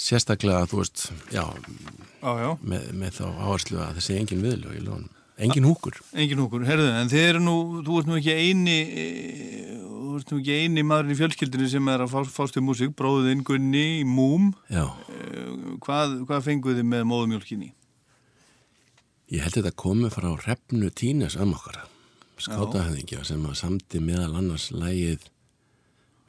sérstaklega, 0.00 0.66
þú 0.70 0.78
veist, 0.80 1.06
já, 1.34 1.42
Já, 2.22 2.30
já. 2.40 2.50
með, 2.62 2.86
með 2.96 3.16
þá 3.18 3.24
áherslu 3.44 3.80
að 3.82 3.96
það 3.98 4.04
sé 4.06 4.18
engin 4.20 4.44
viðlög 4.46 4.76
í 4.78 4.84
lónum. 4.86 5.10
Engin 5.40 5.64
húkur. 5.64 5.96
Engin 6.12 6.40
húkur, 6.42 6.64
herðu, 6.68 6.88
en 7.00 7.08
þið 7.08 7.24
eru 7.30 7.40
nú, 7.44 7.54
þú 7.86 7.98
ert 8.00 8.08
nú 8.10 8.16
ekki 8.20 8.34
eini, 8.36 8.76
eh, 8.92 9.74
þú 9.80 10.18
ert 10.18 10.32
nú 10.34 10.38
ekki 10.42 10.56
eini 10.60 10.84
maðurinn 10.84 11.14
í 11.14 11.18
fjölskyldinu 11.20 11.68
sem 11.72 11.88
er 11.94 12.04
að 12.04 12.12
fá, 12.12 12.20
fást 12.28 12.58
við 12.58 12.66
músík, 12.66 12.92
bróðin 12.98 13.44
Gunni 13.46 13.84
í 14.02 14.04
Múm. 14.04 14.50
Já. 14.68 14.84
Eh, 15.08 15.46
Hvað, 15.80 16.18
hvað 16.28 16.42
fenguð 16.44 16.76
þið 16.80 16.88
með 16.92 17.04
móðumjólkinni? 17.08 17.70
Ég 19.32 19.44
held 19.46 19.54
þetta 19.56 19.70
komið 19.78 20.12
frá 20.16 20.28
Hrefnu 20.42 20.90
Tínes 20.92 21.36
okkar, 21.40 21.78
skátahöfðingja 22.40 23.22
sem 23.24 23.44
að 23.46 23.56
samti 23.62 24.00
meðal 24.02 24.34
annars 24.40 24.70
lægið 24.74 25.28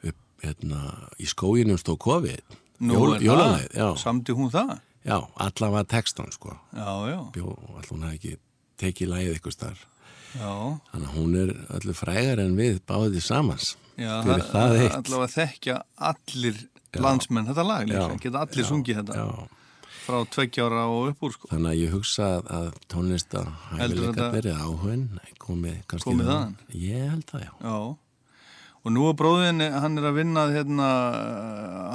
upp 0.08 0.16
hérna 0.44 0.80
í 1.20 1.26
skóginum 1.28 1.80
stó 1.80 1.96
COVID, 2.00 2.56
Nú 2.82 2.96
Jól, 2.96 3.18
er 3.20 3.76
það? 3.76 3.98
Samdi 4.00 4.34
hún 4.34 4.48
það? 4.50 4.72
Já, 5.06 5.18
allavega 5.36 5.84
textan 5.90 6.30
sko. 6.34 6.56
Já, 6.74 6.88
já. 7.10 7.18
Bjó, 7.34 7.52
allavega 7.58 7.90
hún 7.92 8.06
hafði 8.06 8.18
ekki 8.18 8.38
tekið 8.82 9.12
lægið 9.14 9.36
eitthvað 9.36 9.56
starf. 9.56 9.86
Já. 10.32 10.50
Þannig 10.92 11.08
að 11.08 11.16
hún 11.18 11.32
er 11.42 11.50
öllu 11.78 11.94
frægar 11.96 12.40
en 12.44 12.54
við 12.58 12.78
báðið 12.88 13.24
samans. 13.26 13.72
Já, 14.00 14.12
Fyrir 14.24 14.44
það, 14.48 14.52
það 14.52 14.76
eitt. 14.82 14.94
allavega 15.00 15.32
þekkja 15.36 15.74
allir 16.10 16.62
landsmenn 17.02 17.48
þetta 17.50 17.64
lag 17.68 17.82
líka, 17.88 18.06
Já, 18.08 18.20
geta 18.22 18.40
allir 18.46 18.64
já, 18.64 18.68
sungið 18.68 18.98
þetta 19.02 19.18
já. 19.18 19.26
frá 20.06 20.16
tveggjára 20.34 20.84
og 20.92 21.10
upp 21.12 21.26
úr 21.28 21.34
sko. 21.36 21.50
Þannig 21.52 21.70
að 21.74 21.82
ég 21.82 21.92
hugsa 21.96 22.28
að, 22.38 22.48
að 22.58 22.70
tónlista 22.92 23.42
Heldurðu 23.76 24.08
hæfileikarnir 24.12 24.48
eða 24.54 24.64
áhugin 24.70 25.04
komið 25.44 25.76
kannski 25.92 26.08
Komið 26.08 26.30
þaðan. 26.32 26.56
þaðan? 26.56 26.80
Ég 26.86 27.12
held 27.12 27.26
það, 27.28 27.44
já. 27.44 27.52
Já, 27.68 27.76
og 28.82 28.92
nú 28.96 29.04
er 29.12 29.16
bróðin, 29.20 29.62
hann 29.84 30.00
er 30.00 30.08
að 30.10 30.16
vinna 30.22 30.42
hérna, 30.56 30.88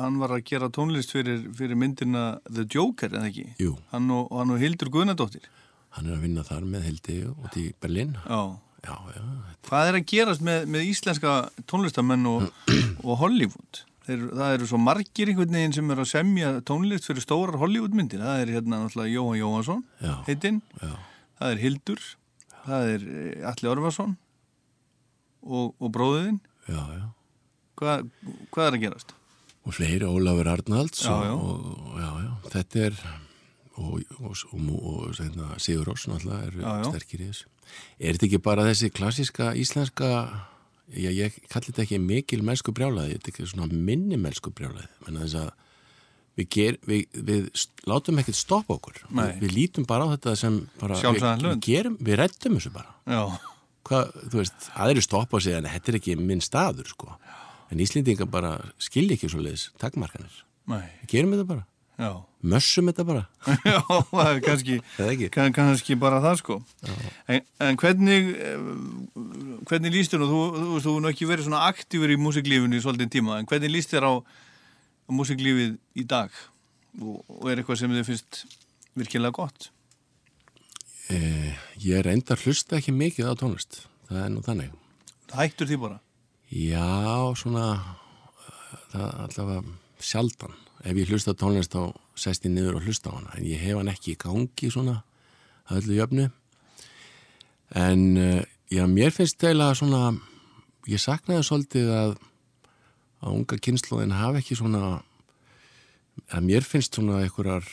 hann 0.05 0.17
var 0.21 0.37
að 0.37 0.45
gera 0.47 0.69
tónlist 0.77 1.11
fyrir, 1.17 1.41
fyrir 1.57 1.75
myndina 1.81 2.25
The 2.47 2.63
Joker, 2.69 3.09
eða 3.11 3.27
ekki? 3.33 3.47
Jú. 3.65 3.73
Hann 3.91 4.09
og, 4.13 4.29
og 4.31 4.53
Hildur 4.61 4.93
Guðnadóttir. 4.93 5.49
Hann 5.97 6.07
er 6.11 6.15
að 6.19 6.23
vinna 6.27 6.45
þar 6.45 6.65
með 6.69 6.87
Hildi 6.91 7.17
út 7.33 7.57
í 7.57 7.67
Berlin. 7.81 8.13
Já. 8.29 8.41
Já, 8.85 8.93
já. 9.17 9.23
Hvað 9.67 9.89
er 9.89 9.97
að 9.97 10.07
gerast 10.11 10.43
með, 10.45 10.67
með 10.71 10.89
íslenska 10.91 11.31
tónlistamenn 11.67 12.27
og, 12.29 12.45
og 13.01 13.17
Hollywood? 13.23 13.81
Þeir, 14.07 14.21
það 14.37 14.53
eru 14.55 14.69
svo 14.69 14.79
margir 14.79 15.31
einhvern 15.31 15.57
veginn 15.57 15.75
sem 15.75 15.89
eru 15.91 16.05
að 16.05 16.11
semja 16.13 16.53
tónlist 16.69 17.09
fyrir 17.09 17.25
stórar 17.25 17.57
Hollywoodmyndir. 17.59 18.21
Það 18.23 18.43
er 18.43 18.53
hérna 18.55 18.79
náttúrulega 18.83 19.15
Jóhann 19.17 19.41
Jóhansson, 19.41 19.83
heitinn. 20.29 20.61
Það 20.77 21.49
er 21.49 21.61
Hildur, 21.65 22.07
það 22.63 22.93
er 22.93 23.05
eh, 23.17 23.49
Alli 23.51 23.71
Orfarsson 23.73 24.15
og, 25.43 25.75
og 25.75 25.91
bróðin. 25.97 26.39
Já, 26.69 26.79
já. 26.95 27.05
Hvað, 27.77 28.07
hvað 28.53 28.69
er 28.69 28.77
að 28.77 28.83
gerast? 28.85 29.13
Og 29.67 29.75
fleiri, 29.75 30.07
Ólafur 30.07 30.47
Arnalds. 30.53 31.03
Og, 31.11 31.57
og 31.99 32.51
þetta 32.53 32.87
er 32.87 33.01
og, 33.77 34.01
og, 34.19 34.35
og, 34.53 34.67
og 35.13 35.61
Sigur 35.61 35.87
Rós 35.87 36.07
náttúrulega 36.09 36.51
eru 36.51 36.91
sterkir 36.91 37.23
í 37.23 37.31
þessu. 37.31 37.49
Er 37.99 38.15
þetta 38.15 38.29
ekki 38.29 38.43
bara 38.43 38.65
þessi 38.67 38.91
klassíska 38.95 39.51
íslenska 39.59 40.11
já, 40.93 41.11
ég 41.11 41.37
kalli 41.51 41.71
þetta 41.71 41.83
ekki 41.83 41.99
mikil 42.01 42.43
mennsku 42.47 42.73
brjálaði, 42.75 43.17
þetta 43.17 43.29
er 43.29 43.33
ekki 43.33 43.49
svona 43.51 43.67
minni 43.71 44.19
mennsku 44.21 44.53
brjálaði, 44.55 44.87
menn 45.05 45.19
að 45.19 45.25
þess 45.25 45.39
að 45.41 45.49
við, 46.37 46.49
ger, 46.53 46.79
við, 46.87 47.21
við 47.27 47.47
látum 47.89 48.21
ekkert 48.21 48.39
stoppa 48.39 48.77
okkur, 48.77 49.01
við, 49.09 49.31
við 49.43 49.55
lítum 49.55 49.87
bara 49.89 50.07
á 50.07 50.13
þetta 50.15 50.35
sem 50.39 50.59
bara, 50.79 50.99
við, 51.03 51.53
gerum, 51.65 51.97
við 51.99 52.19
reddum 52.21 52.59
þessu 52.59 52.73
bara. 52.75 52.93
Já. 53.07 53.21
hvað, 53.87 54.19
þú 54.31 54.41
veist, 54.41 54.69
aðri 54.75 55.03
stoppa 55.05 55.39
og 55.39 55.45
segja 55.45 55.61
en 55.61 55.71
þetta 55.71 55.93
er 55.93 55.99
ekki 56.01 56.19
minn 56.19 56.43
staður 56.43 56.91
sko. 56.91 57.15
En 57.67 57.81
Íslendingar 57.83 58.29
bara 58.31 58.53
skilja 58.79 59.17
ekki 59.17 59.27
svo 59.31 59.41
leiðis 59.43 59.69
takmarkanir, 59.81 60.43
Nei. 60.71 60.85
við 61.01 61.17
gerum 61.17 61.33
þetta 61.35 61.49
bara 61.49 61.67
Já. 61.97 62.11
mössum 62.45 62.91
þetta 62.91 63.05
bara 63.07 63.23
Já, 63.65 63.79
það 64.11 64.27
er 64.31 64.41
kannski, 64.45 64.75
kann, 65.35 65.53
kannski 65.55 65.95
bara 65.97 66.19
það 66.21 66.35
sko. 66.43 66.57
En, 67.27 67.41
en 67.65 67.79
hvernig, 67.81 68.27
eh, 68.37 68.67
hvernig 69.69 69.95
líst 69.95 70.13
þér 70.13 70.21
nú, 70.21 70.27
þú, 70.29 70.41
þú, 70.57 70.81
þú, 70.85 70.93
nú 71.01 71.09
ekki 71.09 71.29
verið 71.29 71.47
svona 71.47 71.63
aktífur 71.71 72.13
í 72.13 72.19
músiklífinu 72.21 72.77
í 72.77 72.83
svolítið 72.85 73.15
tíma, 73.17 73.39
en 73.41 73.49
hvernig 73.49 73.73
líst 73.73 73.95
þér 73.95 74.05
á, 74.05 74.13
á 74.21 75.09
músiklífið 75.17 75.73
í 75.97 76.05
dag 76.05 76.29
og, 77.01 77.23
og 77.25 77.49
er 77.49 77.61
eitthvað 77.63 77.81
sem 77.81 77.97
þið 77.97 78.07
finnst 78.11 78.43
virkilega 78.97 79.33
gott? 79.41 79.71
eh, 81.09 81.53
ég 81.81 82.01
reyndar 82.05 82.39
hlusta 82.43 82.77
ekki 82.79 82.93
mikið 82.95 83.29
á 83.31 83.39
tónlist 83.39 83.81
það 84.09 84.23
er 84.25 84.31
nú 84.33 84.41
þannig 84.45 84.73
Hættur 85.33 85.67
því 85.69 85.77
bara? 85.81 85.97
já, 86.51 86.85
svona 87.39 87.65
það 88.93 89.07
allavega 89.25 89.75
sjaldan. 90.03 90.55
Ef 90.85 90.99
ég 90.99 91.09
hlusta 91.11 91.33
á 91.33 91.39
tónlist 91.39 91.73
þá 91.73 91.95
sest 92.17 92.45
ég 92.45 92.53
niður 92.53 92.79
og 92.79 92.87
hlusta 92.87 93.11
á 93.13 93.17
hana. 93.17 93.33
En 93.37 93.47
ég 93.47 93.61
hef 93.61 93.79
hann 93.79 93.91
ekki 93.91 94.13
í 94.13 94.21
gangi 94.21 94.71
svona 94.73 95.01
að 95.67 95.81
öllu 95.81 95.97
jöfnu. 95.97 96.29
En 97.75 98.03
eh, 98.17 98.45
já, 98.71 98.85
mér 98.87 99.11
finnst 99.15 99.43
eiginlega 99.43 99.75
svona 99.79 100.01
ég 100.87 101.01
saknaði 101.03 101.43
svolítið 101.43 101.91
að 101.91 102.17
að 103.23 103.33
unga 103.33 103.57
kynnslóðin 103.65 104.15
hafi 104.15 104.41
ekki 104.41 104.57
svona 104.57 104.81
að 106.33 106.45
mér 106.45 106.65
finnst 106.65 106.97
svona 106.97 107.21
einhverjar 107.23 107.65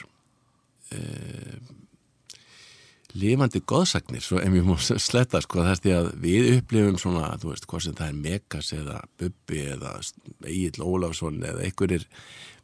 e, 0.92 1.00
lifandi 3.14 3.62
goðsagnir, 3.62 4.22
svo 4.24 4.40
ef 4.42 4.56
ég 4.56 4.66
má 4.66 4.74
sletta 4.80 5.40
sko, 5.44 5.62
það 5.62 5.72
er 5.72 5.82
því 5.84 5.94
að 5.94 6.08
við 6.24 6.48
upplifum 6.56 6.98
svona, 6.98 7.30
þú 7.40 7.52
veist, 7.52 7.68
hvað 7.70 7.84
sem 7.86 7.96
það 8.00 8.10
er 8.10 8.20
Megas 8.26 8.70
eða 8.74 8.98
Bubbi 9.20 9.62
eða 9.76 9.94
Egil 10.50 10.84
Ólafsson 10.84 11.40
eða 11.46 11.64
einhverjir 11.68 12.06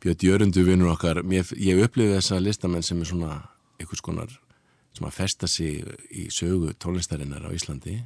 Björn 0.00 0.24
Jörundu 0.26 0.64
vinnur 0.66 0.94
okkar, 0.94 1.22
Mér, 1.22 1.50
ég 1.60 1.82
upplifi 1.84 2.16
þessa 2.16 2.40
listamenn 2.42 2.86
sem 2.86 3.02
er 3.02 3.10
svona 3.10 3.34
einhvers 3.78 4.02
konar 4.04 4.32
sem 4.96 5.06
að 5.06 5.16
festa 5.16 5.48
sig 5.50 5.84
í 6.10 6.26
sögu 6.34 6.74
tónlistarinnar 6.82 7.46
á 7.46 7.54
Íslandi 7.54 8.00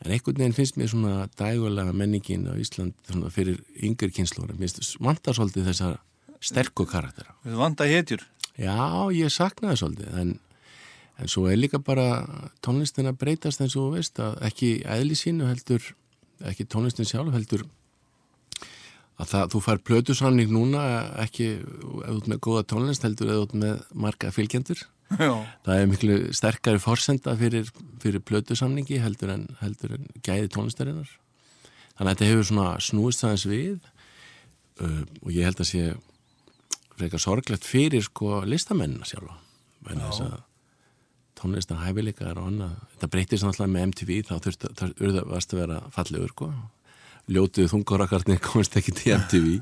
en 0.00 0.14
einhvern 0.14 0.40
veginn 0.40 0.56
finnst 0.56 0.78
mér 0.80 0.90
svona 0.90 1.28
dægulega 1.38 1.94
menningin 1.94 2.48
á 2.50 2.56
Ísland 2.58 2.96
svona 3.06 3.30
fyrir 3.30 3.60
yngir 3.76 4.12
kynnslóra, 4.16 4.56
mér 4.56 4.72
finnst 4.72 4.98
vantar 4.98 5.36
svolítið 5.36 5.70
þessar 5.70 5.98
sterku 6.40 6.86
karaktera. 6.88 7.34
Vanda 7.44 7.86
hetjur? 7.88 8.24
Já, 8.56 9.12
ég 9.12 9.32
saknaði 9.32 9.80
svolítið, 9.80 10.14
en 10.16 10.38
En 11.20 11.28
svo 11.28 11.46
er 11.50 11.58
líka 11.60 11.80
bara 11.84 12.24
tónlistin 12.64 13.10
að 13.10 13.18
breytast 13.20 13.60
eins 13.60 13.76
og 13.76 13.90
þú 13.90 13.98
veist 13.98 14.20
að 14.22 14.38
ekki 14.48 14.70
eðli 14.88 15.18
sínu 15.18 15.50
heldur, 15.50 15.84
ekki 16.48 16.68
tónlistin 16.70 17.08
sjálf 17.08 17.34
heldur 17.36 17.66
að 19.20 19.28
það, 19.28 19.46
þú 19.52 19.60
fær 19.64 19.82
plötusamning 19.84 20.52
núna 20.52 20.82
ekki 21.20 21.50
út 22.08 22.28
með 22.30 22.40
góða 22.46 22.64
tónlist 22.72 23.04
heldur 23.04 23.32
út 23.36 23.54
með 23.58 23.82
marga 23.92 24.32
fylgjendur. 24.34 24.82
Já. 25.10 25.32
Það 25.66 25.76
er 25.76 25.88
miklu 25.90 26.18
sterkari 26.36 26.80
forsenda 26.82 27.34
fyrir, 27.38 27.70
fyrir 28.02 28.22
plötusamningi 28.24 29.00
heldur 29.02 29.34
en, 29.34 29.48
heldur 29.60 29.96
en 29.98 30.06
gæði 30.24 30.52
tónlistarinnar. 30.54 31.10
Þannig 31.98 32.06
að 32.06 32.12
þetta 32.12 32.28
hefur 32.30 32.46
svona 32.48 32.68
snúist 32.84 33.24
aðeins 33.26 33.46
við 33.50 33.72
uh, 34.80 35.02
og 35.24 35.32
ég 35.34 35.48
held 35.48 35.64
að 35.64 35.70
sé 35.72 35.88
frekar 37.00 37.22
sorglegt 37.22 37.66
fyrir 37.66 38.04
sko 38.06 38.42
listamennina 38.48 39.08
sjálfa. 39.08 39.36
Já 41.40 41.46
tónlistar 41.46 41.80
hæfileikar 41.80 42.38
og 42.38 42.50
annað 42.50 42.76
þetta 42.92 43.08
breytist 43.14 43.46
náttúrulega 43.46 43.72
með 43.72 43.86
MTV 43.90 44.16
þá 44.28 44.34
þurfti 44.44 44.70
það 45.00 45.18
varst 45.30 45.54
að 45.54 45.60
vera 45.62 45.80
fallegur 45.94 46.32
sko. 46.34 46.48
ljótið 47.30 47.70
þungárakarnir 47.72 48.40
komist 48.46 48.76
ekki 48.76 48.94
til 48.96 49.14
MTV 49.16 49.60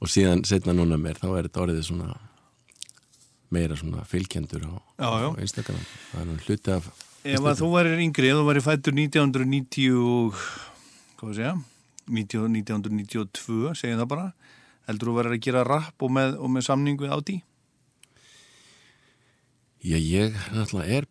og 0.00 0.12
síðan 0.12 0.44
setna 0.48 0.74
núna 0.76 0.98
mér 1.00 1.20
þá 1.20 1.28
er 1.30 1.48
þetta 1.48 1.64
orðið 1.66 1.82
svona 1.88 2.16
meira 3.52 3.76
svona 3.76 4.04
fylgjendur 4.08 4.64
á, 4.64 4.72
á 5.04 5.36
Instagram 5.36 5.82
það 6.12 6.20
er 6.22 6.28
nú 6.30 6.38
hluti 6.46 6.76
af 6.78 6.92
Ef 7.22 7.44
að 7.46 7.60
þú 7.60 7.68
væri 7.70 7.90
yngri, 8.02 8.32
ef 8.32 8.38
þú 8.40 8.46
væri 8.48 8.60
fættur 8.64 8.96
1990 8.98 10.40
hvað 11.20 11.36
sé 11.36 11.44
ég 11.44 11.60
1992, 12.10 13.76
segjum 13.78 14.00
það 14.00 14.08
bara 14.10 14.24
heldur 14.88 15.12
þú 15.12 15.14
verið 15.20 15.36
að 15.36 15.44
gera 15.44 15.62
rap 15.68 16.02
og 16.02 16.10
með, 16.10 16.34
og 16.42 16.50
með 16.50 16.66
samning 16.66 16.98
við 16.98 17.14
áti? 17.14 17.36
Já, 19.82 19.96
ég 19.98 20.36
náttúrulega 20.54 21.00
er 21.00 21.08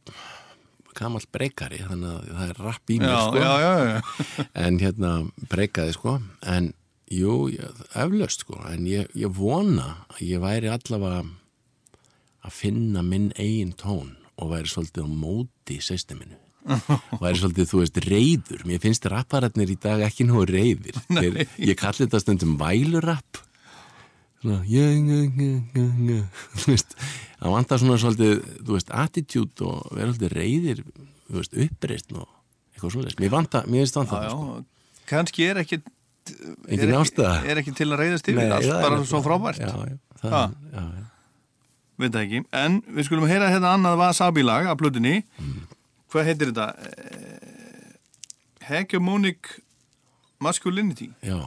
gammal 0.96 1.24
breykari, 1.34 1.82
þannig 1.88 2.12
að 2.12 2.30
það 2.30 2.52
er 2.52 2.62
rapp 2.66 2.92
í 2.92 3.00
mér, 3.02 3.16
sko. 3.18 3.42
Já, 3.42 3.52
já, 3.64 3.74
já. 3.88 4.46
En 4.66 4.80
hérna, 4.82 5.12
breykaði, 5.52 5.96
sko. 5.96 6.16
En, 6.54 6.72
jú, 7.12 7.36
eflaust, 7.52 8.46
sko. 8.46 8.60
En 8.72 8.88
ég, 8.90 9.12
ég 9.18 9.34
vona 9.36 9.90
að 10.16 10.24
ég 10.28 10.44
væri 10.44 10.72
allavega 10.72 11.24
að 12.42 12.56
finna 12.58 13.04
minn 13.06 13.32
eigin 13.40 13.76
tón 13.78 14.16
og 14.42 14.54
væri 14.54 14.72
svolítið 14.72 15.06
á 15.06 15.10
móti 15.12 15.78
í 15.78 15.84
systeminu. 15.86 16.40
og 17.14 17.22
væri 17.22 17.42
svolítið, 17.42 17.70
þú 17.72 17.82
veist, 17.84 18.02
reyður. 18.08 18.66
Mér 18.70 18.84
finnst 18.84 19.08
rapparatnir 19.12 19.74
í 19.74 19.80
dag 19.82 20.04
ekki 20.06 20.28
nú 20.30 20.46
reyðir. 20.48 20.98
Þeir, 21.20 21.44
ég 21.60 21.80
kalli 21.80 22.06
þetta 22.06 22.24
stundum 22.24 22.56
vælurapp. 22.62 23.44
Svona, 24.42 24.64
já, 24.66 24.88
já, 24.90 25.20
já, 25.38 25.52
já, 25.76 25.90
já. 26.08 26.24
Þú 26.64 26.72
veist, 26.72 26.96
það 27.42 27.56
vantar 27.56 27.82
svona 27.82 27.98
svolítið, 28.02 28.44
þú 28.62 28.76
veist, 28.78 28.92
attitude 29.04 29.66
og 29.68 29.88
vera 29.98 30.12
svolítið 30.12 30.36
reyðir, 30.38 30.84
þú 31.28 31.40
veist, 31.40 31.58
uppreist 31.66 32.14
og 32.14 32.28
eitthvað 32.74 32.96
svolítið. 32.96 33.24
Mér 33.24 33.34
vantar, 33.34 33.68
mér 33.68 33.86
finnst 33.86 34.00
vantar 34.00 34.28
það, 34.28 34.36
sko. 34.36 35.02
Kannski 35.12 35.50
er 35.50 35.64
ekki 35.64 35.82
Engin 36.70 36.94
ástæða. 36.96 37.32
Er 37.50 37.60
ekki 37.60 37.74
til 37.76 37.88
að 37.90 38.04
reyðast 38.04 38.28
yfir, 38.30 38.52
allt 38.54 38.76
bara 38.84 39.00
svo 39.10 39.24
frábært. 39.26 39.62
Já, 39.64 39.74
já, 39.90 39.98
það, 40.22 40.54
já, 40.70 40.84
já. 40.86 41.08
Veit 42.02 42.14
það 42.14 42.22
ekki. 42.26 42.42
En 42.62 42.78
við 42.96 43.08
skulum 43.08 43.28
heyra 43.30 43.50
hérna 43.52 43.74
annað 43.76 43.98
Wasabi 44.02 44.44
lag 44.46 44.70
af 44.70 44.78
blöðinni. 44.80 45.16
Hvað 46.14 46.30
heitir 46.30 46.52
þetta? 46.52 46.68
Eh, 46.88 47.96
Hegemonic 48.70 49.50
Masculinity. 50.42 51.12
Já. 51.26 51.38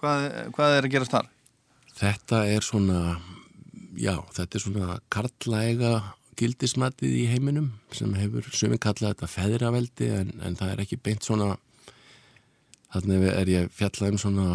Hvað, 0.00 0.26
hvað 0.56 0.76
er 0.76 0.88
að 0.88 0.94
gerast 0.94 1.14
þar? 1.14 1.30
Þetta 1.96 2.42
er 2.52 2.66
svona, 2.66 3.00
já, 3.96 4.14
þetta 4.36 4.58
er 4.58 4.62
svona 4.62 4.96
karlæga 5.12 5.92
gildismatið 6.36 7.14
í 7.16 7.24
heiminum 7.30 7.70
sem 7.96 8.12
hefur 8.16 8.48
söminn 8.52 8.82
kallað 8.82 9.14
þetta 9.14 9.30
feðraveldi 9.32 10.08
en, 10.12 10.32
en 10.44 10.58
það 10.58 10.72
er 10.72 10.82
ekki 10.84 10.98
beint 11.00 11.24
svona, 11.24 11.54
þannig 12.92 13.28
er 13.32 13.52
ég 13.52 13.70
fjallað 13.76 14.12
um 14.12 14.20
svona, 14.20 14.48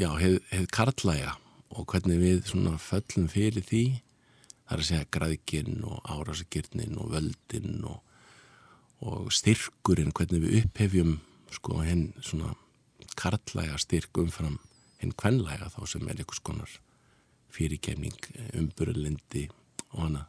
já, 0.00 0.08
heið, 0.20 0.38
heið 0.52 0.70
karlæga 0.72 1.34
og 1.72 1.86
hvernig 1.92 2.20
við 2.20 2.40
svona 2.48 2.78
föllum 2.80 3.28
fyrir 3.32 3.64
því, 3.68 3.84
það 4.66 4.76
er 4.76 4.82
að 4.84 4.88
segja 4.88 5.10
græðkinn 5.16 5.84
og 5.88 6.00
árásagirnin 6.08 6.98
og 7.00 7.12
völdin 7.12 7.84
og, 7.88 8.00
og 9.04 9.32
styrkurinn, 9.34 10.12
hvernig 10.16 10.44
við 10.46 10.58
upphefjum 10.62 11.18
sko 11.52 11.82
henn 11.84 12.10
svona 12.24 12.54
karlæga 13.18 13.76
styrk 13.80 14.16
umfram 14.22 14.56
hinn 15.02 15.12
kvenlæga 15.18 15.68
þá 15.74 15.82
sem 15.90 16.08
er 16.08 16.16
einhvers 16.16 16.40
konar 16.44 16.80
fyrirkemning, 17.52 18.16
umburulindi 18.58 19.48
og 19.92 20.06
hana 20.06 20.24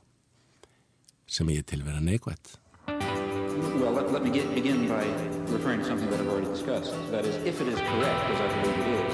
sem 1.27 1.49
ég 1.49 1.65
til 1.65 1.85
vera 1.85 2.01
neikvætt. 2.03 2.59
Well, 3.79 3.93
let, 3.93 4.11
let 4.11 4.23
me 4.23 4.29
get, 4.29 4.53
begin 4.53 4.87
by 4.87 5.05
referring 5.51 5.79
to 5.79 5.85
something 5.85 6.09
that 6.09 6.19
I've 6.19 6.27
already 6.27 6.47
discussed. 6.47 6.93
That 7.11 7.25
is, 7.25 7.35
if 7.45 7.61
it 7.61 7.67
is 7.67 7.79
correct, 7.79 8.23
as 8.33 8.39
I 8.41 8.47
believe 8.61 8.77
it 8.77 8.89
is, 9.07 9.13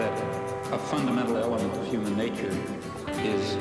that 0.00 0.14
a 0.72 0.78
fundamental 0.78 1.36
element 1.36 1.76
of 1.76 1.86
human 1.86 2.16
nature 2.16 2.54
is 3.22 3.56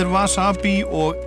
Þetta 0.00 0.08
er 0.08 0.16
Wasabi 0.16 0.70
og 0.96 1.24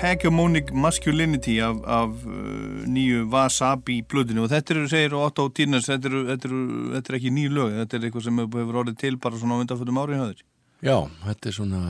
Hegemonic 0.00 0.70
Masculinity 0.72 1.58
af, 1.60 1.82
af 1.84 2.22
uh, 2.24 2.86
nýju 2.88 3.26
Wasabi 3.28 3.98
blöðinu 4.08 4.46
og 4.46 4.48
þetta 4.48 4.72
eru, 4.72 4.84
segir 4.88 5.16
Otto 5.18 5.44
Tíners, 5.52 5.90
þetta 5.90 6.08
eru, 6.08 6.22
þetta 6.30 6.48
eru, 6.48 6.60
þetta 6.94 7.12
eru 7.12 7.18
ekki 7.18 7.32
nýju 7.36 7.52
lög, 7.52 7.76
þetta 7.82 7.98
er 7.98 8.06
eitthvað 8.08 8.24
sem 8.24 8.40
hefur 8.40 8.80
orðið 8.80 8.96
til 9.02 9.12
bara 9.26 9.42
svona 9.42 9.60
á 9.60 9.62
undanfötum 9.66 10.00
árið 10.00 10.22
höður. 10.22 10.40
Já, 10.88 10.96
þetta 11.26 11.52
er 11.52 11.58
svona 11.58 11.82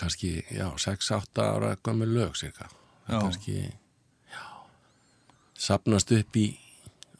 kannski, 0.00 0.32
já, 0.56 0.64
6-8 0.86 1.44
ára 1.44 1.76
gömur 1.76 2.12
lög 2.16 2.40
cirka. 2.40 2.72
Það 3.04 3.12
Já. 3.12 3.18
er 3.18 3.28
kannski, 3.28 3.60
já, 4.32 4.42
sapnast 5.68 6.16
upp 6.22 6.40
í 6.40 6.48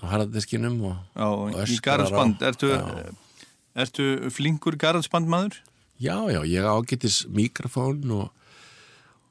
harðadiskinum 0.01 0.81
og, 0.81 0.99
Já, 1.13 1.29
og 1.29 1.53
í 1.53 1.61
öskrar 1.69 1.77
á. 1.77 2.09
garðsband, 2.09 2.51
ertu, 2.55 2.73
Já. 2.73 3.17
ertu 3.85 4.13
flinkur 4.33 4.81
garðsbandmaður? 4.81 5.61
Já, 5.61 5.76
já, 6.01 6.17
ég 6.45 6.65
ágætis 6.69 7.23
mikrofón 7.33 8.03
og, 8.13 8.31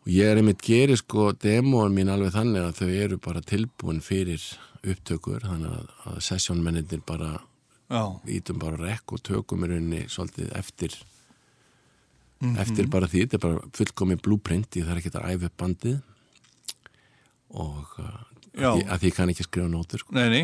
og 0.04 0.08
ég 0.12 0.26
er 0.32 0.38
einmitt 0.42 0.62
geri 0.66 0.96
sko 0.98 1.32
demóin 1.34 1.94
mín 1.96 2.10
alveg 2.14 2.34
þannig 2.36 2.64
að 2.70 2.80
þau 2.82 2.90
eru 3.06 3.18
bara 3.22 3.42
tilbúin 3.42 4.02
fyrir 4.06 4.42
upptökur 4.86 5.42
þannig 5.46 5.72
að, 5.80 5.90
að 6.12 6.20
sessjónmennindir 6.30 7.02
bara 7.06 7.36
Já. 7.90 8.02
ítum 8.34 8.58
bara 8.62 8.78
rekk 8.82 9.14
og 9.14 9.22
tökum 9.26 9.66
í 9.66 9.70
rauninni 9.70 10.06
svolítið 10.10 10.54
eftir 10.58 10.96
Mhm. 12.42 12.58
eftir 12.60 12.88
bara 12.92 13.08
því, 13.08 13.22
þetta 13.24 13.38
er 13.38 13.42
bara 13.46 13.68
fullkomi 13.74 14.16
blúprint 14.20 14.76
ég 14.76 14.84
þarf 14.86 15.00
ekki 15.00 15.12
að 15.16 15.30
æfa 15.32 15.46
upp 15.48 15.54
bandið 15.62 16.02
og 17.56 17.94
uh, 18.02 18.10
Já. 18.56 18.70
að, 18.74 18.82
því, 18.82 18.84
að 18.96 19.06
ég 19.08 19.16
kann 19.16 19.32
ekki 19.32 19.46
skrifa 19.46 19.70
nótur 19.72 20.02
sko. 20.04 20.16
Nei, 20.18 20.26
nei, 20.34 20.42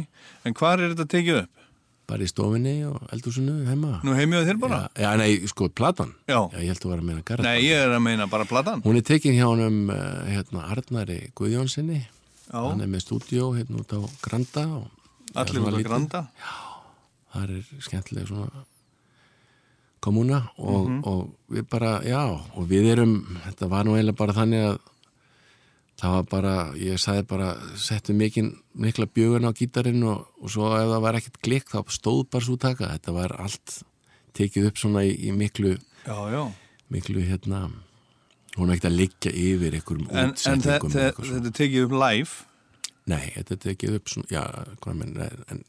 en 0.48 0.56
hvar 0.57 0.80
er 0.80 0.93
þetta 0.93 1.06
tekið 1.11 1.41
upp? 1.43 1.60
Bara 2.07 2.23
í 2.26 2.28
stofinni 2.28 2.73
og 2.90 3.02
eldúsinu 3.14 3.65
heima 3.68 3.99
Nú 4.03 4.15
heimjöðu 4.18 4.48
þér 4.49 4.60
bara? 4.60 4.80
Já, 4.95 5.03
já, 5.06 5.18
nei, 5.22 5.48
sko, 5.48 5.69
platan 5.69 6.14
Já. 6.28 6.40
ég 6.57 6.68
held 6.72 6.82
að 6.86 6.90
vera 6.91 7.02
að 7.02 7.07
meina 7.10 7.22
garð 7.28 7.45
Nei, 7.48 7.57
ég 7.65 7.78
er 7.86 7.94
að 7.95 8.02
meina 8.03 8.28
bara 8.28 8.45
platan. 8.49 8.82
Hún 8.84 8.98
er 8.99 9.06
tekin 9.07 9.34
hjá 9.38 9.45
honum 9.48 9.90
uh, 9.90 10.26
hérna, 10.28 10.65
Arnari 10.73 11.19
Guðjónssoni 11.38 12.02
Já. 12.02 12.60
hann 12.68 12.82
er 12.84 12.88
með 12.91 13.06
stúdíó 13.06 13.52
hérna 13.56 13.80
út 13.84 13.94
á 13.95 13.99
Granda 14.26 14.65
Allir 15.36 15.61
út 15.64 15.78
á. 15.80 15.84
Granda? 15.88 16.26
það 17.32 17.44
er 17.56 17.64
skemmtileg 17.80 18.28
svona 18.28 18.65
komúna 20.02 20.49
og, 20.57 20.90
Mhm. 20.90 21.02
og 21.06 21.30
við 21.52 21.68
bara, 21.69 22.02
já 22.03 22.26
og 22.56 22.68
við 22.68 22.91
erum, 22.91 23.14
þetta 23.45 23.69
var 23.69 23.86
nú 23.86 23.94
eiginlega 23.95 24.18
bara 24.18 24.34
þannig 24.34 24.64
að 24.65 24.80
það 26.02 26.15
var 26.15 26.26
bara 26.32 26.56
ég 26.82 26.98
sagði 27.02 27.28
bara, 27.30 27.52
settu 27.78 28.15
mikinn 28.18 28.52
mikla 28.73 29.06
bjögun 29.06 29.45
á 29.45 29.52
gítarinn 29.53 30.03
og, 30.10 30.26
og 30.41 30.49
svo 30.53 30.72
ef 30.78 30.90
það 30.90 31.06
var 31.06 31.19
ekkert 31.19 31.40
klikk 31.45 31.69
þá 31.73 31.80
stóð 31.94 32.23
bara 32.34 32.48
svo 32.48 32.57
taka 32.61 32.91
þetta 32.95 33.15
var 33.18 33.36
allt 33.44 33.78
tekið 34.38 34.69
upp 34.72 34.82
svona 34.82 35.06
í, 35.06 35.14
í 35.30 35.34
miklu 35.36 35.76
Já, 36.07 36.18
já. 36.34 36.44
miklu 36.90 37.22
hérna 37.28 37.65
hún 38.57 38.69
er 38.72 38.78
ekkert 38.78 38.90
að 38.91 38.98
liggja 38.98 39.32
yfir 39.32 39.76
einhverjum 39.78 40.07
En, 40.10 40.23
en 40.23 40.34
útsetningum 40.34 40.95
eitthvað 40.95 41.28
svona. 41.28 41.36
þetta 41.38 41.52
er 41.53 41.60
tekið 41.61 41.86
upp 41.88 41.99
live? 42.02 42.40
Nei, 43.11 43.26
þetta 43.36 43.60
tekið 43.68 43.99
upp 43.99 44.11
svona, 44.14 44.32
já, 44.32 44.41
hvað 44.82 44.98
menn, 45.02 45.15
en, 45.52 45.61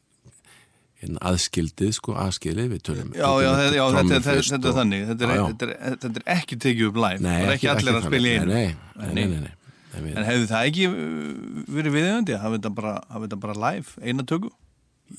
en 1.03 1.19
aðskildið, 1.29 1.95
sko, 1.97 2.15
aðskildið 2.21 2.69
við 2.75 2.83
tölum. 2.87 3.15
Já, 3.17 3.29
já, 3.43 3.49
þetta, 3.59 3.79
já 3.79 3.85
þetta, 3.97 4.19
þetta, 4.27 4.45
þetta 4.53 4.71
er 4.71 4.77
þannig. 4.77 5.07
Þetta 5.09 5.27
er, 5.27 5.33
þetta, 5.33 5.69
er, 5.69 5.97
þetta 6.05 6.21
er 6.21 6.29
ekki 6.37 6.59
tekið 6.67 6.91
upp 6.91 7.01
live. 7.03 7.23
Það 7.25 7.47
er 7.47 7.55
ekki, 7.57 7.71
allir 7.73 7.99
að. 7.99 8.07
Nei, 8.13 8.21
nei, 8.21 8.45
nei, 8.53 9.09
nei, 9.17 9.25
nei, 9.33 9.41
nei. 9.47 9.55
En 9.98 10.27
hefði 10.27 10.48
það 10.51 10.69
ekki 10.70 10.89
uh, 10.89 11.64
verið 11.77 11.97
viðjöndi 11.98 12.39
hafa 12.40 12.59
þetta 12.59 12.73
bara, 12.77 13.36
bara 13.44 13.56
live, 13.66 13.97
eina 14.01 14.24
tökku? 14.28 14.52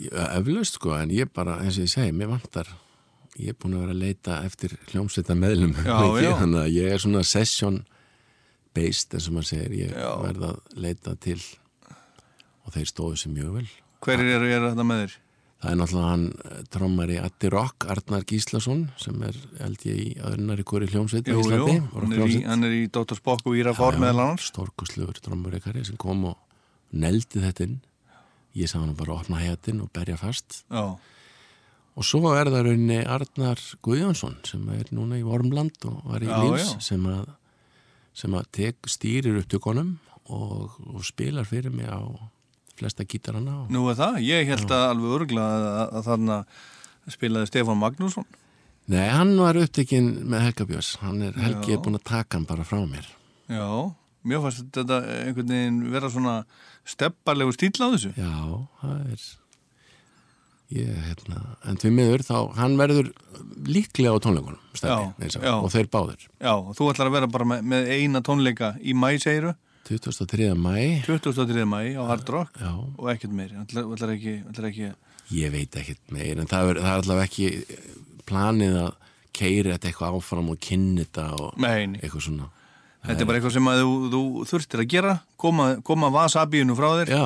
Eflaust, 0.10 0.80
sko, 0.80 0.96
en 0.98 1.14
ég 1.14 1.30
bara, 1.34 1.60
eins 1.62 1.78
og 1.78 1.86
ég 1.86 1.94
segi, 1.94 2.14
mér 2.16 2.32
vantar, 2.32 2.70
ég 3.38 3.54
er 3.54 3.58
búin 3.60 3.76
að 3.78 3.84
vera 3.86 3.94
að 3.94 4.02
leita 4.02 4.40
eftir 4.48 4.74
hljómsveita 4.92 5.38
meðlum. 5.38 5.76
Þannig 6.42 6.62
að 6.64 6.72
ég 6.74 6.96
er 6.96 7.04
svona 7.04 7.26
session 7.28 7.84
based, 8.74 9.14
eins 9.14 9.30
og 9.30 9.38
maður 9.38 9.52
segir, 9.52 9.76
ég 9.84 9.94
Já. 9.94 10.10
verð 10.24 10.48
að 10.50 10.80
leita 10.88 11.14
til 11.22 11.40
og 12.64 12.74
þeir 12.74 12.90
stóðu 12.90 13.20
sér 13.22 13.36
mjög 13.36 13.60
vel. 13.60 13.68
Eru, 14.14 14.32
eru 14.34 14.72
þetta 14.72 14.88
með 14.88 15.04
þér? 15.04 15.20
Það 15.64 15.72
er 15.72 15.78
náttúrulega 15.80 16.08
hann 16.12 16.24
eh, 16.44 16.64
trommari 16.76 17.18
Addi 17.24 17.50
Rock, 17.54 17.86
Arnar 17.94 18.26
Gíslason 18.28 18.82
sem 19.00 19.22
er, 19.24 19.38
held 19.62 19.86
ég, 19.88 20.00
í 20.04 20.10
öðrunar 20.20 20.60
í 20.60 20.66
hvori 20.68 20.90
hljómsveit 20.92 21.24
á 21.24 21.32
Jú, 21.32 21.40
jú, 21.40 21.46
Íslandi. 21.48 22.42
hann 22.50 22.68
er, 22.68 22.74
í, 22.76 22.82
í 22.84 22.92
Dr. 22.92 23.16
Spock 23.22 23.48
og 23.48 23.56
Íra 23.56 23.72
Fór 23.78 23.96
meðal 24.02 24.26
annars. 24.26 24.50
Stórkusluður 24.52 25.22
trommureikari 25.24 25.86
sem 25.88 25.96
kom 26.02 26.26
og 26.34 26.36
neldi 26.92 27.40
þetta 27.46 27.68
inn. 27.70 27.78
Ég 28.60 28.68
sá 28.70 28.76
hann 28.82 28.92
bara 29.00 29.16
opna 29.16 29.40
hættin 29.40 29.80
og 29.82 29.90
berja 29.96 30.20
fast. 30.20 30.60
Já. 30.68 30.84
Og 31.94 32.06
svo 32.10 32.34
er 32.36 32.50
það 32.52 32.68
raunni 32.68 33.00
Arnar 33.16 33.64
Guðjónsson 33.86 34.36
sem 34.50 34.68
er 34.76 34.92
núna 34.92 35.20
í 35.22 35.24
Vormland 35.26 35.80
og 35.88 36.04
var 36.10 36.26
í 36.26 36.28
Já, 36.28 36.36
lífs 36.44 36.72
já. 36.74 36.80
sem 36.92 37.08
að, 37.08 37.28
sem 38.18 38.36
að 38.36 38.48
tek, 38.60 38.84
stýrir 38.92 39.40
upptökunum 39.40 39.96
og, 40.28 40.76
og 40.92 41.04
spilar 41.08 41.48
fyrir 41.48 41.72
mig 41.74 41.88
á 41.88 42.04
flesta 42.80 43.06
gítarana 43.08 43.64
og 43.64 43.74
Nú 43.74 43.86
er 43.92 43.98
það, 44.00 44.22
ég 44.26 44.48
held 44.50 44.72
að 44.72 44.86
alveg 44.92 45.18
örgla 45.18 45.50
að, 45.50 45.68
að, 45.84 46.00
þarna 46.08 46.38
spilaði 47.14 47.50
Stefán 47.52 47.82
Magnússon. 47.82 48.28
Nei, 48.92 49.06
hann 49.12 49.36
var 49.40 49.60
upptekinn 49.60 50.10
með 50.28 50.48
Helga 50.48 50.68
Björns 50.68 50.96
hann 51.04 51.22
er, 51.24 51.38
Helgi 51.40 51.72
Já. 51.72 51.78
er 51.78 51.84
búin 51.86 52.00
að 52.00 52.08
taka 52.10 52.36
hann 52.40 52.48
bara 52.50 52.66
frá 52.68 52.82
mér 52.84 53.08
Já, 53.52 53.68
mér 54.28 54.44
fannst 54.44 54.66
þetta 54.76 55.00
einhvern 55.22 55.54
veginn 55.54 55.80
vera 55.94 56.12
svona 56.12 56.36
stepparlegu 56.88 57.54
stíl 57.56 57.72
á 57.80 57.88
þessu. 57.94 58.12
Já, 58.20 58.34
það 58.82 59.14
er 59.14 59.24
ég, 60.74 60.90
hérna 61.08 61.44
en 61.70 61.80
því 61.80 61.92
miður 61.96 62.26
þá, 62.28 62.38
hann 62.58 62.78
verður 62.80 63.12
líklega 63.70 64.16
á 64.16 64.24
tónleikunum 64.24 64.60
eins 64.74 65.38
og, 65.40 65.70
þeir 65.72 65.90
báðir 65.94 66.26
Já, 66.42 66.54
og 66.58 66.74
þú 66.78 66.90
ætlar 66.92 67.12
að 67.12 67.18
vera 67.20 67.30
bara 67.32 67.50
með, 67.54 67.68
með 67.74 67.92
eina 67.94 68.24
tónleika 68.26 68.74
í 68.82 68.96
mæ, 68.98 69.14
segiru? 69.22 69.54
23. 69.94 70.50
mæ 70.58 71.04
23. 71.06 71.66
mæ 71.70 71.82
á 72.00 72.04
Hard 72.10 72.30
Rock 72.30 72.60
Já. 72.60 72.72
og 72.98 73.10
ekkert 73.14 73.32
meir. 73.38 73.54
Ætlar 73.64 74.14
ekki, 74.16 74.36
ætlar 74.50 74.70
ekki 74.72 74.90
ég 75.34 75.52
veit 75.54 75.76
ekkert 75.80 76.12
meir 76.12 76.40
en 76.42 76.48
það 76.50 76.70
er, 76.74 76.82
það 76.84 76.92
er 76.98 77.04
allavega 77.04 77.30
ekki 77.30 77.48
planið 78.30 78.76
að 78.84 78.92
keiri 79.34 79.72
þetta 79.74 79.90
eitthvað 79.90 80.18
áfram 80.20 80.52
og 80.54 80.60
kynni 80.62 81.06
þetta 81.06 81.24
og 81.40 81.56
Nei. 81.64 81.88
eitthvað 82.02 82.28
svona 82.28 82.50
Þetta 83.04 83.20
er 83.20 83.28
bara 83.28 83.40
eitthvað 83.40 83.54
sem 83.58 83.66
að 83.68 83.80
þú, 83.82 83.96
þú 84.14 84.20
þurftir 84.48 84.80
að 84.80 84.92
gera, 84.94 85.14
koma, 85.36 85.66
koma 85.84 86.08
vasabíunu 86.14 86.76
frá 86.78 86.86
þér. 87.02 87.10
Já, 87.12 87.26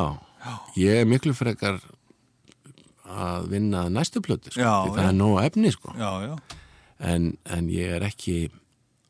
ég 0.81 1.01
er 1.03 1.05
miklu 1.05 1.35
frekar 1.37 1.77
að 3.07 3.45
vinna 3.51 3.83
næstu 3.93 4.21
plötu 4.25 4.49
sko, 4.49 4.61
Já, 4.63 4.89
það 4.89 5.03
já. 5.03 5.09
er 5.11 5.17
nóg 5.19 5.35
efni 5.43 5.71
sko. 5.75 5.93
Já, 5.93 6.09
já. 6.25 6.57
En, 7.13 7.27
en 7.45 7.69
ég 7.69 7.93
er 7.93 8.07
ekki 8.09 8.49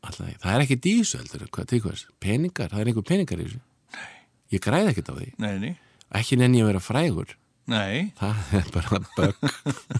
alltaf, 0.06 0.30
það 0.42 0.54
er 0.54 0.64
ekki 0.64 0.78
dísu 0.84 1.20
heldur, 1.20 1.46
hvað 1.54 1.68
tíkvæðis, 1.72 2.06
peningar, 2.22 2.70
það 2.72 2.82
er 2.82 2.90
einhver 2.92 3.06
peningar 3.08 3.42
í 3.42 3.46
þessu? 3.48 3.60
Nei. 3.96 4.08
Ég 4.54 4.64
græði 4.64 4.92
ekkert 4.92 5.12
á 5.12 5.14
því. 5.18 5.28
Nei, 5.44 5.52
nei. 5.64 5.72
Ekki 6.18 6.38
nenni 6.40 6.62
að 6.62 6.70
vera 6.72 6.82
frægur. 6.82 7.34
Nei. 7.68 8.10
Það 8.18 8.54
er 8.60 8.70
bara 8.74 9.02
bögg. 9.16 9.42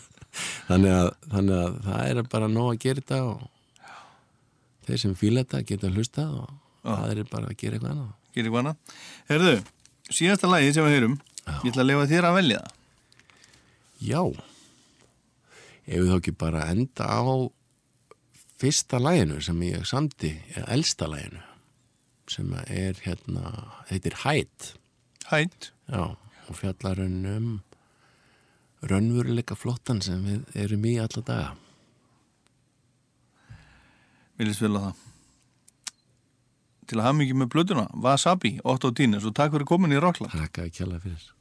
Þannig, 0.68 0.92
að, 0.92 1.08
þannig 1.32 1.56
að 1.58 1.78
það 1.88 2.10
er 2.12 2.20
bara 2.30 2.48
nóg 2.52 2.68
að 2.70 2.82
gera 2.84 3.02
þetta 3.02 3.18
og 3.26 3.88
þeir 4.86 5.00
sem 5.02 5.16
fíla 5.18 5.42
þetta 5.42 5.64
geta 5.66 5.90
hlusta 5.90 6.26
og 6.30 6.52
það 6.84 7.12
er 7.14 7.30
bara 7.32 7.50
að 7.50 7.58
gera 7.58 7.78
eitthvað 7.78 7.94
annað. 7.94 8.12
Gerir 8.36 8.52
hvað 8.52 8.62
annað. 8.62 8.94
Herðu, 9.32 9.54
Síðasta 10.08 10.48
lagi 10.48 10.70
sem 10.72 10.86
við 10.86 10.94
heyrum 10.96 11.16
Ég 11.48 11.70
ætla 11.72 11.82
að 11.82 11.88
lefa 11.90 12.06
þér 12.08 12.26
að 12.28 12.36
velja 12.38 12.60
það. 12.60 12.74
Já. 14.04 14.20
Ef 15.88 15.94
við 16.02 16.10
þá 16.10 16.16
ekki 16.18 16.34
bara 16.38 16.64
enda 16.72 17.08
á 17.08 17.20
fyrsta 18.58 19.00
læginu 19.02 19.40
sem 19.44 19.62
ég 19.68 19.86
samti, 19.86 20.34
eða 20.56 20.72
elsta 20.74 21.08
læginu 21.10 21.44
sem 22.28 22.52
er 22.66 22.98
hérna 23.06 23.52
heitir 23.88 24.18
Hætt 24.24 24.74
Hætt 25.30 25.72
Já, 25.88 26.16
og 26.48 26.56
fjallar 26.56 27.00
hann 27.00 27.24
um 27.26 27.48
raunveruleika 28.84 29.56
flottan 29.58 30.02
sem 30.04 30.20
við 30.24 30.58
erum 30.64 30.84
í 30.86 30.94
alla 31.02 31.24
daga. 31.24 31.48
Viljast 34.38 34.62
vel 34.62 34.76
á 34.78 34.80
það. 34.86 35.04
Til 36.88 37.00
að 37.00 37.08
hafa 37.08 37.18
mikið 37.18 37.40
með 37.40 37.50
blöðuna 37.52 37.88
Wasabi, 38.04 38.54
8 38.64 38.88
og 38.88 38.94
10 38.96 39.18
Svo 39.20 39.34
takk 39.36 39.52
fyrir 39.52 39.68
komin 39.68 39.92
í 39.92 40.00
Rockland 40.00 40.32
Takk 40.32 40.62
að 40.62 40.72
kjalla 40.78 41.02
fyrir 41.02 41.37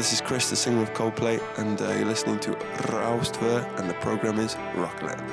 this 0.00 0.14
is 0.14 0.22
Chris, 0.22 0.48
the 0.48 0.56
singer 0.56 0.80
of 0.80 0.94
Coldplay, 0.94 1.38
and 1.58 1.78
uh, 1.82 1.92
you're 1.92 2.06
listening 2.06 2.38
to 2.40 2.52
Raustver, 2.88 3.60
and 3.78 3.90
the 3.90 3.92
program 4.00 4.38
is 4.38 4.56
Rockland. 4.74 5.28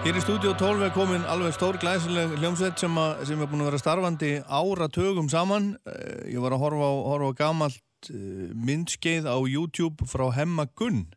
Hér 0.00 0.16
í 0.16 0.22
stúdíu 0.24 0.54
12 0.56 0.86
er 0.86 0.94
komin 0.96 1.26
alveg 1.28 1.52
stór 1.52 1.76
glæsileg 1.82 2.32
hljómsveit 2.40 2.80
sem, 2.80 2.96
að, 2.96 3.26
sem 3.28 3.42
er 3.44 3.50
búin 3.50 3.60
að 3.60 3.68
vera 3.68 3.82
starfandi 3.82 4.30
áratögum 4.48 5.28
saman. 5.28 5.74
Eh, 5.84 6.32
Ég 6.32 6.40
var 6.40 6.56
að 6.56 6.64
horfa 6.64 6.88
á, 6.88 6.92
horfa 7.10 7.28
á 7.28 7.38
gamalt 7.42 8.08
eh, 8.08 8.48
myndskeið 8.56 9.28
á 9.28 9.36
YouTube 9.36 10.08
frá 10.08 10.30
Hemma 10.32 10.64
Gunn 10.80 11.10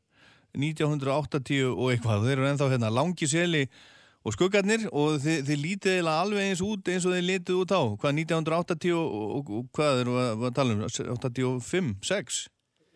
1980 0.59 1.71
og 1.71 1.93
eitthvað. 1.93 2.27
Þeir 2.27 2.35
eru 2.35 2.51
ennþá 2.51 2.71
hérna 2.75 2.91
langi 2.91 3.31
seli 3.31 3.63
og 4.23 4.35
skuggarnir 4.35 4.85
og 4.95 5.17
þið, 5.23 5.39
þið 5.49 5.61
lítið 5.65 5.93
eiginlega 5.97 6.21
alveg 6.23 6.45
eins 6.49 6.61
út 6.63 6.91
eins 6.93 7.05
og 7.07 7.15
þið 7.15 7.25
lítið 7.29 7.57
út 7.63 7.73
á. 7.75 7.81
Hvað 7.99 8.19
1980 8.23 8.93
og, 8.95 9.15
og, 9.37 9.49
og 9.59 9.65
hvað 9.75 10.03
eru 10.05 10.13
að, 10.21 10.45
að 10.47 10.53
tala 10.59 10.77
um? 10.77 10.83
85, 10.87 11.89
6? 12.07 12.37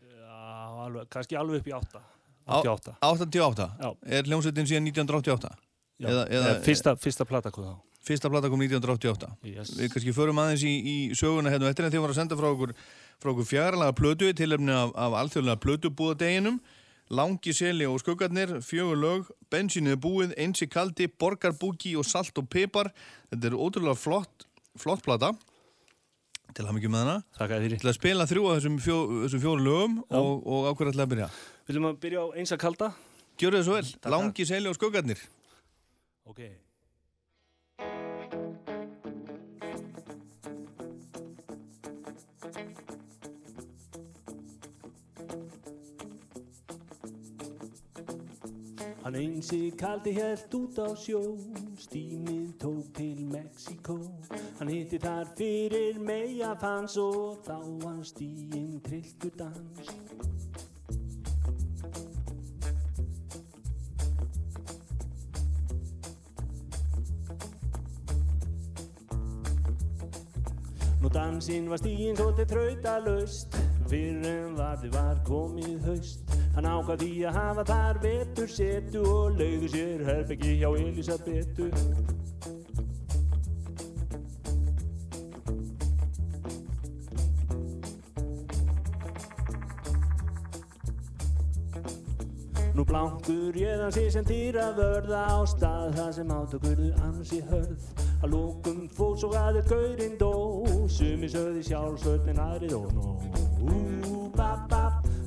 Já, 0.08 0.38
alveg, 0.86 1.10
kannski 1.12 1.40
alveg 1.40 1.60
upp 1.64 1.68
í 1.68 1.76
8 1.82 2.04
Á- 2.48 2.62
88 2.64 2.94
88? 3.04 3.68
Já. 3.84 3.90
Er 4.08 4.30
hljómsveitin 4.30 4.70
síðan 4.70 4.88
1988? 4.88 5.52
Já, 5.98 6.08
eða 6.30 6.56
fyrsta, 6.64 6.94
fyrsta 7.02 7.26
plata 7.28 7.52
hvað 7.52 7.74
þá 7.74 7.84
Fyrsta 8.08 8.30
plata 8.32 8.48
kom 8.48 8.62
1988 8.64 9.28
Yes. 9.44 9.74
Við 9.76 9.90
kannski 9.91 10.14
förum 10.16 10.38
aðeins 10.40 10.62
í, 10.64 10.74
í 10.80 10.95
söguna 11.18 11.52
hérna 11.52 11.68
eftir 11.74 11.84
en 11.84 11.91
þið 11.91 12.06
var 12.06 12.14
að 12.14 12.20
senda 12.22 12.38
frá 12.40 12.48
okkur, 12.54 12.72
frá 13.20 13.32
okkur 13.34 13.48
fjarlaga 13.49 13.95
plötu 13.98 14.30
til 14.38 14.48
efni 14.56 14.72
af, 14.72 14.94
af 14.95 15.18
alþjóðlega 15.26 15.60
plötubúðadeginum 15.66 16.62
Langi 17.07 17.53
seli 17.55 17.85
og 17.88 18.01
skuggarnir, 18.01 18.57
fjögur 18.65 18.99
lög, 18.99 19.29
bensínu 19.51 19.93
er 19.95 19.99
búið, 20.03 20.34
einsi 20.35 20.67
kaldi, 20.67 21.07
borgarbúki 21.07 21.93
og 21.95 22.03
salt 22.07 22.35
og 22.39 22.49
pipar. 22.51 22.91
Þetta 23.31 23.47
er 23.47 23.55
ótrúlega 23.55 23.95
flott 23.95 24.47
flott 24.77 25.03
plata. 25.05 25.31
Til 26.51 26.63
að 26.63 26.69
hafa 26.69 26.77
mikið 26.77 26.93
með 26.93 27.03
hana. 27.05 27.15
Takk 27.38 27.55
fyrir. 27.55 27.79
Til 27.81 27.91
að 27.91 27.97
spila 27.97 28.27
þrjú 28.29 28.45
af 28.49 28.59
þessum, 28.59 28.77
fjó, 28.81 28.97
þessum 29.23 29.43
fjóru 29.43 29.65
lögum 29.65 29.97
Já. 30.03 30.19
og, 30.19 30.45
og 30.45 30.69
ákveður 30.71 30.93
ætla 30.93 31.07
að 31.07 31.11
byrja? 31.15 31.31
Viljum 31.69 31.89
að 31.89 31.99
byrja 32.05 32.23
á 32.23 32.27
eins 32.38 32.55
að 32.55 32.63
kalda? 32.63 32.93
Gjörðu 33.38 33.59
þið 33.59 33.67
svo 33.67 33.75
vel, 33.77 33.89
langi 34.13 34.47
seli 34.49 34.71
og 34.71 34.79
skuggarnir. 34.79 35.27
Ok 36.27 36.41
Hann 49.07 49.15
einsi 49.15 49.71
kaldi 49.71 50.11
helt 50.11 50.51
út 50.51 50.75
á 50.84 50.91
sjó, 50.99 51.21
stímið 51.79 52.49
tók 52.59 52.89
til 52.91 53.21
Mexiko. 53.31 53.95
Hann 54.59 54.67
hitti 54.67 54.99
þar 54.99 55.29
fyrir 55.38 55.95
meja 56.03 56.49
fans 56.59 56.97
og 56.99 57.39
þá 57.47 57.55
var 57.85 58.01
stíinn 58.03 58.81
trilltur 58.84 59.31
dans. 59.39 59.93
Nú 70.99 71.15
dansinn 71.15 71.71
var 71.71 71.79
stíinn 71.79 72.19
svolítið 72.19 72.57
þrautalaust, 72.57 73.61
fyrir 73.88 74.34
en 74.34 74.59
varði 74.59 74.91
var 74.99 75.23
komið 75.31 75.93
haust. 75.93 76.27
Hann 76.57 76.65
ákvað 76.65 77.03
því 77.03 77.15
að 77.29 77.35
hafa 77.38 77.63
þar 77.69 77.97
vetur 78.01 78.47
setu 78.49 79.01
og 79.05 79.35
lauði 79.38 79.67
sér 79.69 79.99
herbyggi 80.07 80.55
hjá 80.57 80.71
Elisabetu. 80.73 81.67
Nú 92.73 92.85
blankur 92.89 93.53
ég 93.61 93.77
þann 93.77 93.93
sér 93.93 94.09
sem 94.17 94.25
týra 94.25 94.71
vörða 94.79 95.21
á 95.29 95.38
stað 95.53 95.93
það 95.99 96.11
sem 96.17 96.34
átökurðu 96.39 96.89
ansi 97.05 97.43
hörð. 97.51 97.85
Að 98.23 98.34
lókum 98.34 98.81
fóð 98.97 99.13
svo 99.21 99.29
aðeins 99.38 99.69
gaurinn 99.69 100.17
dó, 100.17 100.34
sumi 100.89 101.29
sögði 101.29 101.67
sjálfsvöldin 101.69 102.41
aðri 102.41 102.73
dó. 102.73 102.81
Nú, 103.61 103.77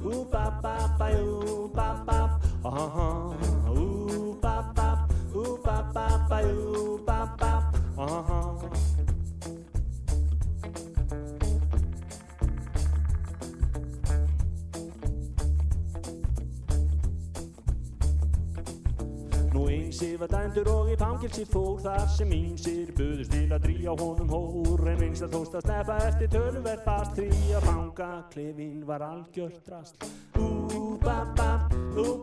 Ooh, 0.02 0.24
pop, 0.32 0.62
pop, 0.62 0.98
pa, 0.98 1.08
ooh, 1.12 1.70
pop, 1.74 2.06
pop. 2.06 2.30
Uh 2.64 2.88
huh. 2.88 3.70
Ooh, 3.76 4.38
pop, 4.40 4.74
pop. 4.74 5.12
Ooh, 5.36 5.58
pop, 5.62 5.92
pop, 5.92 6.28
pa, 6.28 6.40
ooh, 6.40 6.98
pop, 7.04 7.38
pop. 7.38 7.76
Uh 7.98 8.22
huh. 8.22 8.59
Einsi 20.00 20.16
var 20.20 20.26
dændur 20.32 20.68
og 20.72 20.88
í 20.88 20.96
fangilsi 20.96 21.44
fór 21.44 21.80
þar 21.84 22.06
sem 22.08 22.30
ímsir 22.32 22.92
buðust 22.96 23.32
til 23.34 23.52
að 23.52 23.64
dríja 23.66 23.92
honum 24.00 24.30
hór. 24.32 24.80
En 24.88 25.02
einst 25.04 25.26
að 25.26 25.34
tósta 25.34 25.60
steffa 25.60 25.96
eftir 26.08 26.30
tölverð 26.32 26.84
fast 26.86 27.18
því 27.18 27.28
að 27.58 27.66
fanga 27.68 28.10
klefin 28.32 28.86
var 28.88 29.04
algjört 29.04 29.68
rast 29.68 30.08
Ú 30.40 30.96
bap 31.04 31.36
bap, 31.36 31.76
ú 32.00 32.20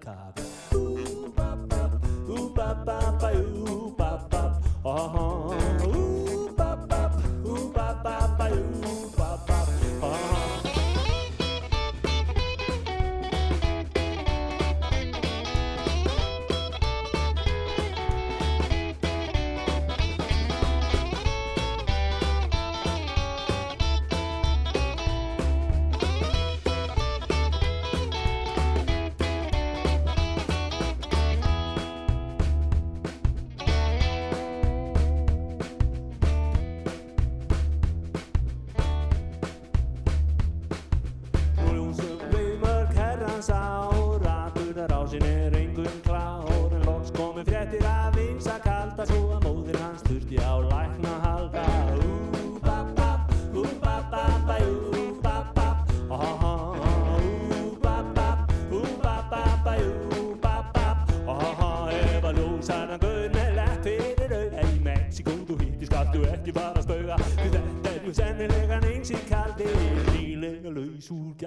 cabeza. 0.00 0.39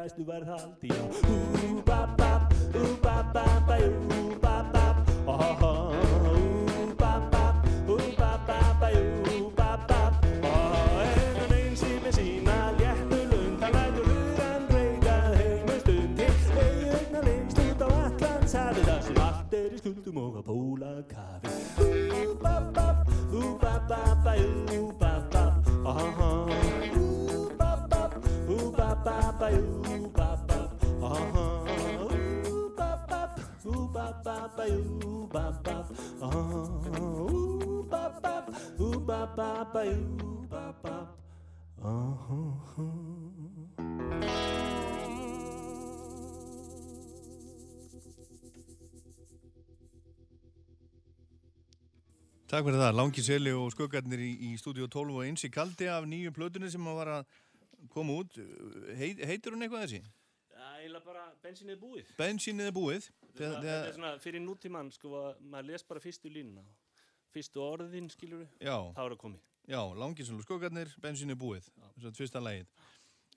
Gæslu 0.03 0.25
verð 0.27 0.47
Takk 52.53 52.67
fyrir 52.67 52.83
það, 52.83 52.91
Langi 52.93 53.21
Seli 53.25 53.51
og 53.57 53.71
skuggarnir 53.73 54.21
í, 54.21 54.27
í 54.45 54.49
stúdíu 54.61 54.85
12 54.85 55.15
og 55.17 55.23
eins 55.25 55.41
í 55.41 55.49
kaldi 55.49 55.87
af 55.89 56.03
nýju 56.05 56.29
plötunni 56.35 56.67
sem 56.69 56.85
var 56.85 57.09
að 57.09 57.31
koma 57.89 58.19
út 58.21 58.35
Heit, 58.99 59.23
heitir 59.25 59.55
hún 59.55 59.65
eitthvað 59.65 59.87
þessi? 59.87 60.01
Það 60.53 60.83
er 60.83 60.99
bara 61.07 61.23
bensinnið 61.41 61.79
búið. 61.81 62.11
Bensínið 62.19 62.69
er 62.69 62.75
búið 62.75 63.07
Þetta 63.07 63.47
er 63.47 63.55
þetta 63.55 63.87
er 63.87 63.97
svona 63.97 64.11
fyrir 64.21 64.43
nútímann, 64.45 64.93
sko, 64.93 65.15
að 65.17 65.41
maður 65.49 65.71
les 65.71 65.87
bara 65.89 66.03
fyrstu 66.03 66.29
línuna. 66.29 66.61
Fyrstu 67.33 67.63
orðin, 67.65 68.11
skilur 68.13 68.43
við, 68.43 68.53
Já. 68.61 68.77
þá 68.93 69.01
er 69.01 69.15
það 69.15 69.19
komið. 69.25 69.49
Já, 69.73 69.81
Langi 70.03 70.27
Seli 70.27 70.37
og 70.43 70.45
skuggarnir, 70.45 70.93
bensínið 71.01 71.33
er 71.33 71.41
búið 71.47 71.71
þess 71.71 72.11
að 72.11 72.21
fyrsta 72.21 72.43
lagið 72.43 72.82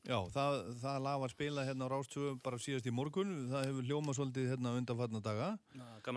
Já, 0.06 0.18
það, 0.30 0.56
það 0.78 0.98
lag 1.02 1.16
var 1.24 1.32
spilað 1.32 1.66
hérna 1.66 1.86
á 1.86 1.90
Rástvö 1.90 2.28
bara 2.44 2.58
síðast 2.62 2.86
í 2.86 2.92
morgun, 2.94 3.32
það 3.50 3.64
hefur 3.66 3.86
hljóma 3.88 4.12
svolítið 4.14 4.44
hérna 4.52 4.74
undanfarna 4.78 5.20
daga. 5.24 5.48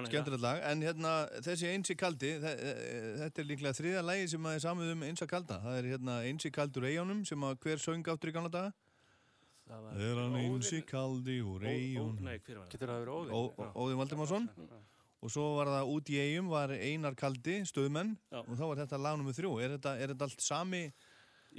Að 0.06 0.12
skemmtilegt 0.12 0.44
lag, 0.44 0.60
en 0.70 0.84
hérna 0.86 1.14
þessi 1.48 1.72
eins 1.72 1.90
í 1.90 1.96
kaldi, 1.98 2.30
þe 2.44 2.52
þetta 3.24 3.42
er 3.42 3.48
líklega 3.50 3.74
þriða 3.80 4.04
lagi 4.06 4.28
sem 4.36 4.46
að 4.46 4.58
er 4.60 4.64
samið 4.68 4.92
um 4.94 5.08
eins 5.10 5.26
að 5.26 5.32
kalda. 5.34 5.58
Það 5.66 5.80
er 5.82 5.90
hérna 5.96 6.20
eins 6.30 6.46
í 6.46 6.52
kaldur 6.60 6.86
eigunum 6.92 7.24
sem 7.26 7.48
að 7.50 7.58
hver 7.66 7.82
söng 7.88 8.06
áttur 8.14 8.30
í 8.30 8.36
gamla 8.38 8.54
daga? 8.54 8.76
Er 9.70 10.16
hann 10.22 10.38
eins 10.38 10.70
í 10.74 10.84
kaldi 10.90 11.40
úr 11.46 11.66
eigunum 11.70 12.22
Nei, 12.26 12.38
hver 12.46 12.58
var 12.62 12.66
það? 12.70 12.72
Getur 12.78 12.90
það 12.94 13.04
verið 13.04 13.18
Óðinn? 13.18 13.34
Ó- 13.34 13.54
Ó- 13.66 13.74
Óðinn 13.84 14.00
Valdimarsson. 14.04 14.48
Og 15.20 15.34
svo 15.34 15.50
var 15.58 15.68
það 15.68 15.90
út 15.98 16.10
í 16.14 16.16
eigum 16.24 16.48
var 16.54 16.72
Einar 16.78 17.16
Kaldi, 17.20 17.58
stöðmenn 17.68 18.14
og 18.32 18.54
þá 18.56 18.64
var 18.70 18.80
þetta 18.86 19.00
lag 19.04 19.18
nummer 19.20 19.36
þrjú. 19.36 19.52
Er 19.66 19.74
þetta, 19.76 19.98
er 20.00 20.14
þetta 20.14 20.30
allt 20.30 20.42
sami 20.46 20.86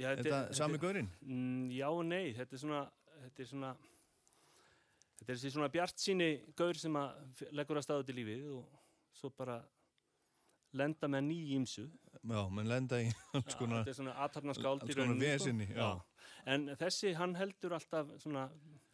Já, 0.01 0.11
Er 0.11 0.23
þetta 0.23 0.41
sami 0.57 0.79
gaurinn? 0.81 1.09
Mm, 1.21 1.69
já 1.75 1.87
og 1.89 2.03
nei, 2.07 2.33
þetta 2.37 2.57
er 2.57 2.63
svona 2.65 2.81
þetta 3.21 3.43
er 3.43 3.49
svona 3.51 3.71
þetta 5.21 5.29
er 5.29 5.37
þessi 5.37 5.53
svona 5.53 5.69
bjart 5.73 6.01
síni 6.01 6.29
gaur 6.57 6.79
sem 6.81 6.97
að 6.97 7.45
leggur 7.53 7.79
að 7.79 7.85
staðu 7.85 8.07
til 8.07 8.17
lífið 8.17 8.47
og 8.55 8.79
svo 9.17 9.29
bara 9.37 9.59
lenda 10.77 11.09
með 11.11 11.27
ný 11.27 11.39
ímsu 11.57 11.85
Já, 12.21 12.41
menn 12.53 12.69
lenda 12.69 13.01
í 13.01 13.09
alls 13.37 13.57
konar 13.59 13.85
þetta 13.85 14.11
er 14.11 14.47
alls 14.55 14.61
konar 14.95 15.17
vesinni, 15.21 15.67
já. 15.75 15.91
en 16.49 16.69
þessi 16.79 17.13
hann 17.17 17.35
heldur 17.37 17.75
alltaf 17.77 18.13
svona, 18.21 18.47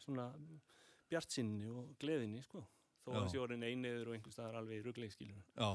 svona 0.04 0.30
bjart 1.08 1.32
sinni 1.32 1.70
og 1.72 1.94
gleðinni 2.02 2.44
sko 2.44 2.64
þó 3.06 3.12
Já. 3.12 3.18
að 3.18 3.26
þessi 3.26 3.44
orðin 3.44 3.68
eineður 3.68 4.12
og 4.12 4.18
einhvers 4.18 4.36
staðar 4.36 4.62
alveg 4.62 4.82
í 4.82 4.86
rugleikskilur 4.88 5.44
Já. 5.56 5.70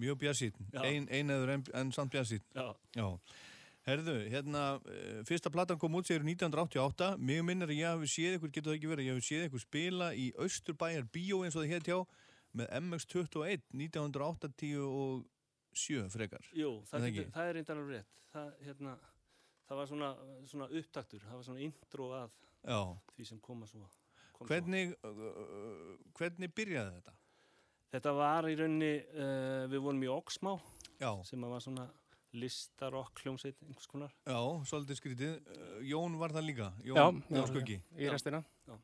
Mjög 0.00 0.20
bjarsýtn, 0.22 0.68
Já. 0.72 0.82
ein, 0.86 1.08
einaður 1.12 1.56
en, 1.56 1.64
en 1.82 1.90
samt 1.96 2.14
bjarsýtn 2.14 2.60
Já. 2.96 3.08
Herðu, 3.88 4.14
hérna, 4.28 4.62
eh, 4.92 5.22
fyrsta 5.24 5.48
platan 5.50 5.78
kom 5.80 5.94
út 5.96 6.04
sér 6.06 6.20
1988, 6.20 7.16
mig 7.16 7.40
minnir 7.44 7.70
að 7.70 7.78
ég 7.80 7.88
hafi 7.88 8.08
séð 8.12 8.34
ykkur, 8.36 8.50
getur 8.52 8.72
það 8.72 8.78
ekki 8.78 8.90
verið, 8.90 9.06
ég 9.08 9.14
hafi 9.16 9.28
séð 9.28 9.46
ykkur 9.48 9.62
spila 9.62 10.08
í 10.12 10.26
Östurbæjar 10.36 11.06
Bíó 11.08 11.40
eins 11.44 11.56
og 11.56 11.64
það 11.64 11.72
hétt 11.72 11.88
hjá 11.88 11.98
með 12.56 12.70
MX21 12.80 13.60
1987 13.78 16.08
frekar 16.10 16.42
Jú, 16.56 16.70
það, 16.88 16.98
það 16.98 17.10
getur, 17.14 17.32
það 17.36 17.46
er 17.46 17.54
reyndar 17.56 17.76
alveg 17.78 17.94
rétt 17.96 18.12
það, 18.34 18.48
hérna, 18.66 18.92
það 19.68 19.76
var 19.80 19.86
svona, 19.92 20.10
svona 20.50 20.66
upptaktur 20.80 21.22
það 21.24 21.36
var 21.38 21.44
svona 21.48 21.64
intro 21.66 22.04
að 22.18 22.30
Já. 22.60 22.80
því 23.14 23.24
sem 23.30 23.38
koma 23.44 23.64
svo 23.70 23.82
kom 24.36 24.44
Hvernig, 24.50 24.86
uh, 25.06 25.10
hvernig 26.18 26.50
byrjaði 26.56 26.90
þetta? 26.98 27.14
Þetta 27.90 28.10
var 28.18 28.42
í 28.46 28.54
rauninni, 28.58 28.94
uh, 29.14 29.64
við 29.70 29.80
vorum 29.86 30.06
í 30.06 30.10
Oxmá 30.10 30.52
Já. 31.00 31.10
sem 31.26 31.40
var 31.46 31.60
svona 31.64 31.86
listarokk 32.32 33.22
hljómsveit 33.24 33.58
einhvers 33.64 33.88
konar. 33.90 34.12
Já, 34.26 34.38
svolítið 34.70 35.00
skrítið. 35.00 35.32
Uh, 35.50 35.80
Jón 35.88 36.18
var 36.20 36.34
það 36.36 36.46
líka? 36.46 36.68
Jón, 36.84 36.96
Já, 36.96 37.06
Jón 37.30 37.40
já, 37.40 37.46
Skuggi? 37.50 37.80
í 37.98 38.10
restina. 38.12 38.44
Já. 38.68 38.78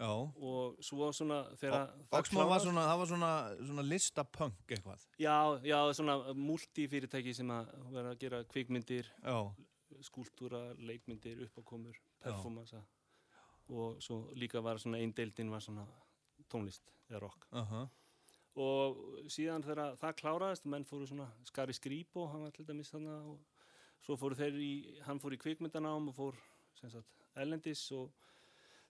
Já. 0.00 0.10
Og 0.40 0.78
svo 0.80 1.10
svona 1.12 1.42
þegar 1.60 1.90
Oxman 2.16 2.48
var 2.48 2.62
svona, 2.64 2.84
það 2.88 2.98
var 3.02 3.08
svona, 3.10 3.32
svona 3.68 3.82
listapunk 3.84 4.72
eitthvað. 4.72 5.02
Já, 5.20 5.34
já, 5.68 5.76
svona 5.92 6.14
multifyrirtæki 6.34 7.34
sem 7.36 7.50
að 7.52 7.74
vera 7.92 8.14
að 8.14 8.22
gera 8.22 8.40
kvikmyndir, 8.48 9.10
Já. 9.20 9.36
skúltúra, 10.08 10.62
leikmyndir, 10.78 11.42
uppákomur, 11.44 11.98
performansa 12.24 12.80
og 13.70 14.00
svo 14.02 14.30
líka 14.34 14.62
var 14.64 14.80
svona 14.82 14.98
einn 14.98 15.12
deildin 15.14 15.50
var 15.52 15.60
svona 15.62 15.84
tónlist 16.50 16.88
eða 17.10 17.20
rock. 17.22 17.44
Aha. 17.52 17.84
Og 18.58 18.98
síðan 19.30 19.62
þegar 19.62 19.96
það 20.00 20.16
kláraðist 20.18 20.66
menn 20.66 20.86
fóru 20.88 21.06
svona 21.06 21.28
Skari 21.46 21.76
Skrýbo 21.76 22.26
hann 22.32 22.46
var 22.46 22.54
til 22.54 22.66
dæmis 22.66 22.90
þarna 22.90 23.20
og 23.30 23.38
svo 24.02 24.16
fóru 24.18 24.38
þeir 24.38 24.58
í, 24.58 24.72
hann 25.06 25.20
fór 25.22 25.36
í 25.36 25.40
kvikmyndanám 25.40 26.10
og 26.10 26.16
fór 26.16 26.40
sem 26.80 26.90
sagt 26.90 27.26
ellendis 27.38 27.84
og 27.94 28.10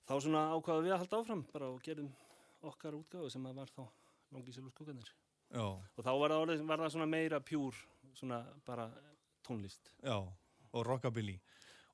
þá 0.08 0.14
svona 0.16 0.46
ákvaða 0.54 0.86
við 0.86 0.94
að 0.94 1.02
halda 1.02 1.20
áfram 1.20 1.44
bara 1.52 1.70
og 1.74 1.82
gerðum 1.84 2.12
okkar 2.70 2.96
útgáðu 2.96 3.30
sem 3.32 3.46
að 3.46 3.60
var 3.60 3.72
þá 3.74 3.84
langi 4.32 4.54
sjálfur 4.54 4.74
skókanir 4.74 5.12
Já. 5.50 5.64
og 5.66 6.04
þá 6.06 6.12
var 6.22 6.34
það, 6.36 6.66
var 6.68 6.84
það 6.84 6.92
svona 6.94 7.10
meira 7.10 7.40
pjúr 7.42 7.76
svona 8.14 8.40
bara 8.66 8.88
tónlist. 9.46 9.92
Já, 10.02 10.16
og 10.72 10.86
rockabilly 10.86 11.38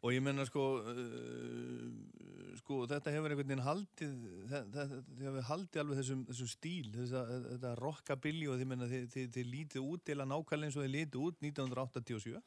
og 0.03 0.13
ég 0.13 0.23
menna 0.25 0.45
sko 0.49 0.65
uh, 0.83 1.91
sko 2.61 2.83
þetta 2.91 3.13
hefur 3.15 3.33
einhvern 3.33 3.51
veginn 3.51 3.65
haldið 3.65 4.17
þetta 4.53 4.87
hefur 5.21 5.47
haldið 5.51 5.83
alveg 5.83 6.01
þessum, 6.01 6.25
þessum 6.31 6.51
stíl 6.51 6.89
þessa, 6.95 7.23
þetta 7.51 7.75
rockabilly 7.81 8.49
og 8.51 8.59
þið 8.61 8.73
menna 8.73 8.89
þið, 8.91 9.07
þið, 9.15 9.29
þið 9.37 9.53
lítið 9.53 9.87
út 9.93 10.13
eða 10.15 10.29
nákvæmlega 10.33 10.71
eins 10.71 10.79
og 10.79 10.87
þið 10.87 10.97
lítið 10.97 11.29
út 11.29 11.47
1987 11.47 12.43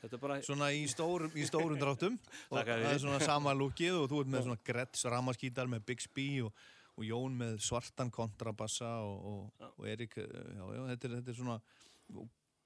Þetta 0.00 0.16
er 0.16 0.20
bara 0.22 0.36
svona 0.40 0.70
í 0.72 0.84
stórum, 0.88 1.32
í 1.36 1.42
stórum 1.44 1.76
dráttum. 1.76 2.14
Og 2.50 2.54
það 2.56 2.84
er 2.88 3.00
svona 3.02 3.18
sama 3.20 3.52
lúkið 3.52 3.98
og 3.98 4.06
þú 4.08 4.22
ert 4.22 4.30
með 4.32 4.46
svona 4.46 4.62
Gretz 4.64 5.04
ramaskítar 5.12 5.68
með 5.68 5.82
Bixby 5.90 6.28
og, 6.46 6.62
og 6.96 7.04
Jón 7.04 7.36
með 7.36 7.58
svartan 7.66 8.08
kontrabassa 8.14 8.94
og, 9.04 9.26
og, 9.28 9.66
og 9.74 9.90
Erik 9.92 10.16
uh, 10.22 10.24
já, 10.24 10.62
já, 10.78 10.82
þetta, 10.94 11.10
er, 11.10 11.16
þetta 11.18 11.34
er 11.34 11.38
svona 11.42 11.58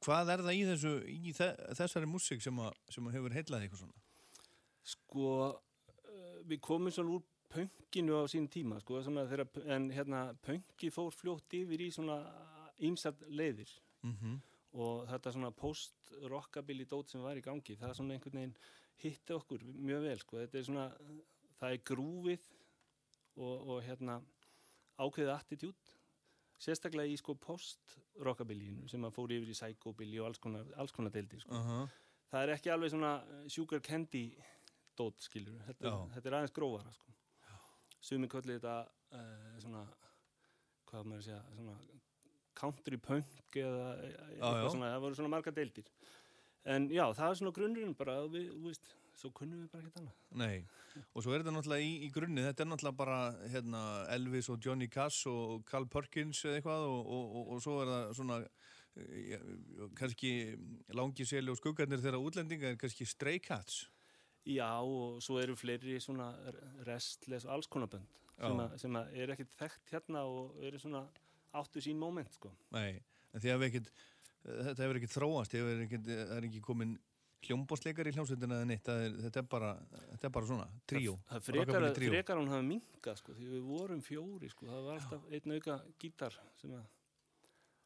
hvað 0.04 0.32
er 0.34 0.44
það 0.46 0.54
í, 0.54 0.64
þessu, 0.70 0.94
í 1.10 1.34
þe 1.34 1.50
þessari 1.80 2.10
músík 2.14 2.44
sem, 2.44 2.64
sem 2.94 3.12
hefur 3.16 3.34
heillað 3.34 3.66
eitthvað 3.66 3.82
svona 3.82 4.03
Sko, 4.84 5.28
uh, 5.54 6.40
við 6.48 6.60
komum 6.64 6.92
svona 6.92 7.14
úr 7.16 7.22
pönginu 7.54 8.18
á 8.20 8.24
sín 8.28 8.48
tíma, 8.50 8.80
sko, 8.82 8.98
þegar, 9.04 9.46
en 9.70 9.90
hérna, 9.94 10.24
pöngi 10.44 10.90
fór 10.92 11.12
fljótt 11.14 11.54
yfir 11.54 11.80
í 11.86 11.90
svona 11.94 12.18
ímsat 12.82 13.22
leiðir 13.30 13.70
Mhm. 14.04 14.40
og 14.74 15.06
þetta 15.08 15.32
svona 15.32 15.50
post-rockabilly 15.54 16.84
dót 16.90 17.08
sem 17.08 17.22
var 17.22 17.36
í 17.38 17.42
gangi, 17.42 17.76
það 17.78 17.88
er 17.88 17.94
svona 17.94 18.14
einhvern 18.16 18.34
veginn 18.40 18.56
hitti 18.98 19.32
okkur 19.32 19.62
mjög 19.64 20.02
vel, 20.02 20.18
sko, 20.18 20.36
þetta 20.42 20.58
er 20.58 20.62
svona, 20.66 20.86
það 21.60 21.72
er 21.72 21.78
grúfið 21.78 22.48
og, 23.36 23.68
og 23.68 23.82
hérna 23.86 24.18
ákveðið 24.98 25.32
attitút, 25.34 25.94
sérstaklega 26.58 27.10
í 27.10 27.16
sko 27.18 27.34
post-rockabillinu 27.34 28.88
sem 28.90 29.02
að 29.06 29.14
fór 29.16 29.32
yfir 29.34 29.50
í 29.54 29.56
psychobilly 29.56 30.18
og 30.20 30.26
alls 30.26 30.38
konar, 30.42 30.66
alls 30.76 30.92
konar 30.92 31.10
deildi, 31.14 31.40
sko. 31.40 31.54
Aha. 31.54 31.80
Það 32.30 32.42
er 32.48 32.52
ekki 32.56 32.70
alveg 32.74 32.90
svona 32.90 33.14
uh, 33.22 33.48
sugar 33.48 33.80
candy 33.80 34.24
dót, 34.98 35.20
skilur 35.24 35.60
þetta, 35.68 35.92
þetta 36.14 36.30
er 36.30 36.38
aðeins 36.38 36.56
grófara 36.56 36.94
sko. 36.94 37.14
sumi 38.04 38.28
kallið 38.30 38.58
þetta 38.58 38.76
uh, 39.18 39.54
svona 39.62 39.84
hvað 40.90 41.08
maður 41.08 41.22
að 41.22 41.28
segja 41.28 41.40
svona 41.54 41.78
country 42.54 42.98
punk 43.02 43.56
eða 43.58 43.86
e- 43.98 44.12
eitthvað 44.12 44.68
svona, 44.76 44.92
það 44.92 45.06
voru 45.06 45.18
svona 45.18 45.32
marga 45.32 45.54
deildir. 45.54 45.88
En 46.74 46.86
já, 46.92 47.04
það 47.12 47.30
er 47.30 47.40
svona 47.40 47.56
grunnurinn 47.56 47.96
bara, 47.98 48.14
við, 48.30 48.46
þú 48.54 48.70
veist, 48.70 48.92
svo 49.18 49.30
kunnum 49.36 49.64
við 49.64 49.72
bara 49.72 49.82
ekkert 49.82 49.98
annað. 50.00 50.20
Nei, 50.40 51.02
og 51.12 51.24
svo 51.24 51.34
er 51.34 51.42
þetta 51.42 51.54
náttúrulega 51.54 51.86
í, 51.86 51.90
í 52.06 52.10
grunni 52.14 52.44
þetta 52.46 52.64
er 52.64 52.70
náttúrulega 52.70 53.00
bara 53.00 53.18
hérna, 53.52 53.82
Elvis 54.14 54.48
og 54.52 54.62
Johnny 54.64 54.88
Cass 54.90 55.26
og 55.30 55.64
Carl 55.68 55.88
Perkins 55.90 56.40
eða 56.46 56.60
eitthvað 56.60 56.86
og, 56.88 57.00
og, 57.02 57.26
og, 57.40 57.50
og 57.54 57.64
svo 57.64 57.76
er 57.82 57.92
það 57.92 58.14
svona 58.20 58.38
ja, 59.28 59.40
kannski 59.98 60.32
langi 60.94 61.26
seli 61.28 61.52
og 61.52 61.58
skuggarnir 61.60 62.02
þeirra 62.02 62.22
útlendinga 62.22 62.72
er 62.72 62.80
kannski 62.80 63.06
Stray 63.08 63.42
Cats 63.42 63.84
Já, 64.44 64.70
og 64.84 65.22
svo 65.24 65.38
eru 65.40 65.56
fleiri 65.56 65.96
svona 66.02 66.28
restless 66.84 67.46
og 67.48 67.54
alls 67.56 67.70
konar 67.70 67.88
bönd 67.92 68.20
Já. 68.34 68.48
sem, 68.48 68.60
að, 68.60 68.76
sem 68.82 68.98
er 69.00 69.32
ekkert 69.34 69.54
þekkt 69.60 69.94
hérna 69.94 70.24
og 70.28 70.58
eru 70.60 70.80
svona 70.82 71.04
áttu 71.54 71.80
sín 71.84 72.00
moment, 72.00 72.34
sko. 72.34 72.50
Nei, 72.74 72.98
en 73.32 73.42
því 73.42 73.52
að 73.54 73.66
ekkit, 73.68 73.90
þetta 74.42 74.84
hefur 74.84 75.00
ekkert 75.00 75.14
þróast 75.14 75.54
það 75.54 76.14
er 76.36 76.48
ekki 76.48 76.62
komin 76.64 76.96
hljómbósleikar 77.44 78.08
í 78.08 78.14
hljómsveitina 78.16 78.58
eða 78.58 78.68
neitt 78.68 78.84
það 78.88 79.04
er, 79.04 79.16
þetta, 79.26 79.40
er 79.40 79.48
bara, 79.54 79.70
þetta 80.10 80.28
er 80.28 80.34
bara 80.36 80.50
svona, 80.50 80.66
tríó. 80.90 81.14
Það 81.28 81.38
er 81.38 81.46
frekar, 81.48 81.88
frekar 82.00 82.40
hún 82.40 82.52
hafi 82.52 82.66
minkað 82.68 83.20
sko, 83.20 83.36
því 83.38 83.48
við 83.52 83.64
vorum 83.68 84.04
fjóri 84.04 84.50
sko, 84.52 84.68
það 84.70 84.86
var 84.88 85.00
alltaf 85.00 85.26
einn 85.30 85.56
auka 85.56 85.78
gítar 86.00 86.38
sem 86.60 86.76
að 86.76 86.84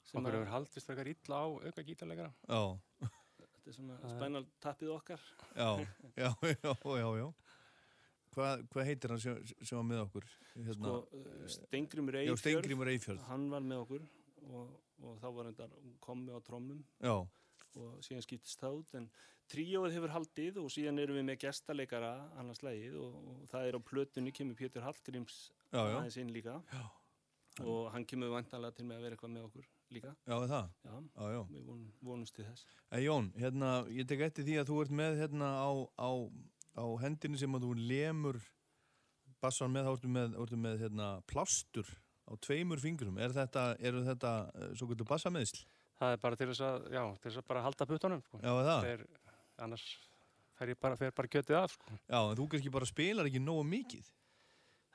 sem 0.08 0.20
Okkur 0.22 0.38
hefur 0.38 0.52
haldist 0.54 0.88
frekar 0.88 1.10
illa 1.10 1.40
á 1.44 1.46
auka 1.68 1.84
gítarleikara. 1.84 2.32
Já, 2.48 3.10
Þetta 3.68 3.82
er 3.82 3.82
svona 3.82 4.10
spænal 4.14 4.44
tappið 4.64 4.90
okkar 4.94 5.24
já, 5.52 5.66
já, 6.22 6.28
já, 6.40 6.72
já, 6.72 7.08
já. 7.18 7.26
Hvað, 8.32 8.62
hvað 8.72 8.86
heitir 8.88 9.12
hann 9.12 9.20
sem, 9.20 9.40
sem 9.60 9.76
var 9.76 9.84
með 9.84 10.00
okkur? 10.06 10.28
Hérna, 10.54 10.92
sko, 10.94 11.20
Eyfjörð 12.22 12.40
Steingrímur 12.40 12.90
Eyfjörð. 12.92 13.26
hann 13.28 13.44
var 13.52 13.66
með 13.66 13.82
okkur 13.82 14.06
og, 14.48 14.72
og 15.04 15.18
þá 15.20 15.26
var 15.36 15.50
þetta 15.50 15.68
komið 16.06 16.38
á 16.38 16.40
trommum 16.48 16.80
Já. 17.04 17.14
og 17.18 17.98
síðan 18.06 18.24
skiptist 18.24 18.62
það 18.62 18.78
út 18.80 18.94
en 19.02 19.08
tríóið 19.52 19.98
hefur 19.98 20.14
haldið 20.16 20.60
og 20.62 20.72
síðan 20.72 21.02
erum 21.04 21.20
við 21.20 21.26
með 21.28 21.40
gestaleikara 21.44 22.14
annars 22.40 22.64
lægið 22.64 22.96
og, 23.04 23.18
og 23.34 23.42
það 23.52 23.68
er 23.68 23.76
á 23.76 23.80
plötunni 23.92 24.32
kemur 24.36 24.56
Pétur 24.60 24.86
Hallgríms 24.86 25.40
aðeins 25.76 26.16
inn 26.22 26.32
líka 26.32 26.56
já. 26.72 26.84
og 27.64 27.90
hann 27.92 28.08
kemur 28.08 28.32
vantanlega 28.32 28.78
til 28.80 28.88
með 28.88 29.02
að 29.02 29.08
vera 29.08 29.18
eitthvað 29.18 29.36
með 29.36 29.50
okkur 29.50 29.68
líka 29.94 30.12
Já, 30.26 30.34
er 30.36 30.50
það? 30.50 30.68
Já, 30.84 30.92
Já, 30.98 31.24
já. 31.34 31.40
við 31.54 31.64
vonum, 31.68 31.88
vonumst 32.04 32.36
til 32.36 32.44
þess 32.48 32.66
En 32.92 33.02
Jón, 33.04 33.30
hérna, 33.38 33.72
ég 33.94 34.08
tek 34.10 34.22
eftir 34.28 34.46
því 34.48 34.58
að 34.62 34.70
þú 34.72 34.78
ert 34.84 34.94
með 35.00 35.18
hérna 35.22 35.48
á, 35.60 35.70
á, 35.98 36.10
á 36.78 36.84
hendinu 37.02 37.40
sem 37.40 37.56
að 37.58 37.66
þú 37.68 37.72
lemur 37.88 38.40
bassan 39.42 39.70
með, 39.74 39.86
þá 39.86 39.92
ertu 39.94 40.12
með, 40.12 40.36
ertu 40.42 40.58
með 40.58 40.80
hérna, 40.82 41.08
plástur 41.30 41.90
á 42.28 42.32
tveimur 42.44 42.80
fingrum. 42.82 43.18
Er 43.22 43.32
þetta, 43.32 43.64
eru 43.80 44.02
þetta 44.06 44.32
eh, 44.52 44.72
svo 44.76 44.88
getur 44.90 45.06
bassameðsl? 45.08 45.62
Það 45.98 46.14
er 46.14 46.20
bara 46.22 46.38
til 46.38 46.48
þess 46.50 46.64
að, 46.66 46.88
já, 46.94 47.02
til 47.22 47.30
þess 47.30 47.40
að 47.40 47.46
bara 47.52 47.62
halda 47.64 47.86
puttunum, 47.90 48.24
sko. 48.26 48.40
Já, 48.42 48.50
er 48.52 48.66
það? 48.68 48.88
Þeir, 48.88 49.04
annars 49.66 49.84
fer 50.58 50.72
ég 50.74 50.80
bara, 50.82 50.98
fer 50.98 51.14
bara 51.14 51.30
kjötið 51.32 51.58
af, 51.60 51.76
sko. 51.76 51.98
Já, 52.02 52.18
en 52.18 52.36
þú 52.40 52.48
kannski 52.52 52.74
bara 52.74 52.90
spilar 52.90 53.30
ekki 53.30 53.42
nógu 53.42 53.64
mikið. 53.70 54.10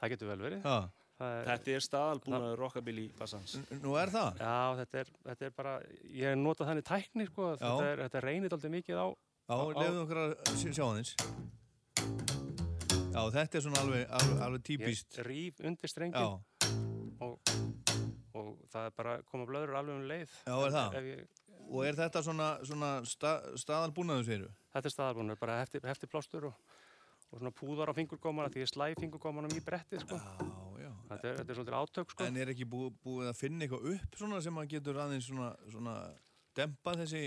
Það 0.01 0.13
getur 0.13 0.31
vel 0.33 0.39
verið. 0.43 0.67
Ha. 0.67 0.77
Er, 1.21 1.43
Þetta 1.45 1.71
er 1.77 1.83
staðalbúnaður 1.85 2.55
rockabilly 2.59 3.03
bassans 3.19 3.53
Nú 3.83 3.93
er 4.01 4.09
það? 4.11 4.39
Já, 4.41 4.55
þetta 4.81 4.97
er, 5.03 5.11
þetta 5.27 5.45
er 5.45 5.51
bara, 5.55 5.73
ég 6.09 6.25
hef 6.33 6.39
notað 6.41 6.69
þannig 6.71 6.87
tækni, 6.89 7.27
sko, 7.29 7.51
þetta, 7.61 7.85
er, 7.91 8.01
þetta 8.07 8.21
reynir 8.25 8.55
aldrei 8.57 8.71
mikið 8.73 8.97
á. 8.97 9.07
Já, 9.13 9.55
lefum 9.77 9.99
okkur 10.03 10.19
að 10.23 10.33
sjá- 10.57 10.73
sjá 10.73 10.83
aðeins. 10.87 11.11
Já, 13.13 13.21
þetta 13.35 13.59
er 13.59 13.63
svona 13.67 13.83
alveg, 13.83 14.03
alveg, 14.19 14.41
alveg 14.47 14.63
típist. 14.65 15.17
Ég 15.19 15.27
rýf 15.27 15.61
undir 15.69 15.91
strengin 15.91 16.17
Já. 16.17 16.73
og, 17.21 17.53
og 18.33 18.49
það 18.73 18.87
er 18.89 18.95
bara 18.97 19.15
koma 19.29 19.45
blöður 19.49 19.75
alveg 19.77 19.99
um 19.99 20.07
leið. 20.09 20.33
Já, 20.49 20.55
er 20.65 20.75
það? 20.79 20.97
Ef 21.01 21.09
ég, 21.13 21.23
Og 21.73 21.85
er 21.87 21.95
þetta 21.95 22.21
svona, 22.25 22.47
svona 22.67 22.89
sta, 23.07 23.35
staðalbúnaðu 23.61 24.25
séru? 24.27 24.49
þetta 24.73 24.89
er 24.89 24.93
staðarbúnur, 24.97 25.37
bara 25.39 25.61
hefti, 25.61 25.79
hefti 25.85 26.09
plástur 26.11 26.49
og, 26.49 26.57
og 27.31 27.39
svona 27.39 27.53
púðar 27.55 27.93
á 27.93 27.97
fingurgómana 27.97 28.49
því 28.51 28.65
ég 28.65 28.73
slæ 28.73 28.89
fingurgómanum 28.99 29.53
í 29.55 29.61
bretti, 29.63 30.01
sko. 30.01 30.17
Já. 30.17 30.62
Þetta 31.13 31.29
er, 31.29 31.39
þetta 31.39 31.53
er 31.53 31.59
svolítið 31.59 31.79
átök, 31.79 32.13
sko. 32.13 32.27
En 32.27 32.39
er 32.43 32.51
ekki 32.53 32.67
bú, 32.69 32.83
búið 33.05 33.31
að 33.31 33.39
finna 33.39 33.65
eitthvað 33.65 33.89
upp 33.93 34.19
svona 34.19 34.41
sem 34.45 34.61
að 34.61 34.69
getur 34.75 35.01
aðeins 35.03 35.29
svona, 35.29 35.49
svona 35.71 35.95
dempa 36.57 36.95
þessi, 36.99 37.23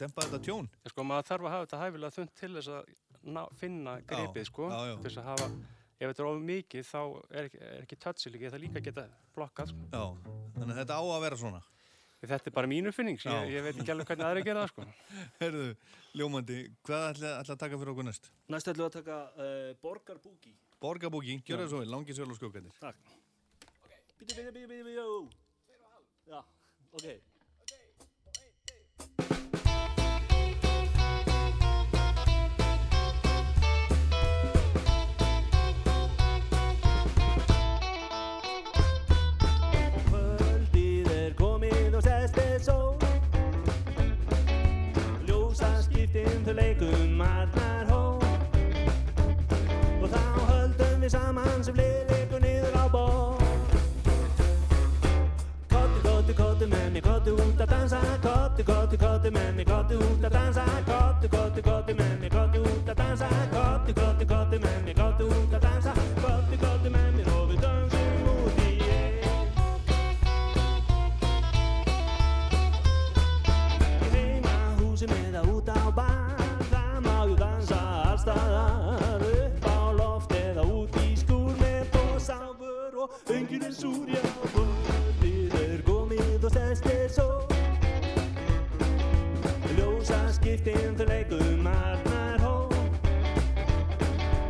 dempa 0.00 0.26
þetta 0.26 0.42
tjón? 0.48 0.70
Sko, 0.90 1.06
maður 1.06 1.28
þarf 1.30 1.48
að 1.48 1.54
hafa 1.54 1.66
þetta 1.66 1.82
hæfilega 1.84 2.16
þund 2.16 2.34
til 2.40 2.52
þess 2.56 2.72
að 2.76 2.92
ná, 3.36 3.42
finna 3.60 3.96
gripið, 4.06 4.48
sko. 4.50 4.70
já, 4.72 4.90
já. 4.90 4.96
Til 4.96 5.10
þess 5.10 5.22
að 5.22 5.30
hafa, 5.30 5.48
ef 5.96 6.10
þetta 6.10 6.24
er 6.24 6.28
ofið 6.32 6.50
mikið, 6.50 6.90
þá 6.90 7.00
er 7.06 7.48
ekki, 7.48 7.62
er 7.70 7.86
ekki 7.86 8.34
líka, 8.34 8.52
það 8.52 8.64
líka 8.66 8.84
geta 8.88 9.06
blokkað, 9.36 9.72
sko. 9.72 9.88
Já, 9.92 10.04
þannig 10.58 10.74
að 10.74 10.82
þetta 10.82 11.00
á 11.00 11.04
að 11.06 11.24
vera 11.26 11.40
svona. 11.44 11.62
Þetta 12.26 12.48
er 12.48 12.54
bara 12.56 12.68
mínu 12.70 12.90
finnings, 12.96 13.26
Já. 13.26 13.34
ég, 13.44 13.52
ég 13.54 13.64
veit 13.66 13.76
ekki 13.76 13.92
alveg 13.92 14.08
hvernig 14.08 14.26
aðri 14.26 14.42
gera 14.46 14.62
það, 14.64 14.70
sko. 14.72 14.86
Herðu, 15.42 15.66
ljómandi, 16.16 16.56
hvað 16.86 17.04
ætla, 17.10 17.32
ætla 17.42 17.54
að 17.54 17.60
taka 17.60 17.80
fyrir 17.82 17.92
okkur 17.92 18.06
næst? 18.08 18.30
Næst 18.50 18.70
ætlum 18.72 18.86
við 18.86 18.88
að 18.88 18.96
taka 18.96 19.18
uh, 19.36 19.68
Borgarbúki. 19.84 20.54
Borgabúki, 20.80 21.40
gjör 21.40 21.62
það 21.62 21.70
svo 21.72 21.78
vel, 21.80 21.88
langi 21.88 22.14
söl 22.16 22.28
og 22.28 22.36
skuggandir. 22.36 22.74
Takk. 22.80 22.98
Bíti, 24.18 24.34
bíti, 24.34 24.50
bíti, 24.52 24.66
bíti, 24.68 24.92
jó. 24.92 25.28
Já, 26.28 26.44
ok. 26.92 27.06
Kvöldið 40.06 41.12
er 41.16 41.36
komið 41.40 41.96
og 41.96 42.04
sest 42.04 42.36
er 42.44 42.60
sól 42.60 42.98
Ljósaskiptin 45.26 46.44
þau 46.44 46.54
leikum 46.60 47.22
arnar 47.24 47.88
hó 47.90 48.05
höldum 51.06 51.12
við 51.12 51.12
saman 51.12 51.64
sem 51.64 51.74
lið 51.76 52.10
leikur 52.10 52.40
niður 52.40 52.74
á 52.74 52.84
ból 52.90 53.36
Kotti, 55.70 56.00
kotti, 56.02 56.34
kotti 56.34 56.66
með 56.66 56.90
mér, 56.92 57.02
kotti 57.02 57.30
út 57.30 57.60
að 57.60 57.70
dansa 57.70 58.00
Kotti, 58.22 58.64
kotti, 58.64 58.96
kotti 58.96 59.30
með 59.30 59.54
mér, 59.56 59.66
kotti 59.70 59.94
út 59.96 60.24
að 60.24 60.32
dansa 60.32 60.64
Kotti, 60.86 61.28
kotti, 61.28 61.62
kotti 61.62 61.94
með 61.94 62.20
mér, 62.20 62.30
kotti 62.34 62.58
út 62.58 62.90
að 62.90 62.96
dansa 62.96 63.28
Kotti, 63.54 63.92
kotti, 63.94 64.26
kotti 64.26 64.58
með 64.58 64.78
mér, 64.86 64.94
kotti 64.98 65.24
út 65.30 65.54
að 65.54 65.60
dansa 65.68 65.85
enginn 83.86 85.54
er 85.60 85.82
komið 85.86 86.44
og 86.44 86.50
stærst 86.50 86.86
er 86.90 87.08
svo 87.12 87.28
Ljósaskiptin 89.76 90.96
þau 90.98 91.06
leikum 91.10 91.68
arnar 91.70 92.42
hó 92.42 92.54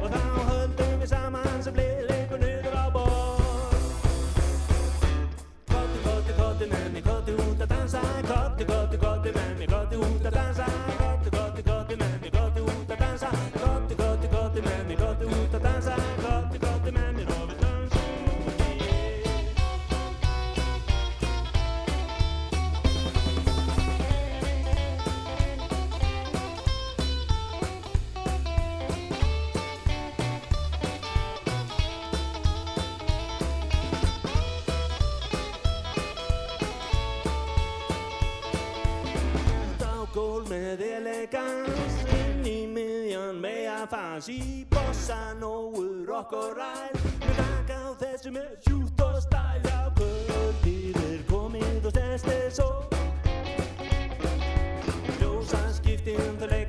Og 0.01 0.09
þá 0.15 0.23
höldum 0.51 0.99
við 1.03 1.09
saman 1.13 1.63
sem 1.67 1.81
lið 1.81 2.03
leikur 2.11 2.43
niður 2.43 2.77
á 2.79 2.87
borð. 2.95 3.87
Kotti, 5.73 6.05
kotti, 6.07 6.37
kotti 6.41 6.71
mér, 6.73 7.01
kotti 7.09 7.39
út 7.47 7.65
að 7.65 7.73
dansa. 7.75 8.05
Kotti, 8.31 8.69
kotti, 8.73 9.03
kotti 9.07 9.35
mér, 9.39 9.67
kotti 9.73 10.05
út 10.05 10.31
að 10.31 10.39
dansa 10.41 10.96
með 40.57 40.83
elegans 40.89 41.97
Inn 42.17 42.47
í 42.49 42.61
miðjan 42.71 43.41
með 43.43 43.65
að 43.75 43.87
fans 43.93 44.29
Í 44.33 44.65
bossa 44.73 45.19
nógu 45.41 45.85
rock 46.09 46.33
og 46.37 46.57
ræl 46.57 46.95
Með 47.21 47.35
taka 47.41 47.77
á 47.77 47.91
þessu 48.01 48.33
með 48.37 48.55
sjút 48.65 49.05
og 49.05 49.19
stæl 49.25 49.61
Já, 49.67 49.79
kvöldið 49.99 51.03
er 51.05 51.21
komið 51.29 51.91
og 51.91 51.97
stærst 51.97 52.33
er 52.33 52.49
svo 52.57 52.71
Ljósaskiptin 55.21 56.41
þau 56.41 56.49
leikum 56.55 56.66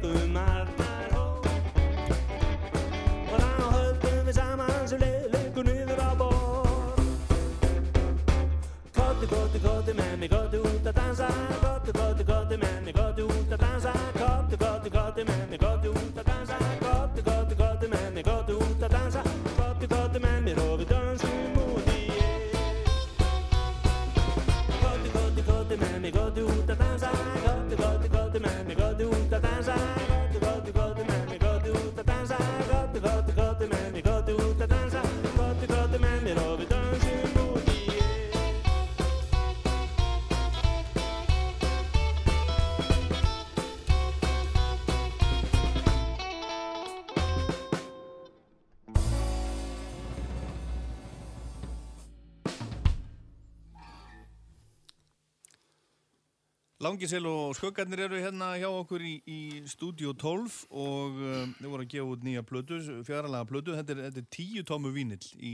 Langisel 56.97 57.27
og 57.29 57.51
skuggarnir 57.53 57.99
eru 58.07 58.17
hérna 58.17 58.55
hjá 58.57 58.71
okkur 58.73 59.03
í, 59.05 59.11
í 59.29 59.39
Studio 59.69 60.15
12 60.17 60.55
og 60.73 61.19
um, 61.21 61.51
þau 61.59 61.67
voru 61.69 61.83
að 61.85 61.89
gefa 61.91 62.05
út 62.09 62.23
nýja 62.25 62.41
plötu, 62.41 62.79
fjaralega 63.05 63.45
plötu. 63.45 63.75
Þetta 63.77 63.93
er, 63.93 63.99
þetta 64.07 64.23
er 64.23 64.29
tíu 64.33 64.63
tómu 64.65 64.89
vínill 64.95 65.27
í, 65.37 65.51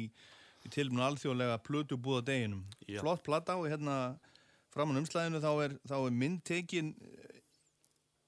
í 0.63 0.69
tilmunu 0.71 1.03
alþjóðlega 1.03 1.57
plötu 1.65 1.97
búða 1.99 2.21
deginum. 2.29 2.61
Já. 2.87 3.01
Flott 3.01 3.25
plata 3.25 3.57
og 3.59 3.67
hérna 3.67 3.97
framan 4.71 5.01
umslæðinu 5.01 5.41
þá 5.43 5.49
er, 5.65 5.75
þá 5.91 5.93
er 5.97 6.15
mynd 6.21 6.39
tekin 6.47 6.93
eh, 7.03 7.41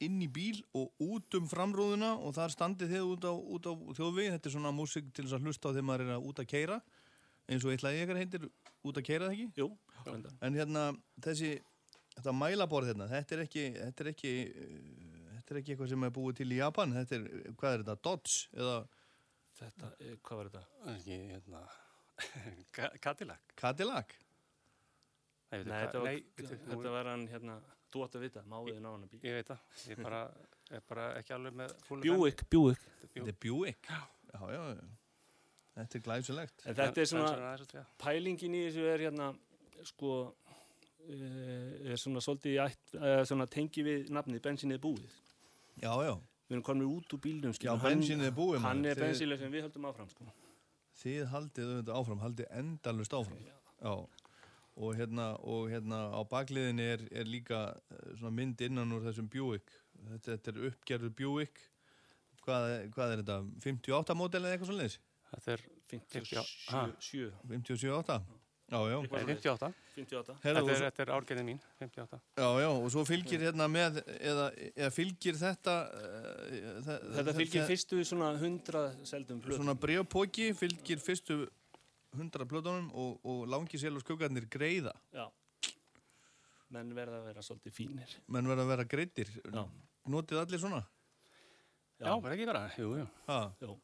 inn 0.04 0.18
í 0.20 0.28
bíl 0.28 0.60
og 0.76 1.06
út 1.06 1.38
um 1.40 1.48
framrúðuna 1.48 2.18
og 2.20 2.36
þar 2.36 2.52
standið 2.52 2.98
þið 2.98 3.14
út 3.14 3.30
á, 3.32 3.34
á 3.72 3.72
þjóðvegi. 4.02 4.34
Þetta 4.34 4.52
er 4.52 4.56
svona 4.58 4.74
músik 4.76 5.08
til 5.16 5.24
þess 5.24 5.38
að 5.40 5.48
hlusta 5.48 5.72
á 5.72 5.74
þegar 5.78 5.88
maður 5.94 6.04
er 6.10 6.18
að 6.18 6.28
út 6.34 6.44
að 6.44 6.50
keira 6.52 6.82
eins 7.48 7.64
og 7.64 7.72
eitthvað 7.72 8.02
ykkar 8.02 8.20
heitir 8.20 8.50
út 8.84 9.00
að 9.00 9.08
keira 9.08 9.32
það 9.32 9.38
ekki? 9.38 9.48
Jú. 9.64 9.72
En 10.44 10.60
hérna 10.60 10.90
þessi 11.24 11.54
þetta 12.16 12.36
mælaborð 12.36 12.92
hérna, 12.92 13.08
þetta 13.12 13.36
er 13.36 13.46
ekki 13.46 13.66
þetta 13.78 14.06
er 14.06 14.12
ekki, 14.12 14.34
þetta 15.36 15.56
er 15.56 15.62
ekki 15.62 15.76
eitthvað 15.76 15.92
sem 15.94 16.06
er 16.08 16.14
búið 16.16 16.40
til 16.42 16.52
í 16.52 16.62
Japan, 16.62 16.96
þetta 16.96 17.20
er, 17.20 17.26
hvað 17.60 17.78
er 17.78 17.84
þetta, 17.84 17.98
Dodge 18.10 18.38
eða 18.60 18.78
Þetta, 19.56 19.90
eh, 20.04 20.16
hvað 20.20 20.40
var 20.40 20.48
þetta? 20.52 20.62
Ekki, 20.92 21.18
hérna, 21.32 21.60
Cadillac. 23.06 23.54
Cadillac? 23.56 24.16
Nei, 25.52 25.62
Nei, 25.62 25.78
þetta 25.86 26.02
var, 26.02 26.10
nei, 26.10 26.48
þetta 26.50 26.92
var 26.92 27.10
hann 27.12 27.24
hérna, 27.32 27.56
þú 27.94 28.04
átt 28.04 28.18
að 28.20 28.26
vita, 28.26 28.44
máðið 28.52 28.82
ná 28.84 28.90
hann 28.90 29.06
að 29.06 29.14
bíl. 29.14 29.22
Ég 29.24 29.38
veit 29.38 29.52
það, 29.54 29.62
ég 29.88 30.02
bara, 30.04 30.22
er 30.76 30.84
bara 30.90 31.06
ekki 31.22 31.36
alveg 31.38 31.56
með 31.62 31.76
Buick, 32.04 32.44
Buick. 32.52 32.84
Þetta 33.14 33.32
er 33.32 33.38
Buick? 33.46 33.92
Já, 33.94 34.44
já, 34.58 34.62
já. 34.74 34.84
Þetta 35.76 36.00
er 36.00 36.04
glæsulegt. 36.10 36.66
En 36.66 36.78
þetta 36.82 37.04
er 37.04 37.10
svona, 37.14 37.86
pælingin 38.04 38.60
í 38.60 38.66
þessu 38.68 38.90
er 38.92 39.06
hérna, 39.08 39.30
sko, 39.88 40.18
er 41.92 42.00
svona 42.02 42.22
svolítið 42.24 42.58
ætt, 42.66 42.96
eh, 43.00 43.24
svona 43.26 43.48
tengi 43.48 43.84
við 43.86 44.10
nafnið 44.10 44.42
bensinnið 44.42 44.82
búið. 44.82 45.20
Já, 45.82 45.92
já. 46.06 46.16
Við 46.46 46.56
erum 46.58 46.64
komin 46.64 46.88
út 46.88 47.14
úr 47.14 47.20
bílnum, 47.22 47.54
Já, 47.58 47.74
er 48.22 48.32
búið, 48.32 48.60
Hann 48.62 48.86
er 48.86 48.96
Þið- 48.96 49.06
bensinnið 49.08 49.40
sem 49.40 49.52
við 49.52 49.62
höldum 49.66 49.86
áfram, 49.90 50.10
sko. 50.10 50.26
Þið 51.02 51.26
haldið 51.32 51.72
auðvitað 51.72 51.98
áfram, 52.00 52.20
haldið 52.20 52.48
endalust 52.52 53.12
áfram. 53.14 53.38
Já. 53.84 54.08
og 54.78 54.96
hérna, 54.96 55.38
og 55.40 55.70
hérna 55.72 56.12
á 56.12 56.20
bakliðinni 56.28 56.82
er, 56.82 57.02
er 57.12 57.24
líka 57.24 57.78
eh, 57.92 58.16
svona 58.18 58.32
mynd 58.36 58.60
innan 58.66 58.92
úr 58.92 59.06
þessum 59.06 59.30
Buick 59.32 59.72
þetta, 60.10 60.36
þetta 60.36 60.52
er 60.52 60.70
uppgerður 60.70 61.14
Buick 61.16 61.62
hvað, 62.44 62.90
hvað 62.92 63.14
er 63.14 63.22
þetta, 63.24 63.38
58 63.64 64.18
mótel 64.20 64.44
eða 64.44 64.58
eitthvað 64.58 64.72
svona 64.72 64.82
leys? 64.84 64.98
Þetta 65.32 65.54
er 65.54 65.64
57 65.88 67.32
57, 67.48 67.94
8 68.02 68.20
Já, 68.66 68.80
já 68.90 68.98
Nei, 68.98 69.10
58 69.30 69.68
58 69.96 70.36
Herra, 70.42 70.62
Þetta 70.62 70.72
er, 70.72 70.78
svo- 70.80 70.86
þetta 70.90 71.04
er 71.04 71.10
árgerðin 71.14 71.46
mín, 71.52 71.60
58 71.78 72.18
Já, 72.42 72.48
já, 72.64 72.70
og 72.74 72.88
svo 72.96 73.04
fylgir 73.06 73.44
hérna 73.46 73.68
með 73.70 74.00
eða, 74.16 74.48
eða 74.74 74.90
fylgir 74.96 75.38
þetta 75.38 75.76
uh, 75.86 76.80
Þetta 77.20 77.36
fylgir 77.38 77.68
fyrstu 77.70 78.00
svona 78.10 78.32
100 78.40 79.06
seldum 79.06 79.44
plötum. 79.44 79.60
Svona 79.62 79.76
brjópóki 79.78 80.48
fylgir 80.58 80.98
fyrstu 81.04 81.44
100 82.18 82.48
plötunum 82.50 82.90
og, 82.98 83.20
og 83.28 83.46
langi 83.54 83.78
sél 83.78 83.94
og 84.00 84.02
skuggarnir 84.02 84.50
greiða 84.50 84.96
Já. 85.14 85.28
Menn 86.74 86.90
verða 86.98 87.20
að 87.22 87.28
vera 87.30 87.44
svolítið 87.46 87.74
fínir. 87.78 88.16
menn 88.34 88.50
verða 88.50 88.66
að 88.66 88.72
vera 88.74 88.88
greittir 88.96 89.30
Já. 89.46 89.62
Notið 90.10 90.42
allir 90.42 90.62
svona? 90.66 90.82
Já, 92.02 92.12
bara 92.20 92.34
ekki 92.36 92.46
bara, 92.50 92.66
jú, 92.82 92.90
jú 93.00 93.06
Ha? 93.30 93.38
Jú. 93.62 93.78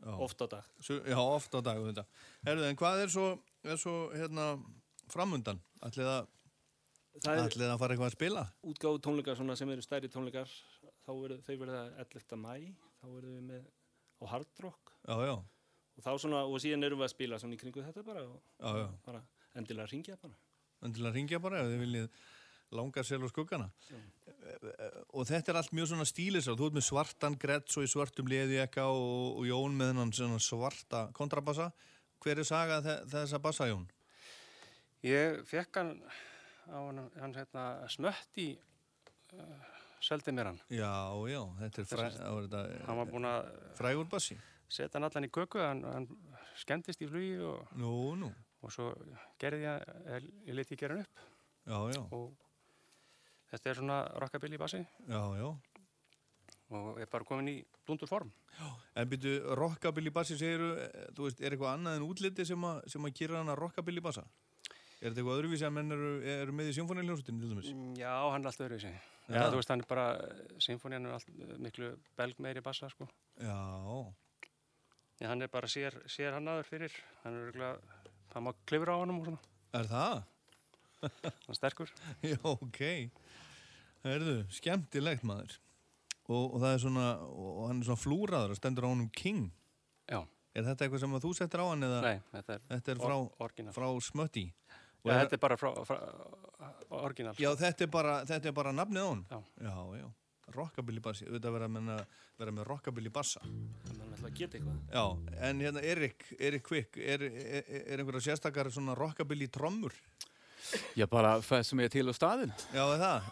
Já. 0.00 0.12
Oft 0.24 0.40
á 0.40 0.46
dag. 0.48 0.64
Já, 0.88 1.16
oft 1.20 1.52
á 1.54 1.60
dag 1.60 1.76
þetta. 1.84 2.04
Herðu, 2.46 2.66
en 2.70 2.76
hvað 2.80 3.02
er 3.04 3.10
svo, 3.12 3.24
er 3.64 3.80
svo 3.80 3.94
hérna, 4.14 4.46
framundan? 5.12 5.60
Ætlið 5.84 6.10
að, 6.14 6.28
Það 7.20 7.40
ætlið 7.44 7.72
að 7.72 7.80
fara 7.82 7.94
eitthvað 7.94 8.08
að 8.08 8.14
spila? 8.14 8.42
Útgáðu 8.70 9.00
tónleikar 9.04 9.40
sem 9.58 9.72
eru 9.74 9.82
stærri 9.84 10.08
tónleikar, 10.12 10.52
þá 11.04 11.10
eru 11.12 11.38
þau 11.44 11.56
verða 11.64 11.80
11. 12.04 12.36
mæ, 12.38 12.52
þá 13.00 13.06
verðum 13.10 13.34
við 13.36 13.46
með 13.50 13.64
á 14.20 14.24
Hard 14.30 14.62
Rock. 14.64 14.92
Já, 15.04 15.16
já. 15.26 15.34
Og 15.98 16.04
þá 16.06 16.10
svona, 16.22 16.44
og 16.46 16.60
síðan 16.62 16.86
erum 16.86 17.00
við 17.02 17.08
að 17.08 17.14
spila 17.16 17.38
svona 17.42 17.56
í 17.56 17.60
kringu 17.60 17.82
þetta 17.84 18.04
bara 18.06 18.22
Já, 18.24 18.70
já. 18.78 18.86
bara 19.04 19.22
endilega 19.58 19.90
ringja 19.90 20.16
bara. 20.22 20.38
En 20.86 20.94
til 20.96 21.04
að 21.04 21.18
ringja 21.18 21.40
bara 21.42 21.60
ef 21.60 21.72
þið 21.72 21.82
viljið 21.82 22.06
langa 22.78 23.02
sel 23.04 23.18
og 23.26 23.32
skuggana. 23.32 23.66
Og 25.18 25.26
þetta 25.28 25.52
er 25.52 25.58
allt 25.58 25.74
mjög 25.74 25.90
svona 25.90 26.06
stílisar. 26.08 26.56
Þú 26.56 26.68
ert 26.70 26.76
með 26.78 26.86
svartan 26.86 27.36
Gretz 27.42 27.76
og 27.76 27.84
í 27.84 27.90
svartum 27.90 28.30
leði 28.30 28.60
ekka 28.62 28.86
og, 28.94 29.40
og 29.40 29.48
Jón 29.48 29.74
með 29.76 29.92
hennan 29.92 30.12
svona 30.14 30.38
svarta 30.42 31.08
kontrabassa. 31.16 31.72
Hver 32.20 32.38
er 32.42 32.44
saga 32.48 32.80
þe 32.84 32.94
þessa 33.08 33.38
bassa, 33.42 33.66
Jón? 33.70 33.86
Ég 35.06 35.40
fekk 35.48 35.78
hann 35.80 35.94
á 36.68 36.76
hann, 36.76 36.98
hann 37.20 37.34
hérna, 37.34 37.62
smött 37.90 38.36
í 38.42 38.50
uh, 39.32 39.62
seldi 40.04 40.34
mér 40.36 40.50
hann 40.52 40.60
Já, 40.68 40.90
já, 41.32 41.40
þetta 41.62 41.80
er, 41.82 41.88
fræ, 41.94 42.04
þetta, 42.18 42.60
Hann 42.86 43.00
var 43.00 43.08
búinn 43.10 43.28
að 43.30 43.48
frægur 43.80 44.10
bassi. 44.12 44.36
setja 44.68 44.98
hann 45.00 45.08
allan 45.08 45.26
í 45.26 45.32
köku 45.32 45.62
hann, 45.64 45.80
hann 45.88 46.06
skemmtist 46.60 47.00
í 47.02 47.08
flugi 47.08 47.38
og, 47.48 47.64
Nú, 47.80 47.94
nú. 48.20 48.28
og 48.60 48.72
svo 48.74 48.90
gerði 49.40 49.64
ég, 49.64 49.88
ég, 50.12 50.28
ég 50.50 50.58
leti 50.60 50.76
ég 50.76 50.84
gera 50.84 50.98
hann 51.00 51.06
upp 51.08 51.26
Já, 51.70 51.78
já. 51.96 52.02
og 52.12 52.36
þetta 53.50 53.70
er 53.72 53.80
svona 53.80 53.98
rockabilly 54.22 54.60
bassi 54.60 54.84
Já, 55.08 55.22
já. 55.40 55.48
Og 56.70 57.00
er 57.02 57.08
bara 57.10 57.26
komin 57.26 57.48
í 57.50 57.56
dundur 57.88 58.08
form 58.10 58.30
En 58.94 59.08
byrju, 59.10 59.54
rockabilly 59.58 60.10
bassi 60.14 60.36
segiru, 60.38 60.72
þú 61.16 61.26
veist, 61.26 61.40
er 61.40 61.54
eitthvað 61.54 61.74
annað 61.76 61.96
en 62.00 62.06
útliti 62.06 62.44
sem, 62.46 62.64
a, 62.68 62.76
sem 62.90 63.06
að 63.08 63.14
gera 63.20 63.40
hana 63.40 63.54
rockabilly 63.58 64.02
bassa? 64.04 64.24
Er 65.00 65.08
þetta 65.14 65.22
eitthvað 65.22 65.38
öðruvísi 65.40 65.64
að 65.64 65.72
menn 65.78 65.94
eru, 65.96 66.10
eru 66.28 66.52
með 66.58 66.68
í 66.70 66.74
symfóniiljónsutinu 66.76 67.40
til 67.40 67.50
dæmis? 67.54 67.70
Mm, 67.72 67.94
Já, 67.96 68.10
hann 68.34 68.42
er 68.44 68.50
alltaf 68.50 68.66
öðruvísi. 68.66 68.90
Já, 69.30 69.44
þú 69.46 69.60
veist, 69.60 69.70
hann 69.72 69.80
er 69.84 69.88
bara, 69.88 70.06
symfónían 70.60 71.06
er 71.08 71.14
allt 71.16 71.30
eh, 71.30 71.54
miklu 71.62 71.88
belg 72.18 72.42
meiri 72.42 72.60
bassa, 72.66 72.90
sko 72.92 73.06
Já. 73.40 73.56
Já, 75.22 75.28
hann 75.30 75.46
er 75.46 75.50
bara 75.52 75.70
sér, 75.70 75.96
sér 76.10 76.34
hann 76.36 76.50
aður 76.52 76.68
fyrir 76.68 76.98
hann 77.22 77.38
er 77.38 77.48
örgulega, 77.48 77.96
hann 78.34 78.44
má 78.46 78.52
klifra 78.68 78.98
á 78.98 79.00
hann 79.00 79.14
og 79.14 79.24
svona 79.30 79.40
Er 79.80 79.88
það? 79.88 80.20
Hann 81.00 81.54
er 81.54 81.58
sterkur 81.62 81.92
Já, 82.34 82.38
ok. 82.44 82.80
Herðu, 84.04 84.36
skemmtilegt 84.52 85.24
maður. 85.28 85.56
Og, 86.30 86.44
og 86.54 86.60
það 86.62 86.74
er 86.76 86.82
svona, 86.84 87.06
og 87.26 87.62
hann 87.66 87.80
er 87.82 87.88
svona 87.88 87.98
flúraður 88.04 88.52
og 88.54 88.58
stendur 88.60 88.86
á 88.86 88.90
honum 88.92 89.08
King. 89.10 89.48
Já. 90.06 90.20
Er 90.54 90.66
þetta 90.66 90.86
eitthvað 90.86 91.02
sem 91.02 91.16
að 91.18 91.24
þú 91.26 91.32
settir 91.38 91.62
á 91.62 91.66
hann 91.66 91.86
eða? 91.86 92.00
Nei, 92.06 92.16
þetta 92.34 92.54
er 92.56 92.62
Þetta 92.70 92.92
er 92.94 93.00
frá, 93.02 93.16
or- 93.18 93.74
frá 93.74 93.88
Smötti. 94.06 94.46
Já, 95.00 95.12
þetta 95.16 95.36
er 95.38 95.40
bara 95.42 95.56
frá, 95.56 95.70
frá 95.88 95.96
orginal 97.00 97.34
Já, 97.40 97.50
þetta 97.56 97.86
er 97.86 97.90
bara, 97.92 98.14
þetta 98.28 98.50
er 98.50 98.56
bara 98.56 98.72
nafnið 98.76 99.06
á 99.06 99.08
hann. 99.08 99.22
Já. 99.30 99.38
Já, 99.66 99.76
já. 100.02 100.08
Rockabilly 100.50 100.98
bassi, 101.02 101.26
auðvitað 101.28 101.54
vera, 101.54 101.68
menna, 101.70 101.96
vera 102.40 102.52
með 102.54 102.66
rockabilly 102.66 103.10
bassa. 103.14 103.40
Þannig 103.44 104.00
að 104.02 104.14
ætla 104.16 104.30
að 104.30 104.38
geta 104.40 104.58
eitthvað. 104.58 104.80
Já, 104.90 105.04
en 105.48 105.60
hérna 105.62 105.82
Erik, 105.86 106.24
Erik 106.42 106.64
Quick, 106.66 106.98
er, 106.98 107.22
er, 107.30 107.68
er 107.84 108.02
einhverja 108.02 108.24
sérstakar 108.32 108.70
svona 108.74 108.96
rockabilly 108.98 109.46
trommur? 109.46 109.94
Já, 110.98 111.06
bara 111.10 111.34
sem 111.66 111.80
er 111.82 111.90
til 111.92 112.06
á 112.06 112.14
staðin. 112.14 112.52
Já, 112.74 112.82
er 112.84 113.00
það? 113.00 113.28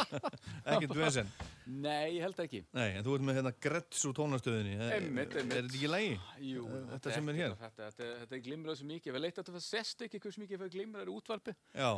Ekkert 0.72 0.94
vesen? 0.98 1.30
Nei, 1.66 2.16
ég 2.16 2.24
held 2.24 2.40
ekki. 2.42 2.62
Nei, 2.74 2.88
en 2.98 3.04
þú 3.06 3.16
ert 3.16 3.26
með 3.26 3.38
hérna 3.38 3.52
Gretz 3.62 4.02
úr 4.08 4.14
tónastöðinni. 4.18 4.74
Einmitt, 4.96 5.36
einmitt. 5.38 5.56
Er 5.56 5.66
þetta 5.68 5.78
ekki 5.78 5.90
lægi? 5.92 6.14
Jú, 6.48 6.64
Þetta 6.90 7.14
sem 7.14 7.30
er 7.32 7.38
hér? 7.38 7.54
Þetta, 7.60 7.88
þetta, 7.90 8.08
þetta 8.22 8.38
er 8.38 8.42
glimrað 8.48 8.78
svo 8.80 8.88
mikið. 8.90 9.14
Við 9.16 9.24
leitt 9.26 9.38
að 9.42 9.52
það 9.52 9.64
sest 9.68 10.04
ekki 10.06 10.22
hversu 10.24 10.42
mikið 10.42 10.62
fyrir 10.64 10.74
glimrað 10.76 11.04
er 11.06 11.12
útvarpi. 11.12 11.54
Já, 11.76 11.92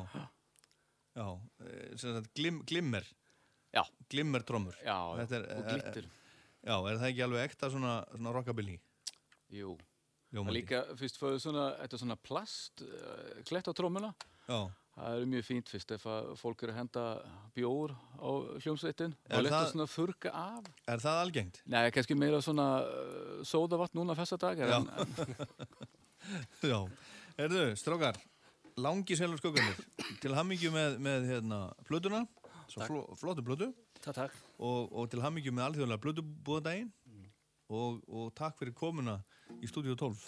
já, 1.21 1.27
eh, 1.65 1.89
sem 2.03 2.19
sagt 2.19 2.35
glim, 2.37 2.61
glimmer. 2.69 3.09
Já. 3.75 3.83
Glimmer 4.13 4.45
trommur. 4.47 4.77
Já, 4.85 4.99
er, 5.25 5.49
og 5.57 5.65
eh, 5.65 5.73
glittir. 5.73 6.13
Já, 6.65 6.77
er 6.77 7.01
það 7.01 7.09
ekki 7.11 7.27
alveg 7.29 7.49
ekta 7.49 7.73
svona, 7.73 7.97
svona 8.13 8.37
rockabilly? 8.37 8.77
Jú. 9.55 9.75
Ljómandi. 10.35 10.51
Það 10.51 10.57
líka, 10.59 10.79
fyrst 10.99 11.19
fyrir 11.21 11.43
svona, 11.43 11.65
þetta 11.79 11.95
er 11.97 12.01
svona 12.03 12.17
plast, 12.19 12.83
klett 13.47 13.69
á 13.71 13.73
trómuna. 13.77 14.09
Já. 14.49 14.59
Það 14.95 15.17
er 15.19 15.25
mjög 15.27 15.45
fínt 15.49 15.71
fyrst 15.73 15.91
ef 15.97 16.05
að 16.07 16.29
fólk 16.39 16.61
eru 16.63 16.71
að 16.71 16.77
henda 16.79 17.05
bjór 17.57 17.95
á 18.23 18.29
hljómsveitin 18.63 19.15
Er 19.27 19.39
og 19.41 19.43
leta 19.43 19.57
það- 19.65 19.71
svona 19.73 19.87
þurka 19.91 20.31
af. 20.39 20.69
Er 20.87 21.03
það 21.03 21.19
algengt? 21.25 21.63
Nei, 21.67 21.91
kannski 21.91 22.15
meira 22.15 22.39
svona 22.45 22.67
uh, 22.87 23.41
sódavatn 23.43 23.99
núna 23.99 24.15
festa 24.15 24.39
dag. 24.39 24.59
Já. 24.63 24.77
En, 24.79 24.87
Já, 26.71 26.79
erðu, 27.37 27.65
strókar, 27.77 28.17
langi 28.81 29.17
selur 29.19 29.37
skuggarnir, 29.43 29.83
til 30.23 30.33
hammingju 30.39 30.71
með, 30.73 30.95
með 31.05 31.27
hérna, 31.33 31.59
plötuna, 31.89 32.23
svo 32.71 32.81
Takk. 32.81 32.89
fló, 32.89 33.03
flottu 33.21 33.45
plötu. 33.45 33.69
Takk, 34.01 34.15
takk. 34.23 34.39
Og, 34.63 34.89
og 34.95 35.11
til 35.13 35.21
hammingju 35.25 35.53
með 35.53 35.67
alþjóðlega 35.73 36.03
plötubúðadaginn 36.07 36.93
og, 37.75 38.01
og 38.09 38.31
takk 38.39 38.57
fyrir 38.61 38.73
komuna 38.79 39.19
í 39.61 39.69
stúdíu 39.69 39.97
12. 39.99 40.23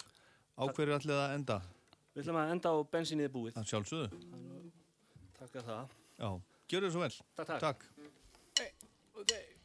Á 0.57 0.63
hverju 0.73 0.95
ætlið 0.99 1.17
að 1.23 1.35
enda? 1.39 1.57
Við 2.17 2.23
ætlum 2.23 2.37
að 2.41 2.51
enda 2.55 2.69
á 2.73 2.81
bensinnið 2.89 3.27
búið. 3.29 3.53
Það 3.53 3.67
sjálfsögðu. 3.69 4.07
Takk 5.37 5.53
að 5.61 5.67
það. 5.67 5.91
Já, 6.17 6.29
gjör 6.73 6.81
þið 6.87 6.95
svo 6.95 7.03
vel. 7.03 7.13
Takk, 7.37 7.53
takk. 7.53 7.61
takk. 7.61 7.85
Bensinnið 9.13 9.57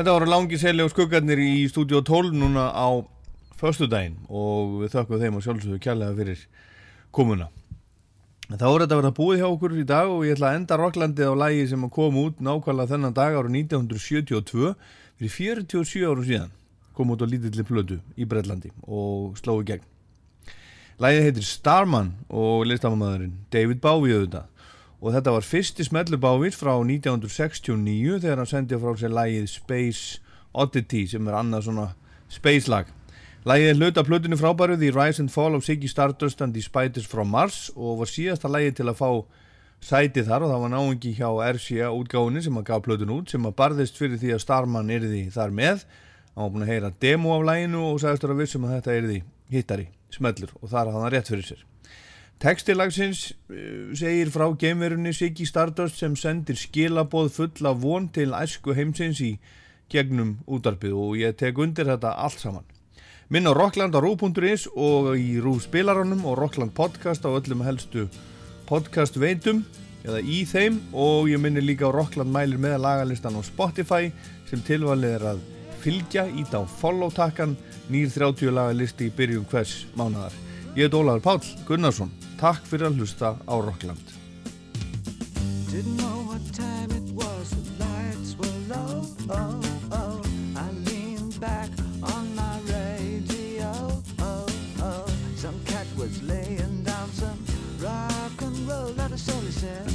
Þetta 0.00 0.14
voru 0.16 0.28
langi 0.32 0.56
seli 0.56 0.80
og 0.80 0.94
skuggarnir 0.94 1.36
í 1.44 1.66
stúdíu 1.68 1.98
12 2.00 2.30
núna 2.40 2.70
á 2.72 2.88
föstudaginn 3.60 4.14
og 4.32 4.78
við 4.80 4.94
þökkum 4.94 5.18
þeim 5.20 5.34
og 5.36 5.42
sjálfsögðu 5.44 5.80
kjærlega 5.84 6.14
fyrir 6.16 6.44
komuna. 7.12 7.50
Þá 8.48 8.64
er 8.64 8.84
þetta 8.86 8.96
að 8.96 9.00
vera 9.02 9.10
búið 9.18 9.42
hjá 9.42 9.46
okkur 9.50 9.74
í 9.76 9.84
dag 9.90 10.08
og 10.08 10.24
ég 10.24 10.38
ætla 10.38 10.54
að 10.54 10.56
enda 10.56 10.78
Rocklandið 10.80 11.28
á 11.28 11.40
lægi 11.42 11.66
sem 11.74 11.84
kom 11.92 12.16
út 12.16 12.40
nákvæmlega 12.40 12.94
þennan 12.94 13.18
dag 13.18 13.36
ára 13.36 13.52
1972 13.52 14.72
fyrir 15.20 15.66
47 15.68 16.08
árum 16.08 16.28
síðan 16.30 16.56
kom 16.96 17.12
út 17.12 17.20
á 17.20 17.28
lítilli 17.28 17.68
plödu 17.68 18.00
í 18.16 18.24
Breitlandi 18.24 18.72
og 18.88 19.36
slói 19.36 19.68
gegn. 19.68 19.84
Lægið 20.96 21.28
heitir 21.28 21.50
Starman 21.50 22.14
og 22.32 22.64
listamamæðurinn 22.72 23.36
David 23.52 23.84
Bowie 23.84 24.16
auðvitað 24.16 24.48
og 25.00 25.14
þetta 25.14 25.32
var 25.32 25.46
fyrsti 25.46 25.84
smellu 25.86 26.18
Bowie 26.20 26.52
frá 26.52 26.74
1969 26.76 28.20
þegar 28.20 28.42
hann 28.42 28.48
sendi 28.50 28.78
frá 28.80 28.92
sér 29.00 29.14
lægið 29.16 29.46
Space 29.48 30.20
Oddity 30.52 31.06
sem 31.08 31.28
er 31.28 31.36
annað 31.38 31.68
svona 31.68 31.86
space 32.30 32.68
lag. 32.70 32.88
Lægið 33.48 33.78
hluta 33.80 34.04
plötunni 34.04 34.36
frábæru 34.36 34.76
The 34.76 34.90
Rise 34.92 35.22
and 35.22 35.32
Fall 35.32 35.56
of 35.56 35.64
Ziggy 35.64 35.88
Stardust 35.88 36.42
and 36.44 36.52
the 36.52 36.62
Spiders 36.62 37.06
from 37.06 37.30
Mars. 37.32 37.70
Og 37.76 38.02
var 38.02 38.10
síðasta 38.10 38.50
lægið 38.50 38.76
til 38.80 38.88
að 38.90 38.98
fá 39.00 39.10
sæti 39.80 40.26
þar 40.26 40.44
og 40.44 40.52
það 40.52 40.66
var 40.66 40.72
náingi 40.74 41.14
hjá 41.16 41.30
RCA 41.54 41.88
útgáðunni 41.96 42.44
sem 42.44 42.60
að 42.60 42.68
gaf 42.68 42.84
plötun 42.84 43.14
út 43.16 43.32
sem 43.32 43.48
að 43.48 43.56
barðist 43.56 43.96
fyrir 43.96 44.20
því 44.20 44.34
að 44.36 44.44
Starman 44.44 44.92
erði 44.92 45.24
þar 45.32 45.56
með. 45.56 45.88
Hann 46.34 46.44
var 46.44 46.52
búin 46.52 46.66
að 46.66 46.74
heyra 46.74 46.92
demo 47.00 47.32
af 47.38 47.48
læginu 47.48 47.86
og 47.88 48.04
sagðist 48.04 48.26
þér 48.26 48.36
að 48.36 48.44
vissum 48.44 48.68
að 48.68 48.76
þetta 48.76 48.96
erði 48.98 49.18
hittari, 49.50 49.90
smellur. 50.12 50.54
Og 50.60 50.68
þar 50.68 50.92
hafði 50.92 51.00
hann 51.06 51.14
rétt 51.16 51.32
fyrir 51.32 51.48
sér 51.48 51.66
Textilagsins 52.40 53.34
uh, 53.52 53.92
segir 53.92 54.30
frá 54.32 54.46
geimverunni 54.56 55.12
Siggy 55.12 55.44
Stardust 55.44 55.98
sem 56.00 56.14
sendir 56.16 56.56
skilaboð 56.56 57.28
full 57.34 57.66
af 57.68 57.82
von 57.82 58.08
til 58.08 58.32
æsku 58.32 58.72
heimsins 58.72 59.20
í 59.20 59.34
gegnum 59.92 60.38
útarpið 60.48 60.94
og 60.96 61.18
ég 61.20 61.36
tek 61.36 61.58
undir 61.60 61.90
þetta 61.90 62.14
allt 62.16 62.40
saman 62.40 62.64
Minn 63.30 63.46
á 63.46 63.52
Rockland 63.54 63.94
á 63.94 64.00
Rú.is 64.00 64.64
og 64.72 65.12
í 65.20 65.36
Rú 65.38 65.52
spilaranum 65.62 66.24
og 66.26 66.38
Rockland 66.40 66.72
podcast 66.74 67.22
á 67.22 67.30
öllum 67.30 67.60
helstu 67.62 68.08
podcast 68.66 69.20
veitum 69.20 69.60
eða 70.00 70.22
í 70.24 70.40
þeim 70.48 70.80
og 70.96 71.28
ég 71.28 71.38
minni 71.38 71.60
líka 71.60 71.86
á 71.86 71.94
Rockland 71.94 72.32
mælir 72.32 72.58
með 72.58 72.80
lagalistan 72.86 73.36
á 73.36 73.42
Spotify 73.44 74.08
sem 74.48 74.64
tilvalið 74.64 75.14
er 75.18 75.28
að 75.34 75.44
fylgja 75.84 76.24
ít 76.40 76.56
á 76.56 76.64
follow 76.64 77.12
takkan 77.12 77.54
nýr 77.92 78.08
30 78.10 78.50
lagalisti 78.56 79.06
í 79.06 79.14
byrjun 79.14 79.46
hvers 79.52 79.84
mánadar. 79.92 80.34
Ég 80.74 80.88
heit 80.88 80.98
Ólaður 80.98 81.24
Páll 81.24 81.54
Gunnarsson. 81.68 82.10
Takk 82.40 82.64
fyrir 82.64 82.86
að 82.88 82.94
hlusta 82.96 83.34
á 83.36 83.54
Rockland. 83.60 84.12
Didn't 85.68 85.98
know 86.00 86.24
what 86.24 86.40
time 86.56 86.88
it 86.88 87.12
was, 87.12 87.50
the 87.52 87.84
lights 87.84 88.32
were 88.40 88.56
low. 88.72 89.04
Oh, 89.28 89.60
oh. 89.92 90.22
I 90.56 90.64
leaned 90.88 91.38
back 91.38 91.68
on 92.00 92.34
my 92.34 92.56
radio. 92.64 93.68
Oh, 94.24 94.46
oh. 94.80 95.04
Some 95.36 95.60
cat 95.66 95.86
was 95.98 96.22
laying 96.22 96.82
down 96.82 97.12
some 97.12 97.44
rock 97.78 98.40
and 98.40 98.56
roll, 98.66 98.92
that 98.96 99.12
is 99.12 99.28
all 99.28 99.42
he 99.42 99.52
said. 99.52 99.86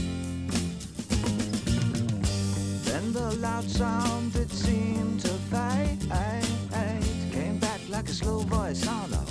Then 2.86 3.12
the 3.12 3.38
loud 3.42 3.68
sound 3.68 4.36
it 4.36 4.52
seemed 4.52 5.22
to 5.22 5.34
fade. 5.50 6.06
Came 7.32 7.58
back 7.58 7.82
like 7.90 8.08
a 8.08 8.14
slow 8.14 8.46
voice 8.46 8.86
on 8.88 9.12
a 9.14 9.25